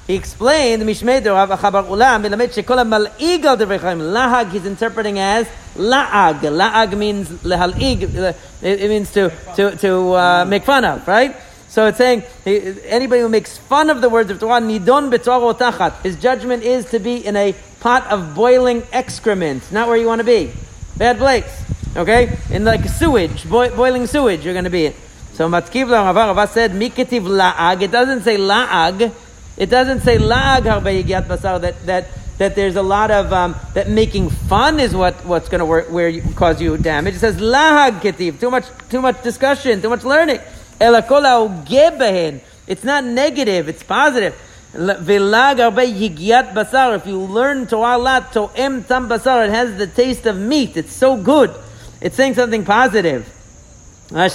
He 0.06 0.14
explained, 0.14 0.82
Mishmei 0.82 1.24
Rav 1.24 1.50
Achabar 1.50 1.86
Ulam, 1.86 2.24
Melamed 2.26 2.52
Shekola 2.52 2.84
Mal'ig 2.84 3.44
al 3.44 3.56
Devrei 3.56 3.78
Lahag 3.78 4.50
he's 4.50 4.66
interpreting 4.66 5.18
as 5.18 5.46
La'ag. 5.76 6.40
La'ag 6.40 6.98
means 6.98 7.28
lehal'ig. 7.28 8.34
It 8.62 8.88
means 8.88 9.12
to, 9.12 9.32
to, 9.56 9.76
to 9.76 10.12
uh, 10.14 10.44
make 10.44 10.64
fun 10.64 10.84
of, 10.84 11.06
right? 11.06 11.36
So 11.68 11.86
it's 11.86 11.96
saying 11.96 12.24
anybody 12.44 13.22
who 13.22 13.30
makes 13.30 13.56
fun 13.56 13.88
of 13.88 14.02
the 14.02 14.10
words 14.10 14.30
of 14.30 14.38
Torah, 14.40 14.60
nidon 14.60 15.10
b'torah 15.10 15.56
tachat. 15.56 16.02
His 16.02 16.16
judgment 16.16 16.64
is 16.64 16.84
to 16.90 16.98
be 16.98 17.24
in 17.24 17.34
a 17.36 17.54
pot 17.80 18.06
of 18.08 18.34
boiling 18.34 18.82
excrement, 18.92 19.72
not 19.72 19.88
where 19.88 19.96
you 19.96 20.06
want 20.06 20.18
to 20.18 20.24
be. 20.24 20.52
Bad 20.98 21.16
place. 21.16 21.62
Okay? 21.96 22.36
In 22.50 22.64
like 22.64 22.84
sewage, 22.88 23.48
boi- 23.48 23.74
boiling 23.74 24.06
sewage, 24.06 24.44
you're 24.44 24.52
going 24.52 24.64
to 24.64 24.70
be 24.70 24.86
in. 24.86 24.94
So 25.32 25.48
Matkiv 25.48 25.90
Rava 25.90 26.18
Rava 26.18 26.46
said, 26.46 26.72
Miketiv 26.72 27.22
la'ag. 27.22 27.80
It 27.80 27.90
doesn't 27.90 28.22
say 28.22 28.36
la'ag. 28.36 29.10
It 29.56 29.70
doesn't 29.70 30.00
say 30.00 30.18
la'ag 30.18 30.62
harbe 30.62 31.02
yigiat 31.02 31.26
basar, 31.26 31.60
that, 31.60 31.86
that, 31.86 32.08
that 32.38 32.54
there's 32.54 32.76
a 32.76 32.82
lot 32.82 33.10
of, 33.10 33.32
um, 33.32 33.56
that 33.74 33.88
making 33.88 34.30
fun 34.30 34.80
is 34.80 34.94
what, 34.94 35.14
what's 35.24 35.48
going 35.48 35.60
to 35.60 35.66
work, 35.66 35.90
where 35.90 36.08
you, 36.08 36.22
cause 36.34 36.60
you 36.60 36.76
damage. 36.78 37.16
It 37.16 37.20
says 37.20 37.36
la'ag 37.36 38.00
ketiv. 38.00 38.40
Too 38.40 38.50
much, 38.50 38.64
too 38.88 39.00
much 39.00 39.22
discussion, 39.22 39.82
too 39.82 39.90
much 39.90 40.04
learning. 40.04 40.40
It's 40.80 42.84
not 42.84 43.04
negative, 43.04 43.68
it's 43.68 43.82
positive. 43.82 44.34
Basar. 44.72 46.96
If 46.96 47.06
you 47.06 47.18
learn 47.18 47.66
Torah 47.66 47.98
lot, 47.98 48.32
to'em 48.32 48.84
tam 48.84 49.08
basar, 49.08 49.46
it 49.46 49.50
has 49.50 49.76
the 49.76 49.86
taste 49.86 50.24
of 50.26 50.38
meat. 50.38 50.76
It's 50.76 50.94
so 50.94 51.16
good. 51.16 51.54
It's 52.00 52.16
saying 52.16 52.34
something 52.34 52.64
positive. 52.64 53.26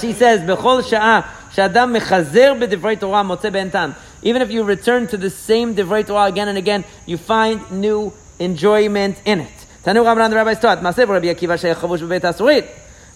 She 0.00 0.12
says, 0.12 0.40
"Bechol 0.42 0.84
sha'a 0.84 1.24
shadam 1.52 1.98
mechazer 1.98 2.58
b'divrei 2.58 2.98
Torah 2.98 3.24
motze 3.24 3.52
ben 3.52 3.70
tam." 3.70 3.94
Even 4.22 4.42
if 4.42 4.50
you 4.50 4.64
return 4.64 5.06
to 5.08 5.16
the 5.16 5.30
same 5.30 5.74
divrei 5.74 6.06
Torah 6.06 6.24
again 6.24 6.48
and 6.48 6.58
again, 6.58 6.84
you 7.06 7.16
find 7.16 7.70
new 7.70 8.12
enjoyment 8.38 9.20
in 9.24 9.40
it. 9.40 9.66
Tanu 9.84 10.02
Rabbanan, 10.04 10.30
the 10.30 10.36
rabbis 10.36 10.58
taught, 10.58 10.80
"Masev 10.82 11.08
Rabbi 11.08 11.26
Akiva 11.26 11.54
asurit." 11.54 12.66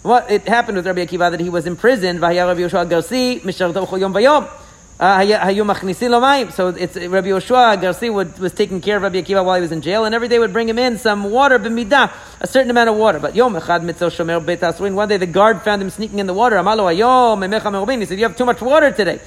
What 0.02 0.30
it 0.30 0.48
happened 0.48 0.76
with 0.76 0.86
Rabbi 0.86 1.04
Akiva 1.06 1.30
that 1.30 1.40
he 1.40 1.48
was 1.48 1.66
imprisoned. 1.66 2.20
V'haya 2.20 2.46
Rabbi 2.46 2.60
Yoshua 2.60 2.88
Garsi 2.88 3.40
v'yom. 3.42 4.48
Uh. 5.02 5.18
So 6.52 6.68
it's 6.68 6.94
Rabbi 6.96 7.26
Yoshua 7.26 7.76
Garsi 7.76 8.14
would, 8.14 8.38
was 8.38 8.52
taking 8.52 8.80
care 8.80 8.98
of 8.98 9.02
Rabbi 9.02 9.22
Akiva 9.22 9.44
while 9.44 9.56
he 9.56 9.60
was 9.60 9.72
in 9.72 9.80
jail, 9.80 10.04
and 10.04 10.14
every 10.14 10.28
day 10.28 10.38
would 10.38 10.52
bring 10.52 10.68
him 10.68 10.78
in 10.78 10.96
some 10.96 11.24
water 11.24 11.58
b'midah, 11.58 12.12
a 12.40 12.46
certain 12.46 12.70
amount 12.70 12.88
of 12.88 12.94
water. 12.94 13.18
But 13.18 13.34
yom 13.34 13.54
echad 13.54 13.82
mitzvah 13.82 14.10
shomer 14.10 14.46
beit 14.46 14.60
asurin. 14.60 14.94
One 14.94 15.08
day 15.08 15.16
the 15.16 15.26
guard 15.26 15.62
found 15.62 15.82
him 15.82 15.90
sneaking 15.90 16.20
in 16.20 16.28
the 16.28 16.34
water. 16.34 16.54
Amalo 16.54 16.86
ayom. 16.94 17.98
He 17.98 18.06
said, 18.06 18.16
"You 18.16 18.26
have 18.26 18.36
too 18.36 18.44
much 18.44 18.60
water 18.60 18.92
today." 18.92 19.18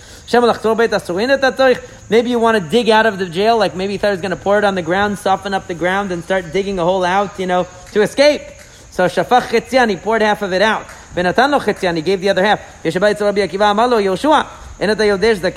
Maybe 2.10 2.30
you 2.30 2.40
want 2.40 2.58
to 2.58 2.70
dig 2.70 2.90
out 2.90 3.06
of 3.06 3.20
the 3.20 3.26
jail, 3.26 3.58
like 3.58 3.76
maybe 3.76 3.92
he 3.94 3.98
thought 3.98 4.08
he 4.08 4.12
was 4.12 4.22
going 4.22 4.32
to 4.32 4.38
pour 4.38 4.58
it 4.58 4.64
on 4.64 4.76
the 4.76 4.82
ground, 4.82 5.20
soften 5.20 5.54
up 5.54 5.68
the 5.68 5.74
ground, 5.76 6.14
and 6.14 6.24
start 6.24 6.54
digging 6.54 6.80
a 6.80 6.86
hole 6.86 7.04
out, 7.04 7.38
you 7.38 7.48
know, 7.48 7.68
to 7.92 8.02
escape. 8.02 8.44
So 8.92 9.08
shafach 9.08 9.50
chetzian, 9.50 9.90
he 9.90 9.98
poured 9.98 10.22
half 10.22 10.42
of 10.42 10.54
it 10.54 10.62
out. 10.62 10.88
Venatan 11.14 11.52
lo 11.52 11.60
chetzian, 11.60 11.98
he 11.98 12.02
gave 12.02 12.22
the 12.22 12.30
other 12.30 12.46
half. 12.46 12.62
Yeshabai 12.82 13.20
Rabbi 13.20 13.46
Akiva 13.46 13.76
amalo 13.76 14.02
Yoshua, 14.02 14.48
there's 14.80 15.42
the 15.42 15.52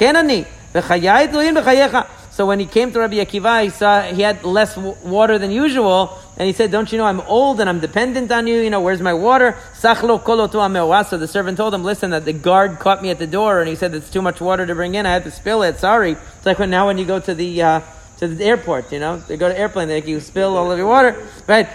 So 2.30 2.46
when 2.46 2.60
he 2.60 2.66
came 2.66 2.92
to 2.92 3.00
Rabbi 3.00 3.16
Akiva, 3.16 3.64
he 3.64 3.70
saw 3.70 4.02
he 4.02 4.22
had 4.22 4.44
less 4.44 4.76
water 4.76 5.38
than 5.38 5.50
usual, 5.50 6.16
and 6.36 6.46
he 6.46 6.52
said, 6.52 6.70
"Don't 6.70 6.92
you 6.92 6.98
know 6.98 7.04
I'm 7.04 7.20
old 7.22 7.58
and 7.58 7.68
I'm 7.68 7.80
dependent 7.80 8.30
on 8.30 8.46
you? 8.46 8.60
You 8.60 8.70
know 8.70 8.80
where's 8.80 9.00
my 9.00 9.12
water?" 9.12 9.56
So 9.80 9.92
the 9.92 11.26
servant 11.26 11.56
told 11.56 11.74
him, 11.74 11.82
"Listen, 11.82 12.10
that 12.10 12.24
the 12.24 12.32
guard 12.32 12.78
caught 12.78 13.02
me 13.02 13.10
at 13.10 13.18
the 13.18 13.26
door, 13.26 13.58
and 13.58 13.68
he 13.68 13.74
said 13.74 13.92
it's 13.92 14.08
too 14.08 14.22
much 14.22 14.40
water 14.40 14.66
to 14.66 14.74
bring 14.76 14.94
in. 14.94 15.04
I 15.04 15.12
had 15.14 15.24
to 15.24 15.32
spill 15.32 15.64
it. 15.64 15.80
Sorry." 15.80 16.12
It's 16.12 16.46
like 16.46 16.60
when 16.60 16.70
now 16.70 16.86
when 16.86 16.96
you 16.96 17.06
go 17.06 17.18
to 17.18 17.34
the 17.34 17.60
uh, 17.60 17.80
to 18.18 18.28
the 18.28 18.44
airport, 18.44 18.92
you 18.92 19.00
know, 19.00 19.18
they 19.26 19.36
go 19.36 19.48
to 19.48 19.58
airplane, 19.58 19.88
they 19.88 20.00
you 20.02 20.20
spill 20.20 20.56
all 20.56 20.70
of 20.70 20.78
your 20.78 20.86
water, 20.86 21.16
right? 21.48 21.66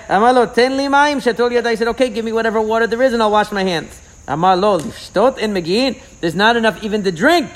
Ten. 0.56 0.80
I 0.80 1.76
said, 1.76 1.88
"Okay, 1.90 2.10
give 2.10 2.24
me 2.24 2.32
whatever 2.32 2.62
water 2.62 2.88
there 2.88 3.02
is, 3.02 3.12
and 3.12 3.22
I'll 3.22 3.32
wash 3.32 3.52
my 3.52 3.64
hands." 3.64 4.00
Amalo 4.28 4.80
lishtot 4.80 5.38
in 5.38 5.54
megin. 5.54 6.02
There's 6.22 6.36
not 6.36 6.56
enough 6.56 6.84
even 6.84 7.04
to 7.04 7.12
drink. 7.12 7.50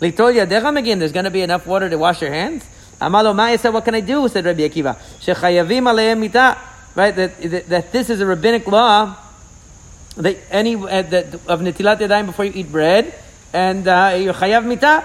Litol 0.00 0.34
yadecha 0.34 0.72
megin. 0.72 0.98
There's 0.98 1.12
going 1.12 1.24
to 1.24 1.30
be 1.30 1.42
enough 1.42 1.66
water 1.66 1.88
to 1.88 1.96
wash 1.96 2.22
your 2.22 2.32
hands. 2.32 2.64
Maya 3.00 3.58
said, 3.58 3.70
what 3.70 3.84
can 3.84 3.94
I 3.96 4.00
do? 4.00 4.28
Said 4.28 4.44
Rabbi 4.44 4.60
Akiva. 4.60 4.96
Shechayavim 5.20 5.82
aleim 5.82 6.20
mita. 6.20 6.56
Right, 6.94 7.16
that, 7.16 7.40
that, 7.40 7.68
that 7.68 7.92
this 7.92 8.10
is 8.10 8.20
a 8.20 8.26
rabbinic 8.26 8.66
law 8.66 9.16
that 10.18 10.36
any 10.50 10.76
uh, 10.76 11.00
that 11.00 11.34
of 11.48 11.60
netilat 11.60 11.98
yadayim 11.98 12.26
before 12.26 12.44
you 12.44 12.52
eat 12.54 12.70
bread, 12.70 13.14
and 13.54 13.88
uh, 13.88 14.14
you're 14.20 14.34
chayav 14.34 14.66
mita. 14.66 15.02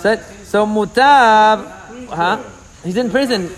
So, 0.00 0.22
so 0.44 0.64
mutab, 0.64 1.66
huh? 2.06 2.42
He's 2.84 2.96
in 2.96 3.10
prison. 3.10 3.50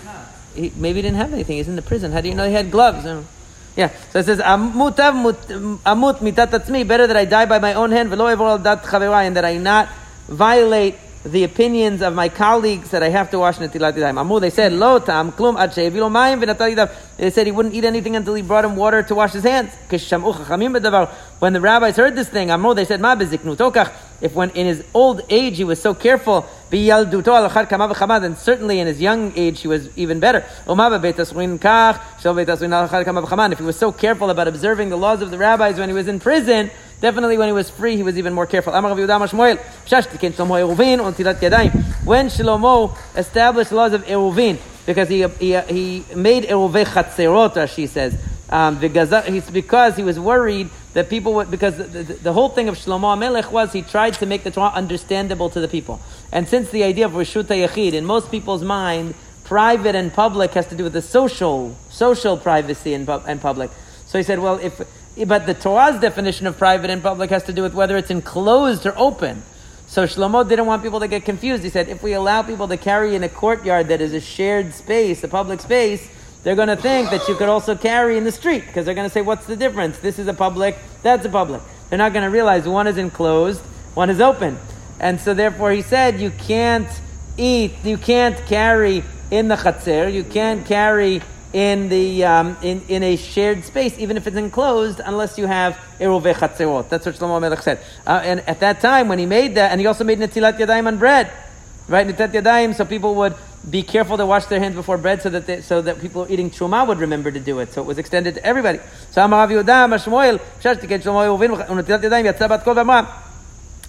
He 0.55 0.71
maybe 0.75 0.97
he 0.97 1.01
didn't 1.03 1.17
have 1.17 1.31
anything. 1.33 1.57
He's 1.57 1.67
in 1.67 1.75
the 1.75 1.83
prison. 1.83 2.11
How 2.11 2.21
do 2.21 2.29
you 2.29 2.35
know 2.35 2.47
he 2.47 2.53
had 2.53 2.71
gloves? 2.71 3.05
Yeah. 3.75 3.89
So 4.11 4.19
it 4.19 4.25
says, 4.25 4.39
"Amutav 4.39 5.13
amut 5.85 6.17
mitat 6.19 6.51
atzmi." 6.51 6.87
Better 6.87 7.07
that 7.07 7.15
I 7.15 7.25
die 7.25 7.45
by 7.45 7.59
my 7.59 7.73
own 7.73 7.91
hand, 7.91 8.11
v'lo 8.11 8.33
evor 8.35 8.47
al 8.47 9.13
and 9.13 9.35
that 9.35 9.45
I 9.45 9.57
not 9.57 9.87
violate 10.27 10.95
the 11.23 11.43
opinions 11.43 12.01
of 12.01 12.15
my 12.15 12.27
colleagues 12.29 12.89
that 12.89 13.03
I 13.03 13.09
have 13.09 13.29
to 13.31 13.39
wash 13.39 13.57
netilat 13.59 13.93
yadayim. 13.93 14.19
Amu, 14.19 14.39
they 14.39 14.49
said, 14.49 14.73
lo 14.73 14.99
tam 14.99 15.31
klum 15.31 15.57
ad 15.57 15.73
she'evilo 15.73 16.09
mayim 16.09 16.43
v'natal 16.43 16.91
They 17.17 17.29
said 17.29 17.45
he 17.45 17.51
wouldn't 17.51 17.75
eat 17.75 17.85
anything 17.85 18.15
until 18.15 18.33
he 18.33 18.41
brought 18.41 18.65
him 18.65 18.75
water 18.75 19.03
to 19.03 19.15
wash 19.15 19.33
his 19.33 19.43
hands. 19.43 19.71
When 19.87 21.53
the 21.53 21.61
rabbis 21.61 21.95
heard 21.95 22.15
this 22.15 22.27
thing, 22.27 22.49
Amu, 22.49 22.73
they 22.73 22.85
said, 22.85 22.99
ma 22.99 23.15
beziknutokach. 23.15 23.91
If 24.21 24.33
when 24.33 24.49
in 24.51 24.67
his 24.67 24.83
old 24.93 25.21
age 25.29 25.57
he 25.57 25.63
was 25.63 25.81
so 25.81 25.93
careful, 25.93 26.45
then 26.69 28.35
certainly 28.35 28.79
in 28.79 28.87
his 28.87 29.01
young 29.01 29.33
age 29.35 29.61
he 29.61 29.67
was 29.67 29.97
even 29.97 30.19
better. 30.19 30.45
If 30.67 30.77
he 33.57 33.65
was 33.65 33.77
so 33.77 33.91
careful 33.91 34.29
about 34.29 34.47
observing 34.47 34.89
the 34.89 34.97
laws 34.97 35.21
of 35.21 35.31
the 35.31 35.37
rabbis 35.37 35.79
when 35.79 35.89
he 35.89 35.95
was 35.95 36.07
in 36.07 36.19
prison, 36.19 36.71
Definitely 37.01 37.37
when 37.39 37.47
he 37.47 37.53
was 37.53 37.69
free, 37.69 37.97
he 37.97 38.03
was 38.03 38.17
even 38.19 38.33
more 38.33 38.45
careful. 38.45 38.73
When 38.73 38.83
Shlomo 42.27 42.97
established 43.17 43.71
the 43.71 43.75
laws 43.75 43.93
of 43.93 44.05
Eruvin, 44.05 44.59
because 44.85 45.09
he, 45.09 45.27
he, 45.27 45.59
he 45.61 46.05
made 46.15 46.43
Eruvei 46.43 46.85
Chatzerot, 46.85 47.73
she 47.73 47.87
says, 47.87 48.15
um, 48.51 48.79
because 48.79 49.95
he 49.95 50.03
was 50.03 50.19
worried 50.19 50.69
that 50.93 51.09
people 51.09 51.33
would, 51.35 51.49
because 51.49 51.77
the, 51.77 51.83
the, 51.83 52.13
the 52.13 52.33
whole 52.33 52.49
thing 52.49 52.67
of 52.67 52.75
Shlomo 52.75 53.17
Melech 53.17 53.51
was 53.51 53.71
he 53.71 53.81
tried 53.81 54.15
to 54.15 54.25
make 54.25 54.43
the 54.43 54.51
Torah 54.51 54.71
understandable 54.73 55.49
to 55.49 55.59
the 55.59 55.67
people. 55.67 56.01
And 56.31 56.47
since 56.47 56.69
the 56.69 56.83
idea 56.83 57.05
of 57.05 57.13
Rishut 57.13 57.45
Yachid, 57.45 57.93
in 57.93 58.05
most 58.05 58.29
people's 58.29 58.63
mind, 58.63 59.15
private 59.43 59.95
and 59.95 60.13
public 60.13 60.53
has 60.53 60.67
to 60.67 60.75
do 60.75 60.83
with 60.83 60.93
the 60.93 61.01
social, 61.01 61.75
social 61.89 62.37
privacy 62.37 62.93
and, 62.93 63.07
and 63.09 63.41
public. 63.41 63.71
So 64.05 64.17
he 64.17 64.23
said, 64.23 64.39
well, 64.39 64.57
if, 64.59 64.81
but 65.27 65.45
the 65.45 65.53
Torah's 65.53 65.99
definition 65.99 66.47
of 66.47 66.57
private 66.57 66.89
and 66.89 67.01
public 67.01 67.29
has 67.29 67.43
to 67.43 67.53
do 67.53 67.61
with 67.61 67.73
whether 67.73 67.97
it's 67.97 68.11
enclosed 68.11 68.85
or 68.85 68.93
open. 68.97 69.43
So 69.87 70.05
Shlomo 70.05 70.47
didn't 70.47 70.67
want 70.67 70.83
people 70.83 71.01
to 71.01 71.07
get 71.09 71.25
confused. 71.25 71.63
He 71.63 71.69
said, 71.69 71.89
if 71.89 72.01
we 72.01 72.13
allow 72.13 72.43
people 72.43 72.67
to 72.69 72.77
carry 72.77 73.13
in 73.13 73.23
a 73.23 73.29
courtyard 73.29 73.89
that 73.89 73.99
is 73.99 74.13
a 74.13 74.21
shared 74.21 74.73
space, 74.73 75.21
a 75.23 75.27
public 75.27 75.59
space, 75.59 76.09
they're 76.43 76.55
going 76.55 76.69
to 76.69 76.75
think 76.75 77.11
that 77.11 77.27
you 77.27 77.35
could 77.35 77.49
also 77.49 77.75
carry 77.75 78.17
in 78.17 78.23
the 78.23 78.31
street 78.31 78.65
because 78.65 78.85
they're 78.85 78.95
going 78.95 79.07
to 79.07 79.13
say, 79.13 79.21
what's 79.21 79.45
the 79.45 79.55
difference? 79.55 79.99
This 79.99 80.17
is 80.17 80.27
a 80.27 80.33
public, 80.33 80.77
that's 81.03 81.25
a 81.25 81.29
public. 81.29 81.61
They're 81.89 81.99
not 81.99 82.13
going 82.13 82.23
to 82.23 82.31
realize 82.31 82.67
one 82.67 82.87
is 82.87 82.97
enclosed, 82.97 83.61
one 83.93 84.09
is 84.09 84.19
open. 84.19 84.57
And 84.99 85.19
so 85.19 85.33
therefore 85.33 85.71
he 85.71 85.81
said, 85.81 86.19
you 86.19 86.31
can't 86.31 86.87
eat, 87.37 87.73
you 87.83 87.97
can't 87.97 88.37
carry 88.45 89.03
in 89.29 89.47
the 89.47 89.55
chatzir, 89.55 90.11
you 90.11 90.23
can't 90.23 90.65
carry 90.65 91.21
in 91.53 91.89
the 91.89 92.23
um, 92.23 92.57
in, 92.61 92.81
in 92.87 93.03
a 93.03 93.17
shared 93.17 93.65
space, 93.65 93.97
even 93.99 94.15
if 94.15 94.25
it's 94.25 94.37
enclosed, 94.37 95.01
unless 95.03 95.37
you 95.37 95.47
have 95.47 95.77
eruvei 95.99 96.33
chatzerot. 96.33 96.87
That's 96.89 97.05
what 97.05 97.15
Shlomo 97.15 97.41
Melech 97.41 97.61
said. 97.61 97.79
Uh, 98.07 98.21
and 98.23 98.39
at 98.47 98.61
that 98.61 98.79
time, 98.79 99.09
when 99.09 99.19
he 99.19 99.25
made 99.25 99.55
that, 99.55 99.71
and 99.71 99.81
he 99.81 99.87
also 99.87 100.03
made 100.03 100.19
netilat 100.19 100.57
yadayim 100.57 100.87
on 100.87 100.97
bread, 100.97 101.29
right? 101.87 102.07
Netilat 102.07 102.31
yadayim, 102.31 102.73
so 102.73 102.85
people 102.85 103.15
would 103.15 103.35
be 103.69 103.83
careful 103.83 104.17
to 104.17 104.25
wash 104.25 104.45
their 104.45 104.59
hands 104.59 104.75
before 104.75 104.97
bread, 104.97 105.21
so 105.21 105.29
that 105.29 105.45
they, 105.45 105.61
so 105.61 105.81
that 105.81 106.01
people 106.01 106.25
eating 106.29 106.49
truma 106.49 106.87
would 106.87 106.99
remember 106.99 107.31
to 107.31 107.39
do 107.39 107.59
it. 107.59 107.71
So 107.73 107.81
it 107.81 107.85
was 107.85 107.97
extended 107.97 108.35
to 108.35 108.45
everybody. 108.45 108.79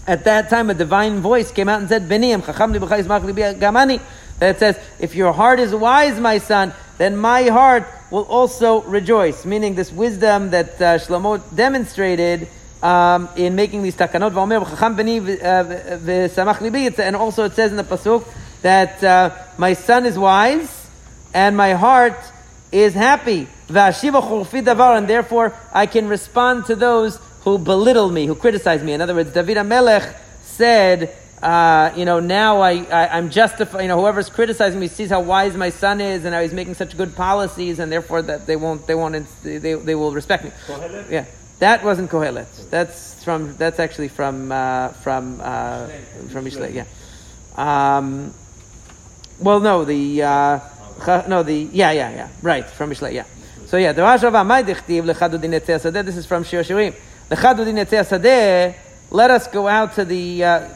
At 0.05 0.25
that 0.25 0.51
time, 0.51 0.69
a 0.69 0.75
divine 0.75 1.21
voice 1.21 1.53
came 1.53 1.69
out 1.69 1.81
and 1.81 1.89
said, 1.89 2.09
gamani." 2.09 4.01
That 4.39 4.59
says, 4.59 4.79
"If 4.99 5.15
your 5.15 5.33
heart 5.33 5.61
is 5.61 5.75
wise, 5.75 6.19
my 6.19 6.39
son." 6.39 6.75
then 7.03 7.17
my 7.17 7.45
heart 7.45 7.85
will 8.13 8.23
also 8.25 8.83
rejoice. 8.83 9.45
Meaning 9.45 9.75
this 9.75 9.91
wisdom 9.91 10.51
that 10.51 10.81
uh, 10.81 10.99
Shlomo 10.99 11.43
demonstrated 11.55 12.47
um, 12.81 13.29
in 13.35 13.57
making 13.57 13.83
these 13.83 13.97
takanot. 13.97 14.31
And 16.99 17.17
also 17.17 17.45
it 17.45 17.53
says 17.55 17.71
in 17.73 17.77
the 17.77 17.83
pasuk 17.83 18.25
that 18.63 19.03
uh, 19.05 19.37
my 19.59 19.75
son 19.75 20.07
is 20.07 20.19
wise 20.19 20.89
and 21.35 21.57
my 21.57 21.75
heart 21.75 22.19
is 22.71 22.95
happy. 22.95 23.47
And 23.69 25.09
therefore 25.09 25.55
I 25.73 25.87
can 25.87 26.09
respond 26.09 26.67
to 26.67 26.75
those 26.77 27.19
who 27.43 27.59
belittle 27.59 28.11
me, 28.11 28.27
who 28.27 28.35
criticize 28.35 28.83
me. 28.83 28.93
In 28.93 29.01
other 29.01 29.15
words, 29.15 29.33
David 29.33 29.57
Amelech 29.57 30.15
said, 30.43 31.17
uh, 31.43 31.93
you 31.97 32.05
know, 32.05 32.21
now 32.21 32.61
I, 32.61 32.85
I, 32.85 33.19
am 33.19 33.31
justified, 33.31 33.83
you 33.83 33.89
know, 33.89 33.99
whoever's 33.99 34.31
criticizing 34.31 34.79
me 34.79 34.87
sees 34.87 35.11
how 35.11 35.21
wise 35.21 35.57
my 35.57 35.71
son 35.71 36.01
is 36.01 36.25
and 36.25 36.33
how 36.33 36.41
he's 36.41 36.53
making 36.53 36.75
such 36.75 36.97
good 36.97 37.17
policies 37.17 37.81
and 37.81 37.91
therefore 37.91 38.23
that 38.23 38.47
they 38.47 38.55
won't, 38.55 38.87
they 38.87 38.95
won't, 38.95 39.27
they, 39.43 39.59
they 39.59 39.95
will 39.97 40.13
respect 40.13 40.45
me. 40.45 40.51
Kohelet? 40.67 41.11
Yeah. 41.11 41.25
That 41.59 41.85
wasn't 41.85 42.11
Kohelet. 42.11 42.71
That's 42.71 43.23
from, 43.25 43.57
that's 43.57 43.81
actually 43.81 44.09
from, 44.09 44.53
uh, 44.53 44.89
from, 44.89 45.41
uh, 45.43 45.89
from 46.31 46.45
Mishle, 46.45 46.73
yeah. 46.73 46.87
Um, 47.57 48.33
well, 49.43 49.61
no, 49.61 49.85
the, 49.85 50.23
uh, 50.23 51.27
no, 51.29 51.43
the 51.43 51.69
yeah, 51.73 51.91
yeah, 51.93 52.11
yeah, 52.11 52.29
right 52.43 52.65
from 52.65 52.91
Mishlei, 52.91 53.13
yeah. 53.13 53.25
So 53.73 53.79
yeah, 53.79 53.93
the 53.93 54.03
Rosh 54.03 54.23
Rava 54.23 54.45
my 54.45 54.63
dichtiv 54.63 55.11
lechadudin 55.11 55.59
etzei. 55.59 56.05
This 56.05 56.19
is 56.19 56.27
from 56.27 56.45
Shir 56.45 56.63
Shirim. 56.63 56.95
Lechadudin 57.31 57.83
etzei. 57.83 58.75
Let 59.11 59.31
us 59.31 59.47
go 59.47 59.67
out 59.67 59.95
to 59.95 60.05
the 60.05 60.45
uh, 60.45 60.69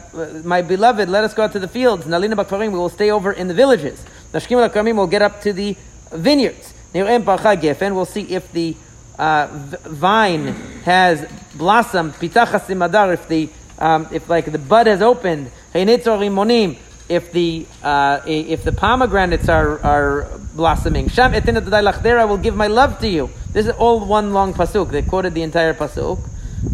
my 0.43 0.63
beloved. 0.63 1.07
Let 1.07 1.23
us 1.23 1.35
go 1.35 1.43
out 1.43 1.51
to 1.51 1.59
the 1.59 1.67
fields. 1.67 2.05
Nalina 2.05 2.33
bakfarim. 2.33 2.71
We 2.71 2.79
will 2.79 2.89
stay 2.89 3.11
over 3.11 3.31
in 3.31 3.47
the 3.47 3.53
villages. 3.53 4.03
Nashkim. 4.33 4.95
We'll 4.95 5.05
get 5.05 5.21
up 5.21 5.41
to 5.41 5.53
the 5.53 5.77
vineyards. 6.11 6.73
Nirem 6.91 7.23
parcha 7.23 7.55
gefen. 7.55 7.93
We'll 7.93 8.05
see 8.05 8.23
if 8.33 8.51
the 8.51 8.75
uh, 9.19 9.45
vine 9.85 10.47
has 10.85 11.23
blossomed. 11.53 12.13
Pitachas 12.13 12.61
simadar. 12.65 13.13
If 13.13 13.27
the 13.27 13.47
um, 13.77 14.07
if 14.11 14.27
like 14.27 14.51
the 14.51 14.57
bud 14.57 14.87
has 14.87 15.03
opened. 15.03 15.51
Heinitzor 15.75 16.17
rimonim 16.17 16.77
if 17.09 17.31
the 17.31 17.65
uh, 17.83 18.21
if 18.25 18.63
the 18.63 18.71
pomegranates 18.71 19.49
are 19.49 19.79
are 19.79 20.39
blossoming. 20.55 21.09
Sham 21.09 21.31
there 21.31 22.19
I 22.19 22.25
will 22.25 22.37
give 22.37 22.55
my 22.55 22.67
love 22.67 22.99
to 22.99 23.07
you. 23.07 23.29
This 23.51 23.67
is 23.67 23.71
all 23.73 24.05
one 24.05 24.33
long 24.33 24.53
pasuk. 24.53 24.91
They 24.91 25.01
quoted 25.01 25.33
the 25.33 25.43
entire 25.43 25.73
pasuk. 25.73 26.19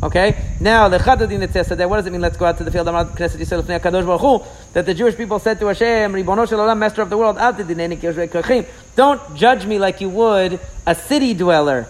Okay. 0.02 0.36
Now 0.60 0.90
the 0.90 0.98
chadadin 0.98 1.46
etzeh 1.46 1.88
What 1.88 1.98
does 1.98 2.08
it 2.08 2.12
mean? 2.12 2.22
Let's 2.22 2.38
go 2.38 2.46
out 2.46 2.58
to 2.58 2.64
the 2.64 2.72
field. 2.72 2.88
That 2.88 4.86
the 4.86 4.94
Jewish 4.94 5.16
people 5.16 5.40
said 5.40 5.60
to 5.60 5.68
Hashem, 5.68 6.14
Ribono 6.14 6.48
shel 6.48 6.76
Master 6.76 7.02
of 7.02 7.10
the 7.10 7.18
world. 7.18 7.38
Don't 8.96 9.36
judge 9.36 9.66
me 9.66 9.80
like 9.80 10.02
you 10.02 10.10
would 10.10 10.60
a 10.88 10.96
city 10.96 11.34
dweller. 11.34 11.88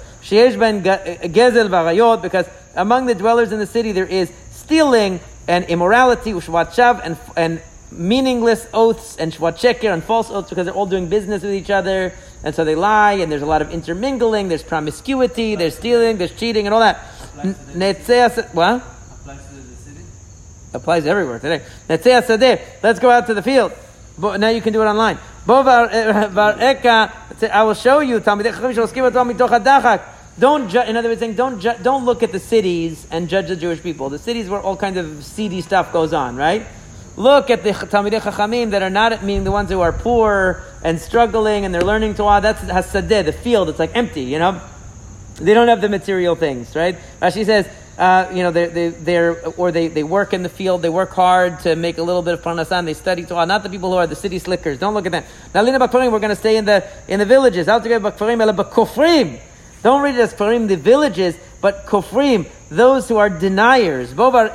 Because 2.21 2.47
among 2.75 3.05
the 3.05 3.15
dwellers 3.15 3.51
in 3.51 3.59
the 3.59 3.67
city 3.67 3.91
there 3.91 4.05
is 4.05 4.31
stealing 4.51 5.19
and 5.47 5.65
immorality, 5.65 6.31
and 6.31 7.17
and 7.35 7.61
meaningless 7.97 8.67
oaths 8.73 9.15
and 9.17 9.31
shvat 9.31 9.93
and 9.93 10.03
false 10.03 10.29
oaths 10.29 10.49
because 10.49 10.65
they're 10.65 10.73
all 10.73 10.85
doing 10.85 11.07
business 11.07 11.43
with 11.43 11.53
each 11.53 11.69
other, 11.69 12.13
and 12.43 12.53
so 12.53 12.63
they 12.65 12.75
lie, 12.75 13.13
and 13.13 13.31
there's 13.31 13.41
a 13.41 13.45
lot 13.45 13.61
of 13.61 13.71
intermingling, 13.71 14.49
there's 14.49 14.63
promiscuity, 14.63 15.55
there's 15.55 15.77
stealing, 15.77 16.17
there's 16.17 16.35
cheating, 16.35 16.65
and 16.67 16.73
all 16.73 16.79
that. 16.79 16.99
Netzeas, 17.73 18.53
what? 18.53 18.75
Applies 18.75 19.47
to 19.47 19.53
the 19.55 19.75
city? 19.75 20.01
Applies 20.73 21.05
everywhere 21.05 21.39
today. 21.39 21.63
Netzeas. 21.87 22.83
Let's 22.83 22.99
go 22.99 23.09
out 23.09 23.27
to 23.27 23.33
the 23.33 23.41
field. 23.41 23.71
But 24.17 24.39
now 24.39 24.49
you 24.49 24.61
can 24.61 24.73
do 24.73 24.81
it 24.81 24.85
online. 24.85 25.17
Var. 25.45 25.89
Eh, 25.91 27.09
I 27.51 27.63
will 27.63 27.73
show 27.73 27.99
you. 27.99 28.19
Talmidei 28.19 28.53
chachamim 28.53 28.73
shoskim 28.75 29.11
otam 29.11 29.31
mitoch 29.33 29.49
hadachak. 29.49 30.01
Don't 30.37 30.69
ju- 30.69 30.81
in 30.81 30.95
other 30.97 31.09
words, 31.09 31.19
saying 31.19 31.35
don't 31.35 31.59
ju- 31.59 31.75
don't 31.81 32.05
look 32.05 32.23
at 32.23 32.31
the 32.31 32.39
cities 32.39 33.05
and 33.11 33.27
judge 33.27 33.47
the 33.47 33.55
Jewish 33.55 33.81
people. 33.81 34.09
The 34.09 34.19
cities 34.19 34.49
where 34.49 34.59
all 34.59 34.77
kinds 34.77 34.97
of 34.97 35.23
seedy 35.23 35.61
stuff 35.61 35.91
goes 35.91 36.13
on, 36.13 36.35
right? 36.35 36.65
Look 37.16 37.51
at 37.51 37.64
the 37.64 37.72
Talmidei 37.72 38.22
Chachamim 38.22 38.72
that 38.72 38.82
are 38.82 38.89
not 38.89 39.24
meaning 39.24 39.43
the 39.43 39.51
ones 39.51 39.70
who 39.70 39.82
are 39.82 39.93
poor 39.93 40.64
and 40.84 40.99
struggling 40.99 41.64
and 41.64 41.74
they're 41.74 41.82
learning 41.82 42.16
Torah. 42.16 42.41
That's 42.41 42.61
hasadeh, 42.61 43.26
the 43.26 43.34
field. 43.34 43.70
It's 43.70 43.78
like 43.80 43.95
empty, 43.95 44.24
you 44.24 44.39
know. 44.39 44.59
They 45.36 45.53
don't 45.53 45.68
have 45.68 45.82
the 45.82 45.89
material 45.89 46.36
things, 46.36 46.76
right? 46.76 46.97
Rashi 47.22 47.45
says, 47.45 47.68
uh, 47.97 48.32
you 48.34 48.41
know, 48.41 48.51
they're, 48.51 48.70
they, 48.70 48.89
they're, 48.89 49.45
or 49.57 49.72
they, 49.72 49.88
they 49.88 50.03
work 50.03 50.34
in 50.34 50.41
the 50.41 50.49
field, 50.49 50.82
they 50.82 50.89
work 50.89 51.11
hard 51.11 51.59
to 51.61 51.76
make 51.76 51.99
a 51.99 52.03
little 52.03 52.24
bit 52.24 52.34
of 52.34 52.41
parnasan, 52.41 52.86
they 52.86 52.95
study 52.95 53.24
Torah, 53.24 53.45
not 53.45 53.61
the 53.61 53.70
people 53.70 53.91
who 53.91 53.97
are 53.97 54.07
the 54.07 54.16
city 54.16 54.39
slickers. 54.39 54.80
Don't 54.80 54.95
look 54.95 55.05
at 55.05 55.11
them. 55.11 55.24
Now, 55.53 55.61
Lina 55.61 55.80
Bakfarim, 55.80 56.11
we're 56.11 56.20
going 56.20 56.30
to 56.30 56.36
stay 56.36 56.57
in 56.57 56.66
the, 56.66 56.84
in 57.07 57.20
the 57.20 57.26
villages. 57.26 57.68
Don't 57.68 57.84
read 60.01 60.16
it 60.16 60.20
as 60.20 60.34
Kfarim, 60.34 60.68
the 60.68 60.78
villages, 60.78 61.36
but 61.64 61.86
Kofrim, 61.86 62.45
those 62.70 63.07
who 63.07 63.16
are 63.16 63.30
deniers. 63.30 64.14
Look 64.14 64.36
at 64.36 64.53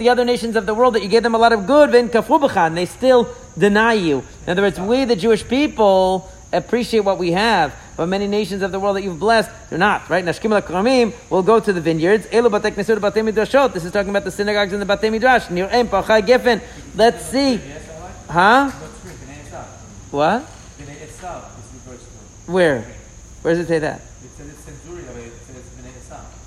the 0.00 0.08
other 0.08 0.24
nations 0.24 0.56
of 0.56 0.66
the 0.66 0.74
world 0.74 0.96
that 0.96 1.02
you 1.04 1.08
gave 1.08 1.22
them 1.22 1.36
a 1.36 1.38
lot 1.38 1.52
of 1.52 1.64
good, 1.64 1.94
and 1.94 2.76
they 2.76 2.86
still 2.86 3.32
deny 3.56 3.92
you. 3.92 4.24
In 4.46 4.50
other 4.50 4.62
words, 4.62 4.80
we, 4.80 5.04
the 5.04 5.14
Jewish 5.14 5.46
people, 5.46 6.28
appreciate 6.52 7.04
what 7.04 7.18
we 7.18 7.30
have. 7.30 7.72
But 7.96 8.08
many 8.08 8.26
nations 8.26 8.62
of 8.62 8.72
the 8.72 8.80
world 8.80 8.96
that 8.96 9.04
you've 9.04 9.20
blessed, 9.20 9.48
they're 9.70 9.78
not, 9.78 10.10
right? 10.10 10.24
Nashkim 10.24 10.50
al 10.50 11.12
will 11.30 11.44
go 11.44 11.60
to 11.60 11.72
the 11.72 11.80
vineyards. 11.80 12.26
This 12.26 13.84
is 13.84 13.92
talking 13.92 14.10
about 14.10 14.24
the 14.24 14.32
synagogues 14.32 14.72
and 14.72 14.82
the 14.82 14.86
Batei 14.86 15.12
Midrash. 15.12 15.48
Let's 16.96 17.26
see. 17.26 17.60
Huh? 18.28 18.72
What? 20.10 20.42
Where? 22.48 22.84
Where 23.42 23.54
does 23.54 23.64
it 23.64 23.68
say 23.68 23.78
that? 23.78 24.09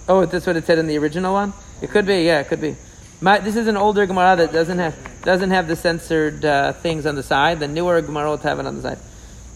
Oh, 0.07 0.25
that's 0.25 0.45
what 0.45 0.57
it 0.57 0.65
said 0.65 0.79
in 0.79 0.87
the 0.87 0.97
original 0.97 1.33
one. 1.33 1.53
It 1.81 1.89
could 1.89 2.05
be, 2.05 2.23
yeah, 2.23 2.41
it 2.41 2.47
could 2.47 2.59
be. 2.59 2.75
My, 3.21 3.39
this 3.39 3.55
is 3.55 3.67
an 3.67 3.77
older 3.77 4.05
Gemara 4.05 4.35
that 4.35 4.51
doesn't 4.51 4.79
have 4.79 4.95
doesn't 5.23 5.51
have 5.51 5.69
the 5.69 5.77
censored 5.77 6.43
uh, 6.43 6.73
things 6.73 7.05
on 7.05 7.15
the 7.15 7.23
side. 7.23 7.61
The 7.61 7.69
newer 7.69 8.01
Gemara 8.01 8.35
have 8.37 8.59
it 8.59 8.65
on 8.65 8.75
the 8.75 8.81
side. 8.81 8.97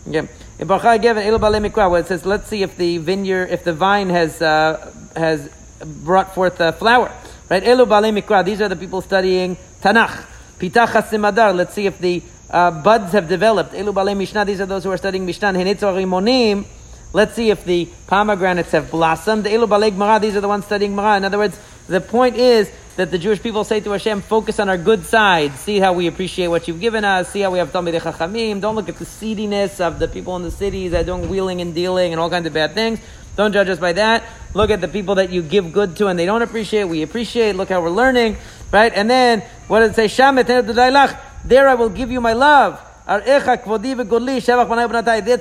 Okay. 0.08 0.28
Where 0.60 2.00
it 2.00 2.08
says, 2.08 2.26
let's 2.26 2.48
see 2.48 2.64
if 2.64 2.78
the 2.78 2.98
vineyard, 3.00 3.50
if 3.52 3.66
the 3.66 3.74
vine 3.74 4.10
has 4.10 4.42
uh, 4.42 4.94
has 5.18 5.50
brought 5.86 6.34
forth 6.34 6.62
a 6.62 6.72
flower. 6.72 7.12
Right? 7.50 7.62
Elu 7.62 7.86
mikra. 8.22 8.46
These 8.46 8.62
are 8.62 8.70
the 8.70 8.78
people 8.78 9.02
studying 9.02 9.58
Tanakh. 9.82 10.26
Pitach 10.60 10.94
simadar. 11.10 11.54
Let's 11.54 11.74
see 11.74 11.88
if 11.88 12.00
the 12.00 12.24
uh, 12.50 12.72
buds 12.72 13.12
have 13.12 13.28
developed. 13.28 13.74
Elu 13.74 14.18
mishnah. 14.18 14.46
These 14.46 14.62
are 14.62 14.66
those 14.66 14.86
who 14.86 14.92
are 14.92 14.98
studying 14.98 15.26
Mishnah. 15.26 15.52
Henitzor. 15.52 16.77
Let's 17.14 17.34
see 17.36 17.50
if 17.50 17.64
the 17.66 17.90
pomegranates 18.08 18.72
have 18.72 18.92
blossomed. 18.92 19.46
These 19.46 19.56
are 19.56 20.42
the 20.42 20.48
ones 20.48 20.66
studying 20.66 20.96
Mara. 20.96 21.18
In 21.18 21.26
other 21.26 21.38
words, 21.38 21.60
the 21.88 22.02
point 22.02 22.36
is 22.36 22.70
that 22.98 23.12
the 23.12 23.18
Jewish 23.18 23.42
people 23.42 23.64
say 23.64 23.80
to 23.80 23.92
Hashem, 23.92 24.22
focus 24.22 24.60
on 24.60 24.70
our 24.70 24.78
good 24.78 25.06
side. 25.06 25.54
See 25.56 25.80
how 25.80 25.94
we 25.94 26.08
appreciate 26.08 26.48
what 26.48 26.68
you've 26.68 26.82
given 26.82 27.06
us. 27.06 27.30
See 27.30 27.42
how 27.42 27.52
we 27.52 27.60
have 27.60 27.72
Talmidei 27.72 28.02
Chachamim. 28.02 28.60
Don't 28.60 28.76
look 28.76 28.90
at 28.90 28.98
the 28.98 29.06
seediness 29.06 29.80
of 29.80 30.00
the 30.00 30.08
people 30.08 30.36
in 30.36 30.42
the 30.44 30.52
cities 30.52 30.92
that 30.92 31.04
are 31.04 31.06
doing 31.06 31.30
wheeling 31.30 31.62
and 31.62 31.74
dealing 31.74 32.12
and 32.12 32.20
all 32.20 32.30
kinds 32.30 32.48
of 32.48 32.54
bad 32.54 32.74
things. 32.74 33.00
Don't 33.36 33.54
judge 33.54 33.70
us 33.70 33.80
by 33.80 33.94
that. 33.94 34.24
Look 34.56 34.72
at 34.72 34.82
the 34.82 34.88
people 34.88 35.16
that 35.16 35.30
you 35.30 35.44
give 35.44 35.72
good 35.72 35.96
to 35.98 36.08
and 36.08 36.18
they 36.18 36.26
don't 36.26 36.42
appreciate. 36.42 36.86
We 36.86 37.04
appreciate. 37.04 37.56
Look 37.56 37.70
how 37.70 37.82
we're 37.82 37.90
learning, 37.92 38.38
right? 38.72 38.92
And 38.94 39.08
then 39.10 39.42
what 39.68 39.80
does 39.82 39.98
it 39.98 40.10
say? 40.10 41.18
There 41.46 41.70
I 41.70 41.76
will 41.76 41.90
give 41.90 42.12
you 42.12 42.20
my 42.20 42.34
love. 42.34 42.82
That's 43.08 43.38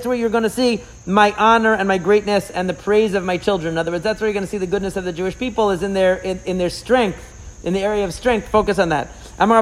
where 0.05 0.15
you're 0.15 0.29
going 0.29 0.43
to 0.43 0.49
see 0.49 0.81
my 1.05 1.33
honor 1.37 1.73
and 1.73 1.85
my 1.87 1.97
greatness 1.97 2.49
and 2.49 2.69
the 2.69 2.73
praise 2.73 3.13
of 3.13 3.25
my 3.25 3.37
children. 3.37 3.73
In 3.73 3.77
other 3.77 3.91
words, 3.91 4.05
that's 4.05 4.21
where 4.21 4.29
you're 4.29 4.33
going 4.33 4.45
to 4.45 4.49
see 4.49 4.57
the 4.57 4.67
goodness 4.67 4.95
of 4.95 5.03
the 5.03 5.11
Jewish 5.11 5.37
people 5.37 5.71
is 5.71 5.83
in 5.83 5.93
their 5.93 6.15
in, 6.15 6.39
in 6.45 6.57
their 6.57 6.69
strength, 6.69 7.19
in 7.65 7.73
the 7.73 7.81
area 7.81 8.05
of 8.05 8.13
strength. 8.13 8.47
Focus 8.47 8.79
on 8.79 8.87
that. 8.89 9.09
"My 9.37 9.61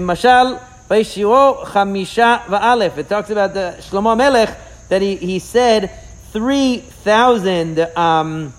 mashal 0.00 1.64
chamisha 1.64 2.44
va'alef." 2.44 2.96
It 2.96 3.08
talks 3.08 3.28
about 3.30 3.52
the 3.52 3.76
Shlomo 3.80 4.16
Melech 4.16 4.56
that 4.88 5.02
he, 5.02 5.16
he 5.16 5.38
said 5.38 5.90
three 6.32 6.78
thousand 6.78 7.78
um, 7.94 8.54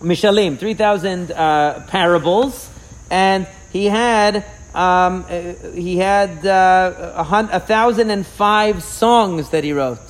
mishalim, 0.00 0.56
three 0.56 0.74
thousand 0.74 1.32
uh, 1.32 1.80
parables, 1.88 2.70
and 3.10 3.48
he 3.72 3.86
had 3.86 4.44
um, 4.74 5.24
uh, 5.28 5.54
he 5.72 5.96
had 5.98 6.44
uh, 6.44 7.12
a, 7.14 7.22
hun- 7.22 7.48
a 7.52 7.60
thousand 7.60 8.10
and 8.10 8.26
five 8.26 8.82
songs 8.82 9.50
that 9.50 9.62
he 9.64 9.72
wrote. 9.72 10.00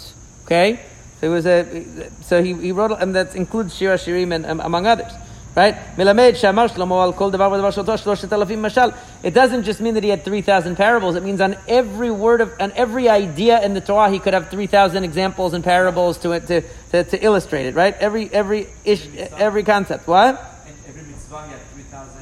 Okay, 0.45 0.81
so 1.21 1.27
it 1.27 1.31
was 1.31 1.47
a 1.47 2.11
so 2.23 2.43
he, 2.43 2.55
he 2.55 2.73
wrote 2.73 2.93
and 2.93 3.15
that 3.15 3.37
includes 3.37 3.75
Shira 3.77 3.97
Shirim 3.97 4.35
and 4.35 4.47
um, 4.47 4.61
among 4.61 4.87
others. 4.87 5.12
Right? 5.57 5.77
It 9.23 9.35
doesn't 9.35 9.62
just 9.62 9.81
mean 9.81 9.95
that 9.95 10.03
he 10.03 10.11
had 10.11 10.25
3,000 10.25 10.75
parables. 10.75 11.15
It 11.15 11.23
means 11.23 11.41
on 11.41 11.57
every 11.69 12.11
word 12.11 12.41
of, 12.41 12.53
on 12.59 12.73
every 12.73 13.09
idea 13.09 13.62
in 13.62 13.73
the 13.73 13.81
Torah, 13.81 14.11
he 14.11 14.19
could 14.19 14.35
have 14.35 14.51
3,000 14.51 15.05
examples 15.05 15.55
and 15.55 15.62
parables 15.62 16.19
to, 16.19 16.41
to, 16.41 16.62
to, 16.91 17.05
to 17.05 17.25
illustrate 17.25 17.67
it, 17.67 17.77
right? 17.77 17.95
Every, 17.95 18.29
every, 18.35 18.67
ish, 18.85 19.07
every 19.17 19.62
concept. 19.62 20.09
What? 20.09 20.45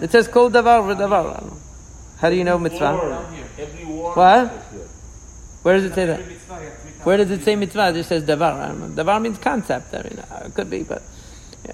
It 0.02 0.10
says 0.10 0.28
kol 0.28 0.50
davar 0.50 0.94
v'davar. 0.94 1.61
How 2.22 2.30
do 2.30 2.36
you 2.36 2.44
know 2.44 2.56
mitzvah? 2.56 2.96
What? 4.14 4.48
Where 5.64 5.74
does 5.76 5.90
it 5.90 5.94
say 5.94 6.06
that? 6.06 6.20
Where 7.02 7.16
does 7.16 7.32
it 7.32 7.42
say 7.42 7.56
mitzvah? 7.56 7.88
It 7.88 7.94
just 7.94 8.10
says 8.10 8.22
davar. 8.22 8.60
I 8.60 8.68
don't 8.68 8.94
know. 8.94 9.02
Davar 9.02 9.20
means 9.20 9.38
concept. 9.38 9.92
I 9.92 10.04
mean, 10.04 10.20
uh, 10.20 10.44
it 10.46 10.54
could 10.54 10.70
be, 10.70 10.84
but. 10.84 11.02
Yeah. 11.66 11.72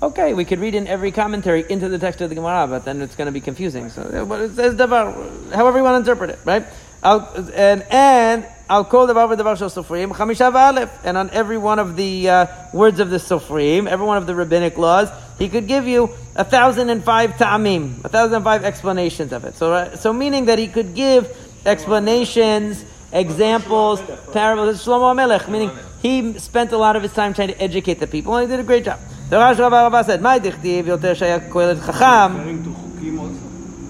Okay, 0.00 0.32
we 0.32 0.44
could 0.44 0.60
read 0.60 0.76
in 0.76 0.86
every 0.86 1.10
commentary 1.10 1.64
into 1.68 1.88
the 1.88 1.98
text 1.98 2.20
of 2.20 2.28
the 2.28 2.36
Gemara, 2.36 2.68
but 2.68 2.84
then 2.84 3.02
it's 3.02 3.16
going 3.16 3.26
to 3.26 3.32
be 3.32 3.40
confusing. 3.40 3.90
So, 3.90 4.24
but 4.24 4.40
it 4.40 4.52
says 4.54 4.76
davar, 4.76 5.52
however 5.52 5.78
you 5.78 5.84
want 5.84 6.04
to 6.04 6.08
interpret 6.08 6.30
it, 6.30 6.38
right? 6.44 6.64
And 7.02 7.82
and 7.90 8.46
I'll 8.70 8.84
call 8.84 9.08
the 9.08 9.14
Bava 9.14 9.36
Devar 9.36 9.56
Sofrim, 9.56 10.12
Chamisha 10.12 10.54
Aleph. 10.54 11.04
And 11.04 11.18
on 11.18 11.30
every 11.30 11.58
one 11.58 11.80
of 11.80 11.96
the 11.96 12.28
uh, 12.28 12.46
words 12.72 13.00
of 13.00 13.10
the 13.10 13.16
Sofrim, 13.16 13.88
every 13.88 14.06
one 14.06 14.18
of 14.18 14.26
the 14.26 14.36
rabbinic 14.36 14.78
laws, 14.78 15.10
he 15.38 15.48
could 15.48 15.66
give 15.66 15.86
you 15.86 16.10
a 16.36 16.44
thousand 16.44 16.90
and 16.90 17.02
five 17.02 17.36
ta'amim, 17.36 18.04
a 18.04 18.08
thousand 18.08 18.36
and 18.36 18.44
five 18.44 18.64
explanations 18.64 19.32
of 19.32 19.44
it. 19.44 19.56
So, 19.56 19.72
uh, 19.72 19.96
so 19.96 20.12
meaning 20.12 20.46
that 20.46 20.58
he 20.58 20.68
could 20.68 20.94
give 20.94 21.36
explanations, 21.66 22.84
examples, 23.12 24.00
parables. 24.32 24.84
Shlomo 24.84 25.14
Melech, 25.14 25.48
meaning 25.48 25.70
he 26.00 26.38
spent 26.38 26.72
a 26.72 26.78
lot 26.78 26.96
of 26.96 27.02
his 27.02 27.12
time 27.12 27.34
trying 27.34 27.48
to 27.48 27.60
educate 27.60 28.00
the 28.00 28.06
people, 28.06 28.36
and 28.36 28.48
he 28.48 28.56
did 28.56 28.60
a 28.60 28.66
great 28.66 28.84
job. 28.84 28.98
The 29.28 29.38
Rosh 29.38 29.58
Rabbah 29.58 30.02
said, 30.02 30.20
"My 30.20 30.38
dichtiv 30.38 30.84
yoter 30.84 31.14
shaya 31.14 31.48
koelet 31.48 31.84
chacham." 31.84 32.62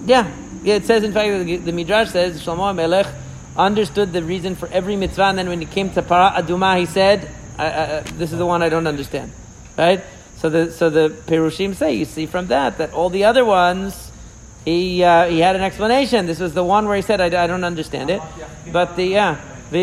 Yeah, 0.05 0.31
yeah. 0.63 0.75
It 0.75 0.85
says 0.85 1.03
in 1.03 1.13
fact 1.13 1.45
the, 1.45 1.57
the 1.57 1.71
midrash 1.71 2.11
says 2.11 2.41
Shlomo 2.41 2.73
Melech 2.75 3.07
understood 3.57 4.13
the 4.13 4.23
reason 4.23 4.55
for 4.55 4.67
every 4.69 4.95
mitzvah, 4.95 5.25
and 5.25 5.37
then 5.37 5.49
when 5.49 5.59
he 5.59 5.65
came 5.65 5.89
to 5.91 6.01
para 6.01 6.33
aduma, 6.35 6.79
he 6.79 6.85
said, 6.85 7.29
I, 7.57 7.65
I, 7.65 7.99
"This 8.01 8.31
is 8.31 8.37
the 8.37 8.45
one 8.45 8.63
I 8.63 8.69
don't 8.69 8.87
understand." 8.87 9.31
Right. 9.77 10.01
So 10.43 10.49
the 10.49 10.73
so 10.73 10.89
the 10.89 11.07
perushim 11.07 11.73
say 11.73 11.93
you 11.93 12.03
see 12.03 12.25
from 12.25 12.47
that 12.47 12.77
that 12.77 12.91
all 12.91 13.09
the 13.09 13.23
other 13.23 13.45
ones 13.45 14.11
he 14.65 15.01
uh, 15.01 15.29
he 15.29 15.39
had 15.39 15.55
an 15.55 15.61
explanation. 15.61 16.25
This 16.25 16.41
was 16.41 16.53
the 16.53 16.65
one 16.65 16.85
where 16.85 16.97
he 16.97 17.01
said, 17.01 17.21
"I, 17.21 17.27
I 17.45 17.47
don't 17.47 17.63
understand 17.63 18.09
it," 18.09 18.21
but 18.69 18.97
the 18.97 19.05
yeah. 19.05 19.39
But 19.71 19.79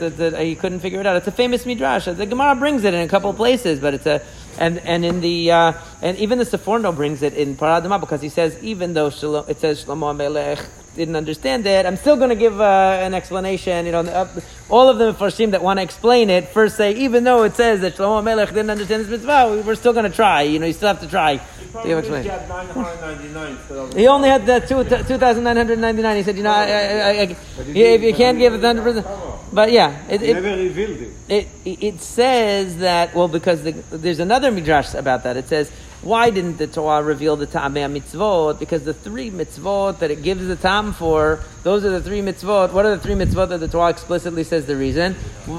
the, 0.00 0.10
the, 0.10 0.44
he 0.44 0.56
couldn't 0.56 0.80
figure 0.80 1.00
it 1.00 1.06
out. 1.06 1.16
It's 1.16 1.28
a 1.28 1.32
famous 1.32 1.64
midrash. 1.64 2.06
The 2.06 2.26
Gemara 2.26 2.56
brings 2.56 2.82
it 2.82 2.92
in 2.94 3.00
a 3.00 3.08
couple 3.08 3.32
places, 3.32 3.78
but 3.78 3.94
it's 3.94 4.06
a 4.06 4.20
and 4.58 4.80
and 4.80 5.04
in 5.04 5.20
the 5.20 5.52
uh, 5.52 5.72
and 6.02 6.18
even 6.18 6.38
the 6.38 6.44
Seforno 6.44 6.94
brings 6.94 7.22
it 7.22 7.34
in 7.34 7.56
Paradama 7.56 8.00
because 8.00 8.22
he 8.22 8.28
says 8.28 8.60
even 8.60 8.92
though 8.92 9.08
Shalom, 9.08 9.44
it 9.48 9.60
says 9.60 9.84
Shlomo 9.84 10.16
Melech 10.16 10.58
didn't 10.94 11.16
understand 11.16 11.66
it, 11.66 11.86
I'm 11.86 11.96
still 11.96 12.16
going 12.16 12.30
to 12.30 12.36
give 12.36 12.60
uh, 12.60 12.98
an 13.02 13.14
explanation. 13.14 13.86
You 13.86 13.92
know, 13.92 14.00
uh, 14.00 14.28
all 14.68 14.88
of 14.88 14.98
the 14.98 15.12
Farshim 15.12 15.50
that 15.52 15.62
want 15.62 15.78
to 15.78 15.82
explain 15.82 16.30
it 16.30 16.48
first 16.48 16.76
say 16.76 16.92
even 16.94 17.24
though 17.24 17.42
it 17.42 17.54
says 17.54 17.80
that 17.80 17.96
Shlomo 17.96 18.22
Melech 18.22 18.48
didn't 18.48 18.70
understand 18.70 19.02
this 19.02 19.10
mitzvah, 19.10 19.62
we're 19.66 19.74
still 19.74 19.92
going 19.92 20.10
to 20.10 20.14
try. 20.14 20.42
You 20.42 20.58
know, 20.58 20.66
you 20.66 20.72
still 20.72 20.88
have 20.88 21.00
to 21.00 21.08
try. 21.08 21.36
He, 21.36 21.88
to 21.90 21.98
explain. 21.98 22.22
he 22.22 22.28
had 22.28 22.48
999 22.48 23.52
instead 23.52 23.76
of- 23.76 23.94
He 23.94 24.06
only 24.06 24.28
had 24.28 24.46
the 24.46 24.60
two, 24.60 24.84
2,999. 24.84 26.16
He 26.16 26.22
said, 26.22 26.36
you 26.36 26.42
know, 26.44 26.50
I, 26.50 26.62
I, 26.62 26.64
I, 26.64 27.10
I, 27.10 27.36
if 27.58 28.02
you 28.02 28.14
can't 28.14 28.38
give 28.38 28.54
it 28.54 28.60
100%. 28.60 29.34
But 29.52 29.70
yeah, 29.70 30.04
it, 30.08 30.22
it, 30.22 30.34
never 30.34 30.56
revealed 30.56 31.00
it. 31.00 31.12
it, 31.28 31.48
it 31.64 32.00
says 32.00 32.78
that, 32.78 33.14
well, 33.14 33.28
because 33.28 33.62
the, 33.62 33.72
there's 33.90 34.18
another 34.18 34.50
midrash 34.50 34.94
about 34.94 35.22
that. 35.22 35.36
It 35.36 35.48
says, 35.48 35.70
why 36.04 36.30
didn't 36.30 36.58
the 36.58 36.66
Torah 36.66 37.02
reveal 37.02 37.36
the 37.36 37.46
Ta'amei 37.46 37.90
mitzvot? 38.00 38.58
Because 38.58 38.84
the 38.84 38.92
three 38.94 39.30
mitzvot 39.30 39.98
that 40.00 40.10
it 40.10 40.22
gives 40.22 40.46
the 40.46 40.56
Ta'am 40.56 40.92
for, 40.92 41.40
those 41.62 41.84
are 41.84 41.90
the 41.90 42.02
three 42.02 42.20
mitzvot. 42.20 42.72
What 42.72 42.84
are 42.84 42.94
the 42.94 43.02
three 43.02 43.14
mitzvot 43.14 43.48
that 43.48 43.58
the 43.58 43.68
Torah 43.68 43.90
explicitly 43.90 44.44
says 44.44 44.66
the 44.66 44.76
reason? 44.76 45.16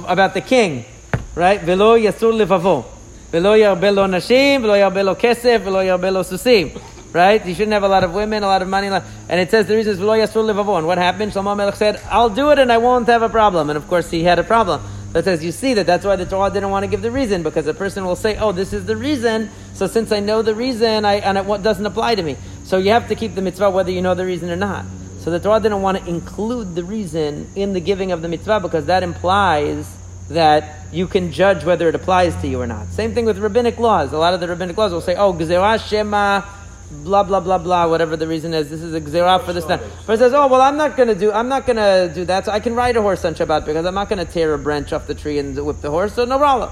About 0.07 0.33
the 0.33 0.41
king, 0.41 0.85
right? 1.33 1.59
Velo 1.61 1.97
yasur 1.97 2.33
levavo. 2.33 2.85
Velo 3.31 3.57
yarbelo 3.57 4.07
nashim, 4.07 4.61
velo 4.61 4.75
yarbelo 4.75 5.15
kesef, 5.19 5.61
velo 5.61 5.83
yarbelo 5.83 6.23
susim. 6.23 6.79
Right? 7.11 7.45
You 7.45 7.53
shouldn't 7.53 7.71
have 7.71 7.83
a 7.83 7.87
lot 7.87 8.03
of 8.03 8.13
women, 8.13 8.43
a 8.43 8.47
lot 8.47 8.61
of 8.61 8.67
money. 8.67 8.87
And 8.87 9.39
it 9.39 9.49
says 9.49 9.67
the 9.67 9.75
reason 9.75 9.93
is 9.93 9.99
velo 9.99 10.13
yasur 10.13 10.43
levavo. 10.43 10.77
And 10.77 10.85
what 10.85 10.97
happened? 10.97 11.31
Shlomo 11.31 11.55
Melech 11.55 11.75
said, 11.75 12.01
I'll 12.09 12.29
do 12.29 12.51
it 12.51 12.59
and 12.59 12.71
I 12.71 12.77
won't 12.77 13.07
have 13.07 13.21
a 13.21 13.29
problem. 13.29 13.69
And 13.69 13.77
of 13.77 13.87
course 13.87 14.11
he 14.11 14.23
had 14.23 14.37
a 14.37 14.43
problem. 14.43 14.81
That 15.15 15.23
says 15.23 15.41
you 15.41 15.53
see 15.53 15.75
that 15.75 15.85
that's 15.85 16.03
why 16.03 16.17
the 16.17 16.25
Torah 16.25 16.51
didn't 16.51 16.71
want 16.71 16.83
to 16.83 16.87
give 16.87 17.01
the 17.01 17.09
reason 17.09 17.41
because 17.41 17.65
a 17.67 17.73
person 17.73 18.03
will 18.03 18.17
say, 18.17 18.35
"Oh, 18.37 18.51
this 18.51 18.73
is 18.73 18.83
the 18.83 18.97
reason." 18.97 19.49
So 19.73 19.87
since 19.87 20.11
I 20.11 20.19
know 20.19 20.41
the 20.41 20.53
reason, 20.53 21.05
I 21.05 21.19
and 21.19 21.37
it 21.37 21.63
doesn't 21.63 21.85
apply 21.85 22.15
to 22.15 22.21
me. 22.21 22.35
So 22.65 22.75
you 22.75 22.91
have 22.91 23.07
to 23.07 23.15
keep 23.15 23.33
the 23.33 23.41
mitzvah 23.41 23.69
whether 23.69 23.91
you 23.91 24.01
know 24.01 24.13
the 24.13 24.25
reason 24.25 24.49
or 24.49 24.57
not. 24.57 24.83
So 25.21 25.31
the 25.31 25.39
Torah 25.39 25.61
didn't 25.61 25.81
want 25.81 25.99
to 25.99 26.05
include 26.05 26.75
the 26.75 26.83
reason 26.83 27.47
in 27.55 27.71
the 27.71 27.79
giving 27.79 28.11
of 28.11 28.21
the 28.21 28.27
mitzvah 28.27 28.59
because 28.59 28.87
that 28.87 29.03
implies 29.03 29.87
that 30.31 30.79
you 30.91 31.07
can 31.07 31.31
judge 31.31 31.63
whether 31.63 31.87
it 31.87 31.95
applies 31.95 32.35
to 32.41 32.47
you 32.49 32.59
or 32.59 32.67
not. 32.67 32.89
Same 32.89 33.13
thing 33.13 33.23
with 33.23 33.37
rabbinic 33.37 33.79
laws. 33.79 34.11
A 34.11 34.17
lot 34.17 34.33
of 34.33 34.41
the 34.41 34.49
rabbinic 34.49 34.75
laws 34.75 34.91
will 34.91 34.99
say, 34.99 35.15
"Oh, 35.15 35.31
gezerah 35.31 35.79
shema." 35.79 36.17
Uh, 36.17 36.41
Blah 37.03 37.23
blah 37.23 37.39
blah 37.39 37.57
blah. 37.57 37.87
Whatever 37.87 38.15
the 38.15 38.27
reason 38.27 38.53
is, 38.53 38.69
this 38.69 38.81
is 38.81 38.93
a 38.93 39.01
gezerah 39.01 39.43
for 39.43 39.53
this. 39.53 39.65
That. 39.65 39.81
But 40.05 40.13
it 40.13 40.17
says, 40.19 40.33
"Oh 40.33 40.47
well, 40.47 40.61
I'm 40.61 40.77
not 40.77 40.95
going 40.97 41.09
to 41.09 41.15
do. 41.15 41.31
I'm 41.31 41.49
not 41.49 41.65
going 41.65 41.77
to 41.77 42.11
do 42.13 42.25
that. 42.25 42.45
So 42.45 42.51
I 42.51 42.59
can 42.59 42.75
ride 42.75 42.97
a 42.97 43.01
horse 43.01 43.25
on 43.25 43.35
Shabbat 43.35 43.65
because 43.65 43.85
I'm 43.85 43.93
not 43.93 44.09
going 44.09 44.25
to 44.25 44.31
tear 44.31 44.53
a 44.53 44.57
branch 44.57 44.93
off 44.93 45.07
the 45.07 45.15
tree 45.15 45.37
and 45.39 45.55
whip 45.65 45.81
the 45.81 45.91
horse. 45.91 46.13
So 46.13 46.25
no 46.25 46.37
problem." 46.37 46.71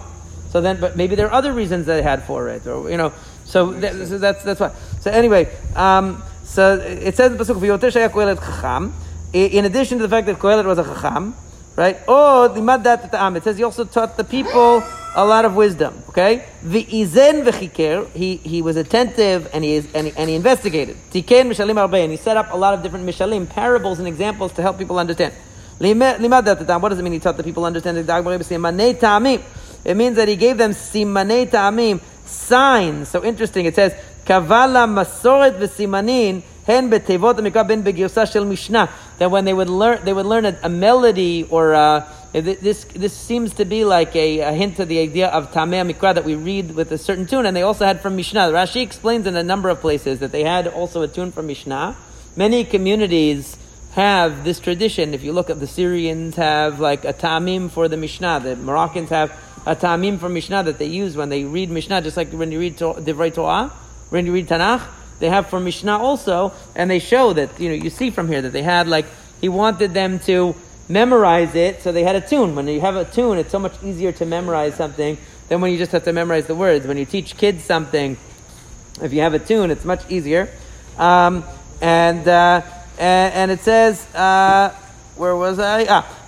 So 0.51 0.61
then, 0.61 0.79
but 0.79 0.95
maybe 0.95 1.15
there 1.15 1.27
are 1.27 1.33
other 1.33 1.51
reasons 1.51 1.87
they 1.87 2.03
had 2.03 2.23
for 2.25 2.47
it, 2.49 2.67
or 2.67 2.89
you 2.89 2.97
know. 2.97 3.11
So, 3.45 3.73
that, 3.73 4.07
so 4.07 4.17
that's 4.17 4.43
that's 4.43 4.59
why. 4.59 4.71
So 5.01 5.11
anyway, 5.11 5.49
um, 5.75 6.23
so 6.43 6.75
it 6.75 7.15
says 7.15 7.31
in 7.31 7.37
the 7.37 7.43
pasuk 7.43 7.59
"V'yoter 7.59 7.91
shaya 7.91 8.09
kohelet 8.09 8.39
chacham." 8.39 8.93
In 9.33 9.65
addition 9.65 9.97
to 9.97 10.03
the 10.03 10.09
fact 10.09 10.27
that 10.27 10.37
Kohelet 10.37 10.65
was 10.65 10.77
a 10.77 10.83
chacham, 10.83 11.35
right? 11.75 11.97
Oh, 12.07 12.47
dat 12.77 13.11
ta'am. 13.11 13.35
It 13.35 13.43
says 13.43 13.57
he 13.57 13.63
also 13.63 13.83
taught 13.83 14.15
the 14.15 14.23
people 14.23 14.83
a 15.15 15.25
lot 15.25 15.45
of 15.45 15.55
wisdom. 15.55 16.03
Okay, 16.09 16.45
v'izen 16.63 17.43
v'chiker. 17.43 18.09
He 18.11 18.37
he 18.37 18.61
was 18.61 18.75
attentive 18.75 19.49
and 19.53 19.63
he 19.63 19.73
is 19.73 19.87
and 19.93 20.07
he, 20.07 20.13
and 20.15 20.29
he 20.29 20.35
investigated. 20.35 20.97
Tiken 21.11 21.47
mishalim 21.47 21.93
and 22.03 22.11
he 22.11 22.17
set 22.17 22.37
up 22.37 22.51
a 22.51 22.57
lot 22.57 22.73
of 22.73 22.83
different 22.83 23.05
mishalim, 23.05 23.47
parables 23.49 23.99
and 23.99 24.07
examples 24.07 24.51
to 24.53 24.61
help 24.61 24.77
people 24.77 24.97
understand. 24.97 25.33
What 25.79 25.97
does 25.97 26.99
it 26.99 27.03
mean? 27.03 27.13
He 27.13 27.19
taught 27.19 27.35
the 27.35 27.43
people 27.43 27.65
understand 27.65 27.97
the 27.97 29.41
It 29.85 29.97
means 29.97 30.15
that 30.15 30.27
he 30.27 30.35
gave 30.35 30.57
them 30.57 30.71
simanei 30.71 31.49
ta'amim, 31.49 31.99
signs. 32.25 33.09
So 33.09 33.23
interesting. 33.23 33.65
It 33.65 33.75
says 33.75 33.93
kavala 34.23 34.87
masoret 34.87 35.57
v'simanin 35.59 36.43
hen 36.65 36.89
betevot 36.89 37.67
ben 37.67 37.83
begirsa 37.83 38.31
shel 38.31 38.45
mishnah. 38.45 38.89
That 39.17 39.29
when 39.29 39.45
they 39.45 39.53
would 39.53 39.69
learn, 39.69 40.05
they 40.05 40.13
would 40.13 40.25
learn 40.25 40.45
a, 40.45 40.57
a 40.63 40.69
melody 40.69 41.47
or 41.49 41.73
uh, 41.73 42.07
Uh, 42.33 42.41
this. 42.41 42.85
This 42.85 43.13
seems 43.13 43.53
to 43.53 43.65
be 43.65 43.85
like 43.85 44.15
a, 44.15 44.39
a 44.39 44.53
hint 44.53 44.77
to 44.77 44.85
the 44.85 44.99
idea 44.99 45.27
of 45.27 45.51
tamei 45.51 45.85
mikra 45.85 46.15
that 46.15 46.25
we 46.25 46.33
read 46.33 46.73
with 46.73 46.91
a 46.91 46.97
certain 46.97 47.27
tune, 47.27 47.45
and 47.45 47.55
they 47.55 47.61
also 47.61 47.85
had 47.85 48.01
from 48.01 48.15
Mishnah. 48.15 48.51
Rashi 48.51 48.81
explains 48.81 49.27
in 49.27 49.35
a 49.35 49.43
number 49.43 49.69
of 49.69 49.79
places 49.81 50.17
that 50.19 50.31
they 50.31 50.43
had 50.43 50.67
also 50.67 51.03
a 51.03 51.07
tune 51.07 51.31
from 51.31 51.45
Mishnah. 51.45 51.95
Many 52.35 52.65
communities 52.65 53.55
have 53.91 54.43
this 54.43 54.59
tradition. 54.59 55.13
If 55.13 55.23
you 55.23 55.31
look 55.31 55.51
at 55.51 55.59
the 55.59 55.67
Syrians 55.67 56.35
have 56.35 56.79
like 56.79 57.05
a 57.05 57.13
tamim 57.13 57.69
for 57.69 57.87
the 57.87 57.97
Mishnah. 57.97 58.39
The 58.39 58.55
Moroccans 58.55 59.09
have 59.09 59.31
a 59.67 59.75
tamim 59.75 60.19
for 60.19 60.27
Mishnah 60.27 60.63
that 60.63 60.79
they 60.79 60.87
use 60.87 61.15
when 61.15 61.29
they 61.29 61.43
read 61.43 61.69
Mishnah, 61.69 62.01
just 62.01 62.17
like 62.17 62.31
when 62.31 62.51
you 62.51 62.59
read 62.59 62.77
to- 62.79 62.95
Divrei 62.95 63.31
Torah, 63.31 63.67
when 64.09 64.25
you 64.25 64.33
read 64.33 64.47
Tanakh. 64.47 64.81
They 65.19 65.29
have 65.29 65.47
for 65.47 65.59
Mishnah 65.59 65.99
also, 65.99 66.51
and 66.75 66.89
they 66.89 66.97
show 66.97 67.33
that 67.33 67.59
you 67.59 67.69
know 67.69 67.75
you 67.75 67.91
see 67.91 68.09
from 68.09 68.27
here 68.27 68.41
that 68.41 68.53
they 68.53 68.63
had 68.63 68.87
like 68.87 69.05
he 69.39 69.49
wanted 69.49 69.93
them 69.93 70.17
to 70.21 70.55
memorize 70.89 71.55
it, 71.55 71.81
so 71.81 71.91
they 71.91 72.03
had 72.03 72.15
a 72.15 72.21
tune. 72.21 72.55
When 72.55 72.67
you 72.67 72.81
have 72.81 72.95
a 72.95 73.05
tune, 73.05 73.37
it's 73.37 73.51
so 73.51 73.59
much 73.59 73.73
easier 73.83 74.11
to 74.13 74.25
memorize 74.25 74.75
something 74.75 75.17
than 75.49 75.61
when 75.61 75.71
you 75.71 75.77
just 75.77 75.91
have 75.91 76.03
to 76.05 76.13
memorize 76.13 76.47
the 76.47 76.55
words. 76.55 76.85
When 76.87 76.97
you 76.97 77.05
teach 77.05 77.37
kids 77.37 77.63
something, 77.63 78.17
if 79.01 79.13
you 79.13 79.21
have 79.21 79.33
a 79.33 79.39
tune, 79.39 79.71
it's 79.71 79.85
much 79.85 80.09
easier. 80.09 80.49
Um, 80.97 81.43
and, 81.81 82.27
uh, 82.27 82.61
and 82.99 83.33
and 83.33 83.51
it 83.51 83.61
says, 83.61 84.05
uh, 84.15 84.69
where 85.15 85.35
was 85.35 85.59
I? 85.59 85.85
Ah, 85.89 86.27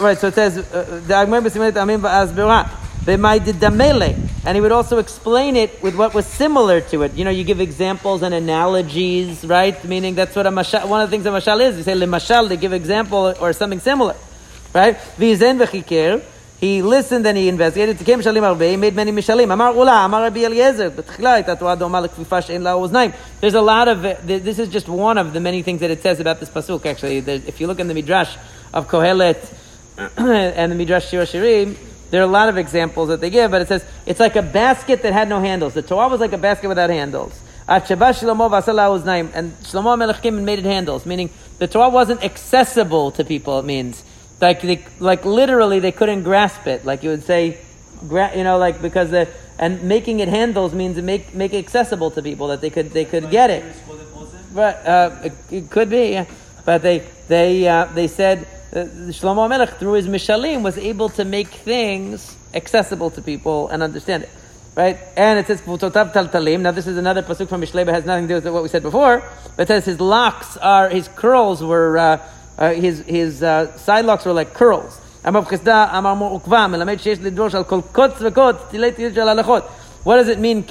right. 0.00 0.18
So 0.18 0.28
it 0.28 0.34
says, 0.34 0.58
uh, 0.58 1.02
the 1.06 1.14
Agmar 1.14 1.42
b'simanet 1.42 1.72
amim 1.72 2.00
va'az 2.00 2.32
b'ra. 2.32 2.68
B'mai 3.04 3.38
And 4.45 4.55
he 4.55 4.61
would 4.61 4.71
also 4.71 4.97
explain 4.97 5.55
it 5.55 5.81
with 5.83 5.95
what 5.95 6.13
was 6.13 6.25
similar 6.25 6.81
to 6.81 7.03
it. 7.03 7.13
You 7.13 7.25
know, 7.25 7.31
you 7.31 7.43
give 7.43 7.61
examples 7.61 8.23
and 8.23 8.33
analogies, 8.33 9.45
right? 9.45 9.83
Meaning 9.85 10.15
that's 10.15 10.35
what 10.35 10.47
a 10.47 10.49
mashal, 10.49 10.87
one 10.87 11.01
of 11.01 11.09
the 11.09 11.15
things 11.15 11.25
a 11.25 11.29
mashal 11.29 11.61
is. 11.61 11.77
You 11.77 11.83
say 11.83 11.95
le 11.95 12.05
mashal, 12.07 12.49
they 12.49 12.57
give 12.57 12.73
example 12.73 13.33
or 13.39 13.53
something 13.53 13.79
similar, 13.79 14.15
right? 14.73 14.95
V'izen 15.19 15.63
v'chikir. 15.63 16.23
He 16.59 16.83
listened 16.83 17.25
and 17.25 17.37
he 17.37 17.49
investigated. 17.49 17.97
תיקם 17.97 18.19
משלים 18.19 18.43
הרבה, 18.43 18.65
he 18.65 18.77
made 18.77 18.95
many 18.95 19.11
משלים. 19.11 19.51
אמר 19.51 19.71
אולה, 19.75 20.05
אמר 20.05 20.25
רבי 20.25 20.45
אליעזר, 20.45 20.89
בתחילה 20.95 21.33
הייתה 21.33 21.55
תורה 21.55 21.75
דומה 21.75 21.99
לכפיפה 22.01 22.41
שאין 22.41 22.61
לה 22.61 22.73
אוזניים. 22.73 23.11
There's 23.41 23.55
a 23.55 23.61
lot 23.61 23.87
of, 23.87 24.03
this 24.27 24.59
is 24.59 24.69
just 24.69 24.87
one 24.87 25.17
of 25.17 25.33
the 25.33 25.39
many 25.39 25.63
things 25.63 25.79
that 25.81 25.89
it 25.89 26.03
says 26.03 26.19
about 26.19 26.39
this 26.39 26.49
pasuk, 26.49 26.85
actually. 26.85 27.19
There- 27.21 27.41
If 27.47 27.59
you 27.61 27.67
look 27.67 27.79
in 27.79 27.87
the 27.87 27.95
midrash 27.95 28.35
of 28.73 28.87
Kohelet 28.87 29.37
and 30.17 30.71
the 30.71 30.75
midrash 30.75 31.09
Shir 31.09 31.25
Shirim, 31.25 31.75
there 32.10 32.20
are 32.20 32.24
a 32.24 32.30
lot 32.30 32.48
of 32.48 32.56
examples 32.56 33.08
that 33.08 33.20
they 33.20 33.30
give, 33.30 33.50
but 33.50 33.62
it 33.62 33.68
says, 33.68 33.84
it's 34.06 34.20
like 34.20 34.36
a 34.36 34.42
basket 34.42 35.02
that 35.02 35.12
had 35.12 35.28
no 35.28 35.40
handles. 35.40 35.74
The 35.74 35.82
Torah 35.82 36.08
was 36.08 36.20
like 36.20 36.32
a 36.32 36.38
basket 36.38 36.68
without 36.68 36.90
handles. 36.90 37.40
At 37.68 37.88
Sheba 37.88 38.10
Shlomo 38.10 38.48
v'asa 38.48 38.72
la 38.72 38.88
uznaim. 38.88 39.30
And 39.34 39.52
Shlomo 39.54 39.98
Melech 39.98 40.22
came 40.22 40.36
and 40.36 40.46
made 40.46 40.60
it 40.60 40.64
handles, 40.64 41.04
meaning 41.04 41.30
the 41.58 41.66
Torah 41.66 41.88
wasn't 41.88 42.22
accessible 42.22 43.10
to 43.12 43.24
people, 43.24 43.58
it 43.58 43.64
means. 43.64 44.04
Like, 44.40 44.62
they, 44.62 44.84
like 45.00 45.24
literally 45.24 45.80
they 45.80 45.92
couldn't 45.92 46.22
grasp 46.22 46.66
it. 46.66 46.84
Like 46.84 47.02
you 47.02 47.10
would 47.10 47.24
say, 47.24 47.58
gra- 48.06 48.36
you 48.36 48.44
know, 48.44 48.58
like 48.58 48.80
because 48.80 49.10
the, 49.10 49.28
and 49.58 49.82
making 49.82 50.20
it 50.20 50.28
handles 50.28 50.74
means 50.74 50.96
to 50.96 51.02
make, 51.02 51.34
make 51.34 51.54
it 51.54 51.58
accessible 51.58 52.10
to 52.12 52.22
people 52.22 52.48
that 52.48 52.60
they 52.60 52.70
could, 52.70 52.90
they 52.90 53.04
could 53.04 53.30
get 53.30 53.50
it. 53.50 53.64
Right, 54.52 54.74
uh, 54.74 55.16
it, 55.24 55.32
it 55.50 55.70
could 55.70 55.90
be, 55.90 56.10
yeah. 56.10 56.26
But 56.64 56.82
they, 56.82 57.06
they, 57.28 57.66
uh, 57.66 57.86
they 57.86 58.06
said, 58.06 58.46
uh, 58.72 58.84
Shlomo 59.12 59.48
Melech, 59.48 59.78
through 59.78 59.92
his 59.92 60.08
Mishalim, 60.08 60.62
was 60.62 60.76
able 60.76 61.08
to 61.10 61.24
make 61.24 61.48
things 61.48 62.36
accessible 62.52 63.10
to 63.10 63.22
people 63.22 63.68
and 63.68 63.82
understand 63.82 64.24
it. 64.24 64.30
Right? 64.74 64.98
And 65.16 65.38
it 65.38 65.46
says, 65.46 65.66
Now, 65.66 66.70
this 66.72 66.86
is 66.86 66.98
another 66.98 67.22
pasuk 67.22 67.48
from 67.48 67.62
Mishleba, 67.62 67.92
has 67.92 68.04
nothing 68.04 68.28
to 68.28 68.28
do 68.28 68.34
with 68.34 68.52
what 68.52 68.62
we 68.62 68.68
said 68.68 68.82
before, 68.82 69.22
but 69.56 69.62
it 69.62 69.68
says 69.68 69.86
his 69.86 70.00
locks 70.00 70.58
are, 70.58 70.90
his 70.90 71.08
curls 71.08 71.62
were, 71.62 71.96
uh, 71.96 72.28
uh, 72.58 72.72
his, 72.74 72.98
his 73.00 73.42
uh, 73.42 73.74
side 73.78 74.04
locks 74.04 74.26
were 74.26 74.34
like 74.34 74.52
curls. 74.52 75.00
What 75.22 75.42
does 80.18 80.28
it 80.28 80.38
mean? 80.38 80.64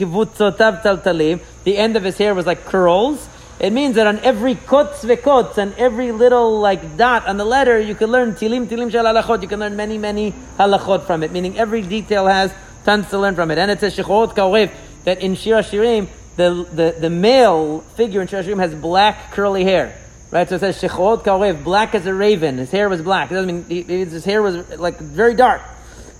The 1.63 1.77
end 1.77 1.95
of 1.97 2.03
his 2.03 2.17
hair 2.17 2.35
was 2.35 2.45
like 2.45 2.65
curls. 2.65 3.27
It 3.59 3.71
means 3.71 3.95
that 3.95 4.07
on 4.07 4.19
every 4.19 4.55
kotz 4.55 5.05
vekotz, 5.05 5.57
and 5.57 5.73
every 5.75 6.11
little 6.11 6.59
like 6.59 6.97
dot 6.97 7.27
on 7.27 7.37
the 7.37 7.45
letter, 7.45 7.79
you 7.79 7.95
can 7.95 8.11
learn 8.11 8.33
tilim 8.33 8.67
tilim 8.67 8.91
shel 8.91 9.05
halachot. 9.05 9.41
You 9.41 9.47
can 9.47 9.59
learn 9.59 9.75
many 9.75 9.97
many 9.97 10.33
halachot 10.57 11.05
from 11.05 11.23
it. 11.23 11.31
Meaning 11.31 11.57
every 11.57 11.81
detail 11.81 12.27
has 12.27 12.53
tons 12.83 13.09
to 13.09 13.19
learn 13.19 13.35
from 13.35 13.51
it. 13.51 13.57
And 13.57 13.71
it 13.71 13.79
says 13.79 13.95
shechorot 13.95 14.35
kaorev 14.35 14.71
that 15.05 15.21
in 15.21 15.35
Shir 15.35 15.59
Shirim 15.59 16.09
the, 16.35 16.67
the, 16.71 16.95
the 16.99 17.09
male 17.09 17.79
figure 17.95 18.21
in 18.21 18.27
Shirashim 18.27 18.59
has 18.59 18.75
black 18.75 19.31
curly 19.31 19.63
hair. 19.63 19.97
Right, 20.31 20.49
so 20.49 20.55
it 20.55 20.59
says 20.59 20.81
Shechot 20.81 21.23
Karev, 21.23 21.63
black 21.63 21.95
as 21.95 22.05
a 22.07 22.13
raven. 22.13 22.57
His 22.57 22.71
hair 22.71 22.89
was 22.89 23.01
black. 23.01 23.31
It 23.31 23.35
doesn't 23.35 23.69
mean 23.69 23.87
his 23.87 24.25
hair 24.25 24.41
was 24.41 24.77
like 24.77 24.97
very 24.97 25.33
dark. 25.33 25.61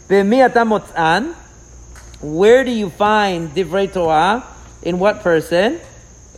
Where 0.08 0.24
do 2.64 2.72
you 2.72 2.90
find 2.92 3.50
divrei 3.50 3.92
Torah? 3.92 4.48
In 4.84 5.00
what 5.00 5.22
person? 5.22 5.82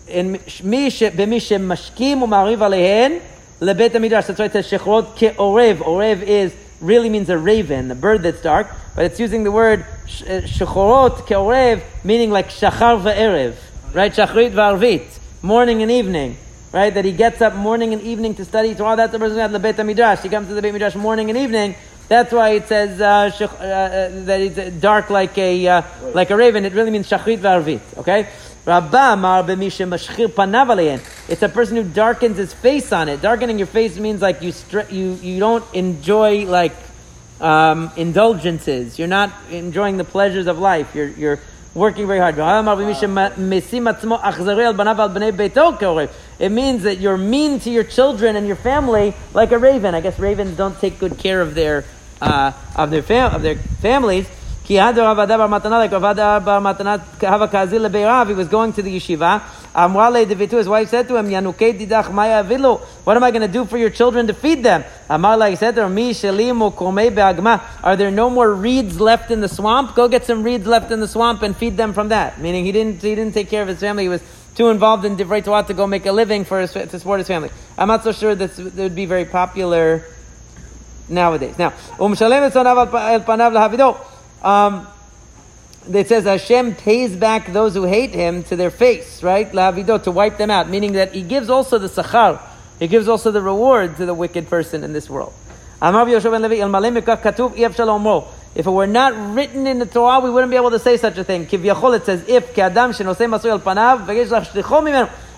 B'mi 0.07 0.87
shemashkim 0.89 2.21
u'mariv 2.21 2.59
alehen 2.59 3.21
lebet 3.59 3.91
hamidrash. 3.91 4.27
That's 4.27 4.39
why 4.39 4.45
it 4.45 4.53
says 4.53 4.69
Shechot 4.69 5.15
ke'orev. 5.15 5.77
Orev 5.77 6.21
is 6.21 6.55
really 6.81 7.09
means 7.09 7.29
a 7.29 7.37
raven, 7.37 7.89
a 7.91 7.95
bird 7.95 8.23
that's 8.23 8.41
dark, 8.41 8.67
but 8.95 9.05
it's 9.05 9.19
using 9.19 9.43
the 9.43 9.51
word 9.51 9.85
shechorot 10.07 11.25
ke'orev, 11.27 11.81
meaning 12.03 12.29
like 12.29 12.49
shachar 12.49 13.01
va'erev, 13.01 13.55
right? 13.93 14.13
Shachrit 14.13 14.51
va'arvit, 14.51 15.07
morning 15.41 15.81
and 15.81 15.91
evening, 15.91 16.37
right? 16.71 16.93
That 16.93 17.05
he 17.05 17.11
gets 17.11 17.41
up 17.41 17.55
morning 17.55 17.93
and 17.93 18.01
evening 18.01 18.35
to 18.35 18.45
study 18.45 18.75
Torah. 18.75 18.95
That's 18.95 19.11
the 19.11 19.19
person 19.19 19.39
at 19.39 19.51
the 19.51 19.59
Beit 19.59 19.77
Midrash. 19.77 20.21
He 20.21 20.29
comes 20.29 20.47
to 20.49 20.53
the 20.53 20.61
Beit 20.61 20.73
Midrash 20.73 20.95
morning 20.95 21.29
and 21.29 21.37
evening. 21.37 21.75
That's 22.07 22.31
why 22.31 22.51
it 22.51 22.67
says 22.67 23.01
uh, 23.01 23.31
shech- 23.35 23.59
uh, 23.59 23.63
uh, 23.63 24.25
that 24.25 24.39
it's 24.39 24.77
dark 24.77 25.09
like 25.09 25.37
a 25.37 25.67
uh, 25.67 25.81
like 26.13 26.29
a 26.29 26.37
raven. 26.37 26.63
It 26.63 26.73
really 26.73 26.91
means 26.91 27.09
shachrit 27.09 27.39
va'arvit. 27.39 27.97
Okay. 27.97 28.29
It's 31.29 31.41
a 31.41 31.47
person 31.47 31.77
who 31.77 31.83
darkens 31.83 32.35
his 32.37 32.53
face 32.53 32.91
on 32.91 33.07
it. 33.07 33.21
Darkening 33.21 33.57
your 33.57 33.67
face 33.67 33.97
means 33.97 34.21
like 34.21 34.41
you 34.41 34.51
stre- 34.51 34.91
you 34.91 35.13
you 35.21 35.39
don't 35.39 35.63
enjoy 35.73 36.45
like 36.45 36.73
um, 37.39 37.91
indulgences. 37.95 38.99
You're 38.99 39.07
not 39.07 39.31
enjoying 39.51 39.95
the 39.95 40.03
pleasures 40.03 40.47
of 40.47 40.59
life. 40.59 40.93
You're 40.95 41.07
you're 41.07 41.39
working 41.73 42.07
very 42.07 42.19
hard. 42.19 42.35
It 46.39 46.51
means 46.51 46.83
that 46.83 46.99
you're 46.99 47.17
mean 47.17 47.59
to 47.61 47.69
your 47.69 47.83
children 47.85 48.35
and 48.35 48.47
your 48.47 48.57
family 48.57 49.13
like 49.33 49.53
a 49.53 49.57
raven. 49.57 49.95
I 49.95 50.01
guess 50.01 50.19
ravens 50.19 50.57
don't 50.57 50.77
take 50.77 50.99
good 50.99 51.17
care 51.17 51.41
of 51.41 51.55
their 51.55 51.85
uh, 52.21 52.51
of 52.75 52.91
their 52.91 53.01
fam- 53.03 53.33
of 53.33 53.43
their 53.43 53.55
families. 53.55 54.27
Ki 54.67 54.73
hada 54.73 54.97
Rav 54.97 55.17
Ada 55.17 55.37
bar 55.37 55.47
Matana, 55.47 55.79
like 55.79 55.91
Rav 55.93 56.03
Ada 56.03 56.41
bar 56.43 56.59
Matana 56.59 56.99
hava 57.21 57.47
kazil 57.47 58.27
he 58.27 58.33
was 58.33 58.49
going 58.49 58.73
to 58.73 58.81
the 58.81 58.97
yeshiva. 58.97 59.39
Amrale 59.73 60.25
devitu, 60.25 60.57
his 60.57 60.67
wife 60.67 60.89
said 60.89 61.07
to 61.07 61.15
him, 61.15 61.27
Yanukei 61.27 61.79
didach 61.79 62.11
maya 62.11 62.43
avilu. 62.43 62.81
What 63.05 63.15
am 63.15 63.23
I 63.23 63.31
going 63.31 63.43
to 63.43 63.47
do 63.47 63.63
for 63.63 63.77
your 63.77 63.89
children 63.89 64.27
to 64.27 64.33
feed 64.33 64.63
them? 64.63 64.83
Amar 65.09 65.41
he 65.49 65.55
said 65.55 65.75
to 65.75 65.87
Mi 65.87 66.11
shelim 66.11 66.69
ukomei 66.69 67.15
be'agma. 67.15 67.63
Are 67.81 67.95
there 67.95 68.11
no 68.11 68.29
more 68.29 68.53
reeds 68.53 68.99
left 68.99 69.31
in 69.31 69.39
the 69.39 69.47
swamp? 69.47 69.95
Go 69.95 70.09
get 70.09 70.25
some 70.25 70.43
reeds 70.43 70.67
left 70.67 70.91
in 70.91 70.99
the 70.99 71.07
swamp 71.07 71.43
and 71.43 71.55
feed 71.55 71.77
them 71.77 71.93
from 71.93 72.09
that. 72.09 72.41
Meaning 72.41 72.65
he 72.65 72.73
didn't, 72.73 73.01
he 73.01 73.15
didn't 73.15 73.35
take 73.35 73.49
care 73.49 73.61
of 73.61 73.69
his 73.69 73.79
family. 73.79 74.03
He 74.03 74.09
was 74.09 74.21
too 74.55 74.67
involved 74.67 75.05
in 75.05 75.15
divrei 75.15 75.45
Torah 75.45 75.63
to 75.63 75.73
go 75.73 75.87
make 75.87 76.05
a 76.05 76.11
living 76.11 76.43
for 76.43 76.59
his, 76.59 76.73
to 76.73 76.99
support 76.99 77.19
his 77.19 77.27
family. 77.27 77.51
I'm 77.77 77.87
not 77.87 78.03
so 78.03 78.11
sure 78.11 78.35
that 78.35 78.53
that 78.57 78.75
would 78.75 78.95
be 78.95 79.05
very 79.05 79.23
popular 79.23 80.03
nowadays. 81.07 81.57
Now, 81.57 81.69
u'mshalem 81.99 82.51
Um, 84.41 84.87
it 85.91 86.07
says 86.07 86.25
Hashem 86.25 86.75
pays 86.75 87.15
back 87.15 87.53
those 87.53 87.73
who 87.73 87.83
hate 87.83 88.11
him 88.11 88.43
to 88.43 88.55
their 88.55 88.69
face, 88.69 89.23
right? 89.23 89.49
Lahavido, 89.51 90.03
to 90.03 90.11
wipe 90.11 90.37
them 90.37 90.51
out, 90.51 90.69
meaning 90.69 90.93
that 90.93 91.13
he 91.13 91.21
gives 91.21 91.49
also 91.49 91.77
the 91.77 91.87
sachar, 91.87 92.41
he 92.79 92.87
gives 92.87 93.07
also 93.07 93.31
the 93.31 93.41
reward 93.41 93.97
to 93.97 94.05
the 94.05 94.13
wicked 94.13 94.49
person 94.49 94.83
in 94.83 94.93
this 94.93 95.09
world. 95.09 95.33
Amar 95.81 96.05
Rabbi 96.05 96.17
Yoshua 96.17 96.31
ben 96.31 96.41
Levi, 96.41 96.59
"El 96.59 96.69
malei 96.69 97.01
mikach 97.01 97.21
katuv, 97.21 97.55
"Iev 97.55 97.75
shalom 97.75 98.03
ro." 98.03 98.27
If 98.55 98.65
it 98.65 98.71
were 98.71 98.87
not 98.87 99.13
written 99.35 99.67
in 99.67 99.77
the 99.77 99.85
Torah, 99.85 100.19
we 100.19 100.31
wouldn't 100.31 100.49
be 100.49 100.57
able 100.57 100.71
to 100.71 100.79
say 100.79 100.97
such 100.97 101.17
a 101.19 101.23
thing. 101.23 101.47
It 101.51 102.05
says, 102.05 102.23
if. 102.27 102.57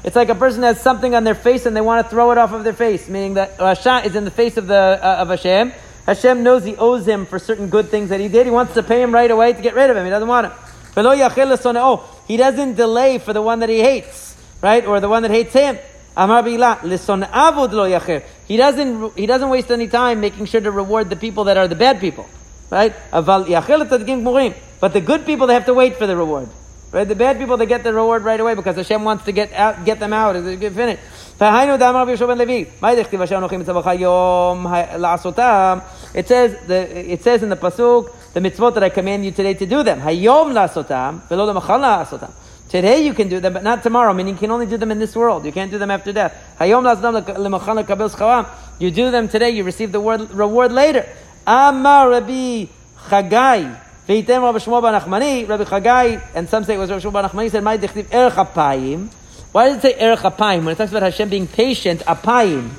It's 0.02 0.16
like 0.16 0.30
a 0.30 0.36
person 0.36 0.64
has 0.64 0.80
something 0.80 1.14
on 1.14 1.26
their 1.26 1.36
face 1.36 1.66
and 1.66 1.76
they 1.76 1.82
want 1.82 2.06
to 2.06 2.10
throw 2.10 2.32
it 2.32 2.38
off 2.38 2.54
of 2.54 2.64
their 2.64 2.72
face, 2.72 3.10
meaning 3.10 3.34
that 3.34 3.58
Rasha 3.58 4.06
is 4.06 4.16
in 4.16 4.24
the 4.24 4.32
face 4.32 4.56
of 4.56 4.68
the 4.68 4.76
uh, 5.04 5.18
of 5.20 5.28
Hashem. 5.28 5.74
Hashem 6.10 6.42
knows 6.42 6.64
he 6.64 6.76
owes 6.76 7.08
him 7.08 7.28
for 7.28 7.38
certain 7.38 7.70
good 7.70 7.90
things 7.90 8.10
that 8.10 8.20
he 8.20 8.28
did. 8.28 8.48
He 8.48 8.52
wants 8.52 8.74
to 8.74 8.82
pay 8.82 9.00
him 9.00 9.14
right 9.14 9.30
away 9.30 9.54
to 9.54 9.62
get 9.62 9.76
rid 9.76 9.92
of 9.92 9.96
him. 9.96 10.06
He 10.06 10.10
doesn't 10.10 10.28
want 10.28 10.48
him. 10.48 10.54
Oh. 10.98 12.20
He 12.28 12.36
doesn't 12.36 12.74
delay 12.74 13.20
for 13.20 13.32
the 13.32 13.44
one 13.44 13.60
that 13.60 13.70
he 13.70 13.78
hates, 13.78 14.36
right? 14.60 14.84
Or 14.88 15.00
the 15.00 15.08
one 15.08 15.22
that 15.22 15.30
hates 15.30 15.54
him. 15.54 15.78
He 18.48 18.58
doesn't 18.58 19.18
he 19.18 19.26
doesn't 19.28 19.50
waste 19.50 19.70
any 19.70 19.88
time 19.88 20.20
making 20.20 20.46
sure 20.48 20.62
to 20.62 20.72
reward 20.72 21.12
the 21.12 21.16
people 21.16 21.44
that 21.44 21.58
are 21.58 21.68
the 21.68 21.76
bad 21.76 22.00
people, 22.00 22.28
right? 22.72 22.96
But 23.12 24.94
the 24.94 25.02
good 25.02 25.28
people 25.28 25.46
they 25.46 25.54
have 25.54 25.68
to 25.68 25.76
wait 25.76 25.98
for 25.98 26.08
the 26.08 26.18
reward, 26.18 26.50
Right? 26.92 27.08
The 27.08 27.16
bad 27.16 27.38
people, 27.38 27.56
they 27.56 27.68
get 27.68 27.84
the 27.84 27.94
reward 27.94 28.24
right 28.24 28.40
away 28.40 28.56
because 28.56 28.76
Hashem 28.76 29.04
wants 29.04 29.26
to 29.26 29.32
get 29.32 29.54
out, 29.54 29.86
get 29.86 30.00
them 30.00 30.12
out. 30.12 30.34
Get 30.60 30.74
finished. 30.74 31.04
It 31.40 31.80
says, 36.28 36.68
the, 36.68 37.12
it 37.14 37.24
says 37.24 37.44
in 37.44 37.50
the 37.50 37.56
Pasuk, 37.56 38.34
the 38.34 38.40
mitzvot 38.40 38.74
that 38.74 38.84
I 38.84 38.90
command 38.90 39.24
you 39.24 39.32
today 39.32 39.54
to 39.54 39.66
do 39.66 39.84
them. 39.84 40.02
Today 42.70 43.04
you 43.04 43.14
can 43.14 43.30
do 43.30 43.40
them, 43.40 43.54
but 43.54 43.64
not 43.64 43.84
tomorrow. 43.84 44.14
Meaning 44.14 44.34
you 44.34 44.40
can 44.40 44.52
only 44.52 44.66
do 44.66 44.78
them 44.78 44.92
in 44.92 45.00
this 45.00 45.16
world. 45.16 45.46
You 45.46 45.52
can't 45.52 45.72
do 45.72 45.78
them 45.78 45.92
after 45.92 46.12
death. 46.12 46.34
You 46.60 46.82
do 48.92 49.12
them 49.12 49.30
today, 49.30 49.52
you 49.52 49.64
receive 49.64 49.92
the 49.92 50.00
reward 50.00 50.72
later. 50.72 51.08
Amar 51.46 52.10
Rabbi 52.10 52.66
Chagai. 53.08 53.89
Veitem 54.10 54.42
Rabbi 54.42 54.58
Shmuel 54.58 54.82
Bar 54.82 55.00
Nachmani, 55.00 55.48
Rabbi 55.48 55.66
Chagai, 55.66 56.20
and 56.34 56.50
some 56.50 56.64
say 56.64 56.74
it 56.74 56.80
was 56.80 56.90
Rabbi 56.90 57.04
Shmuel 57.04 57.14
Bar 57.14 57.30
Nachmani, 57.30 57.52
said, 57.52 57.64
"My. 57.64 57.78
Why 59.52 59.70
does 59.70 59.78
it 59.78 59.82
say 59.82 60.00
erech 60.00 60.20
apayim 60.20 60.64
when 60.66 60.70
it 60.74 60.78
talks 60.78 60.90
about 60.90 61.04
Hashem 61.04 61.30
being 61.30 61.46
patient? 61.46 62.02
Apayim, 62.02 62.70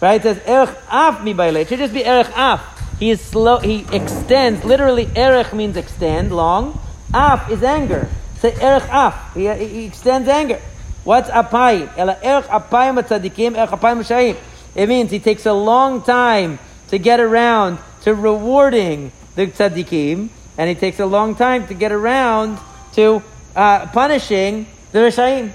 right? 0.00 0.16
It 0.16 0.22
says 0.22 0.38
erech 0.44 0.76
af 0.90 1.22
mi 1.22 1.32
It 1.32 1.68
should 1.68 1.78
just 1.78 1.94
be 1.94 2.04
erech 2.04 2.30
af. 2.34 2.60
He 2.98 3.10
is 3.10 3.20
slow. 3.20 3.58
He 3.58 3.86
extends. 3.92 4.64
Literally, 4.64 5.08
erech 5.14 5.52
means 5.52 5.76
extend, 5.76 6.34
long. 6.34 6.80
Af 7.14 7.48
is 7.48 7.62
anger. 7.62 8.08
Say 8.40 8.52
erech 8.60 8.88
af. 8.88 9.34
He, 9.34 9.46
he 9.52 9.84
extends 9.84 10.28
anger. 10.28 10.60
What's 11.04 11.28
apayim? 11.30 11.96
Ela 11.96 12.18
erech 12.20 12.46
apayim 12.46 13.00
atzadikim, 13.00 13.56
erech 13.56 13.70
apayim 13.70 13.98
shayim. 14.02 14.36
It 14.74 14.88
means 14.88 15.12
he 15.12 15.20
takes 15.20 15.46
a 15.46 15.52
long 15.52 16.02
time 16.02 16.58
to 16.88 16.98
get 16.98 17.20
around 17.20 17.78
to 18.02 18.14
rewarding 18.14 19.12
the 19.36 19.46
tzaddikim 19.46 20.30
and 20.58 20.68
he 20.68 20.74
takes 20.74 21.00
a 21.00 21.06
long 21.06 21.34
time 21.34 21.66
to 21.68 21.74
get 21.74 21.92
around 21.92 22.58
to 22.94 23.22
uh, 23.56 23.86
punishing 23.86 24.66
the 24.92 24.98
rishayim. 24.98 25.52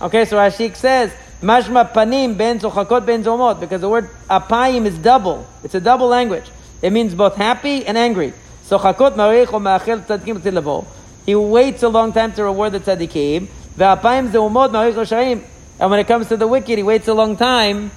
Okay, 0.00 0.24
so 0.24 0.36
Ashik 0.36 0.76
says, 0.76 1.12
Mashma 1.40 1.92
panim 1.92 2.36
ben 2.36 2.58
zochakot 2.58 3.06
ben 3.06 3.22
zomot, 3.22 3.60
because 3.60 3.80
the 3.80 3.88
word 3.88 4.10
apayim 4.28 4.86
is 4.86 4.98
double. 4.98 5.46
It's 5.62 5.74
a 5.74 5.80
double 5.80 6.08
language. 6.08 6.50
It 6.82 6.90
means 6.90 7.14
both 7.14 7.36
happy 7.36 7.86
and 7.86 7.96
angry. 7.96 8.32
Zochakot 8.66 9.14
marich 9.14 9.52
o 9.52 9.58
ma'achel 9.58 10.04
tzadikim 10.04 10.40
tilavo. 10.40 10.84
He 11.24 11.34
waits 11.34 11.82
a 11.82 11.88
long 11.88 12.12
time 12.12 12.32
to 12.32 12.44
reward 12.44 12.72
the 12.72 12.80
tzaddikim. 12.80 13.46
Ve'apayim 13.76 14.30
zomot 14.30 14.70
marich 14.70 14.94
roshaim. 14.94 15.44
And 15.78 15.90
when 15.90 16.00
it 16.00 16.08
comes 16.08 16.28
to 16.28 16.36
the 16.36 16.46
wicked, 16.46 16.76
he 16.76 16.82
waits 16.82 17.06
a 17.06 17.14
long 17.14 17.36
time 17.36 17.92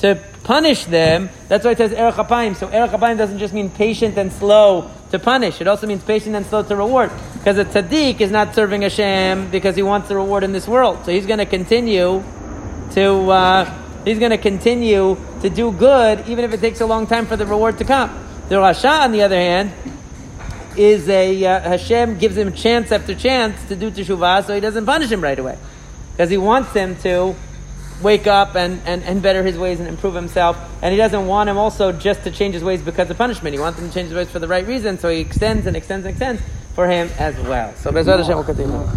to 0.00 0.22
punish 0.42 0.84
them. 0.84 1.30
That's 1.48 1.64
why 1.64 1.70
it 1.70 1.78
says 1.78 1.92
erech 1.92 2.14
apayim. 2.16 2.54
So 2.54 2.68
erech 2.68 2.90
apayim 2.90 3.16
doesn't 3.16 3.38
just 3.38 3.54
mean 3.54 3.70
patient 3.70 4.18
and 4.18 4.30
slow 4.30 4.90
to 5.14 5.18
punish. 5.20 5.60
It 5.60 5.68
also 5.68 5.86
means 5.86 6.02
patient 6.02 6.34
and 6.34 6.44
slow 6.44 6.62
to 6.62 6.76
reward. 6.76 7.10
Because 7.38 7.56
a 7.58 7.64
tzaddik 7.64 8.20
is 8.20 8.30
not 8.30 8.54
serving 8.54 8.82
Hashem 8.82 9.50
because 9.50 9.76
he 9.76 9.82
wants 9.82 10.08
the 10.08 10.16
reward 10.16 10.42
in 10.42 10.52
this 10.52 10.66
world. 10.66 11.04
So 11.04 11.12
he's 11.12 11.26
going 11.26 11.38
to 11.38 11.46
continue 11.46 12.22
to 12.92 13.30
uh, 13.30 13.64
he's 14.04 14.18
going 14.18 14.32
to 14.32 14.38
continue 14.38 15.16
to 15.40 15.48
do 15.50 15.72
good 15.72 16.28
even 16.28 16.44
if 16.44 16.52
it 16.52 16.60
takes 16.60 16.80
a 16.80 16.86
long 16.86 17.06
time 17.06 17.26
for 17.26 17.36
the 17.36 17.46
reward 17.46 17.78
to 17.78 17.84
come. 17.84 18.10
The 18.48 18.56
Rasha, 18.56 19.04
on 19.04 19.12
the 19.12 19.22
other 19.22 19.36
hand, 19.36 19.72
is 20.76 21.08
a 21.08 21.44
uh, 21.46 21.60
Hashem 21.60 22.18
gives 22.18 22.36
him 22.36 22.52
chance 22.52 22.90
after 22.90 23.14
chance 23.14 23.56
to 23.68 23.76
do 23.76 23.90
teshuvah, 23.90 24.44
so 24.46 24.54
he 24.54 24.60
doesn't 24.60 24.84
punish 24.84 25.10
him 25.10 25.20
right 25.20 25.38
away 25.38 25.56
because 26.12 26.28
he 26.28 26.38
wants 26.38 26.72
him 26.72 26.96
to 26.96 27.34
wake 28.02 28.26
up 28.26 28.54
and, 28.54 28.80
and, 28.84 29.02
and 29.04 29.22
better 29.22 29.42
his 29.42 29.56
ways 29.56 29.80
and 29.80 29.88
improve 29.88 30.14
himself. 30.14 30.58
And 30.82 30.92
he 30.92 30.98
doesn't 30.98 31.26
want 31.26 31.48
him 31.48 31.58
also 31.58 31.92
just 31.92 32.24
to 32.24 32.30
change 32.30 32.54
his 32.54 32.64
ways 32.64 32.82
because 32.82 33.10
of 33.10 33.18
punishment. 33.18 33.54
He 33.54 33.60
wants 33.60 33.78
him 33.78 33.88
to 33.88 33.94
change 33.94 34.08
his 34.08 34.16
ways 34.16 34.30
for 34.30 34.38
the 34.38 34.48
right 34.48 34.66
reason, 34.66 34.98
so 34.98 35.08
he 35.08 35.20
extends 35.20 35.66
and 35.66 35.76
extends 35.76 36.04
and 36.04 36.10
extends 36.10 36.42
for 36.74 36.88
him 36.88 37.08
as 37.18 37.36
well. 37.40 37.74
So 37.76 37.90
Bezrat 37.90 38.18
Hashem 38.18 38.36
will 38.36 38.44
continue. 38.44 38.88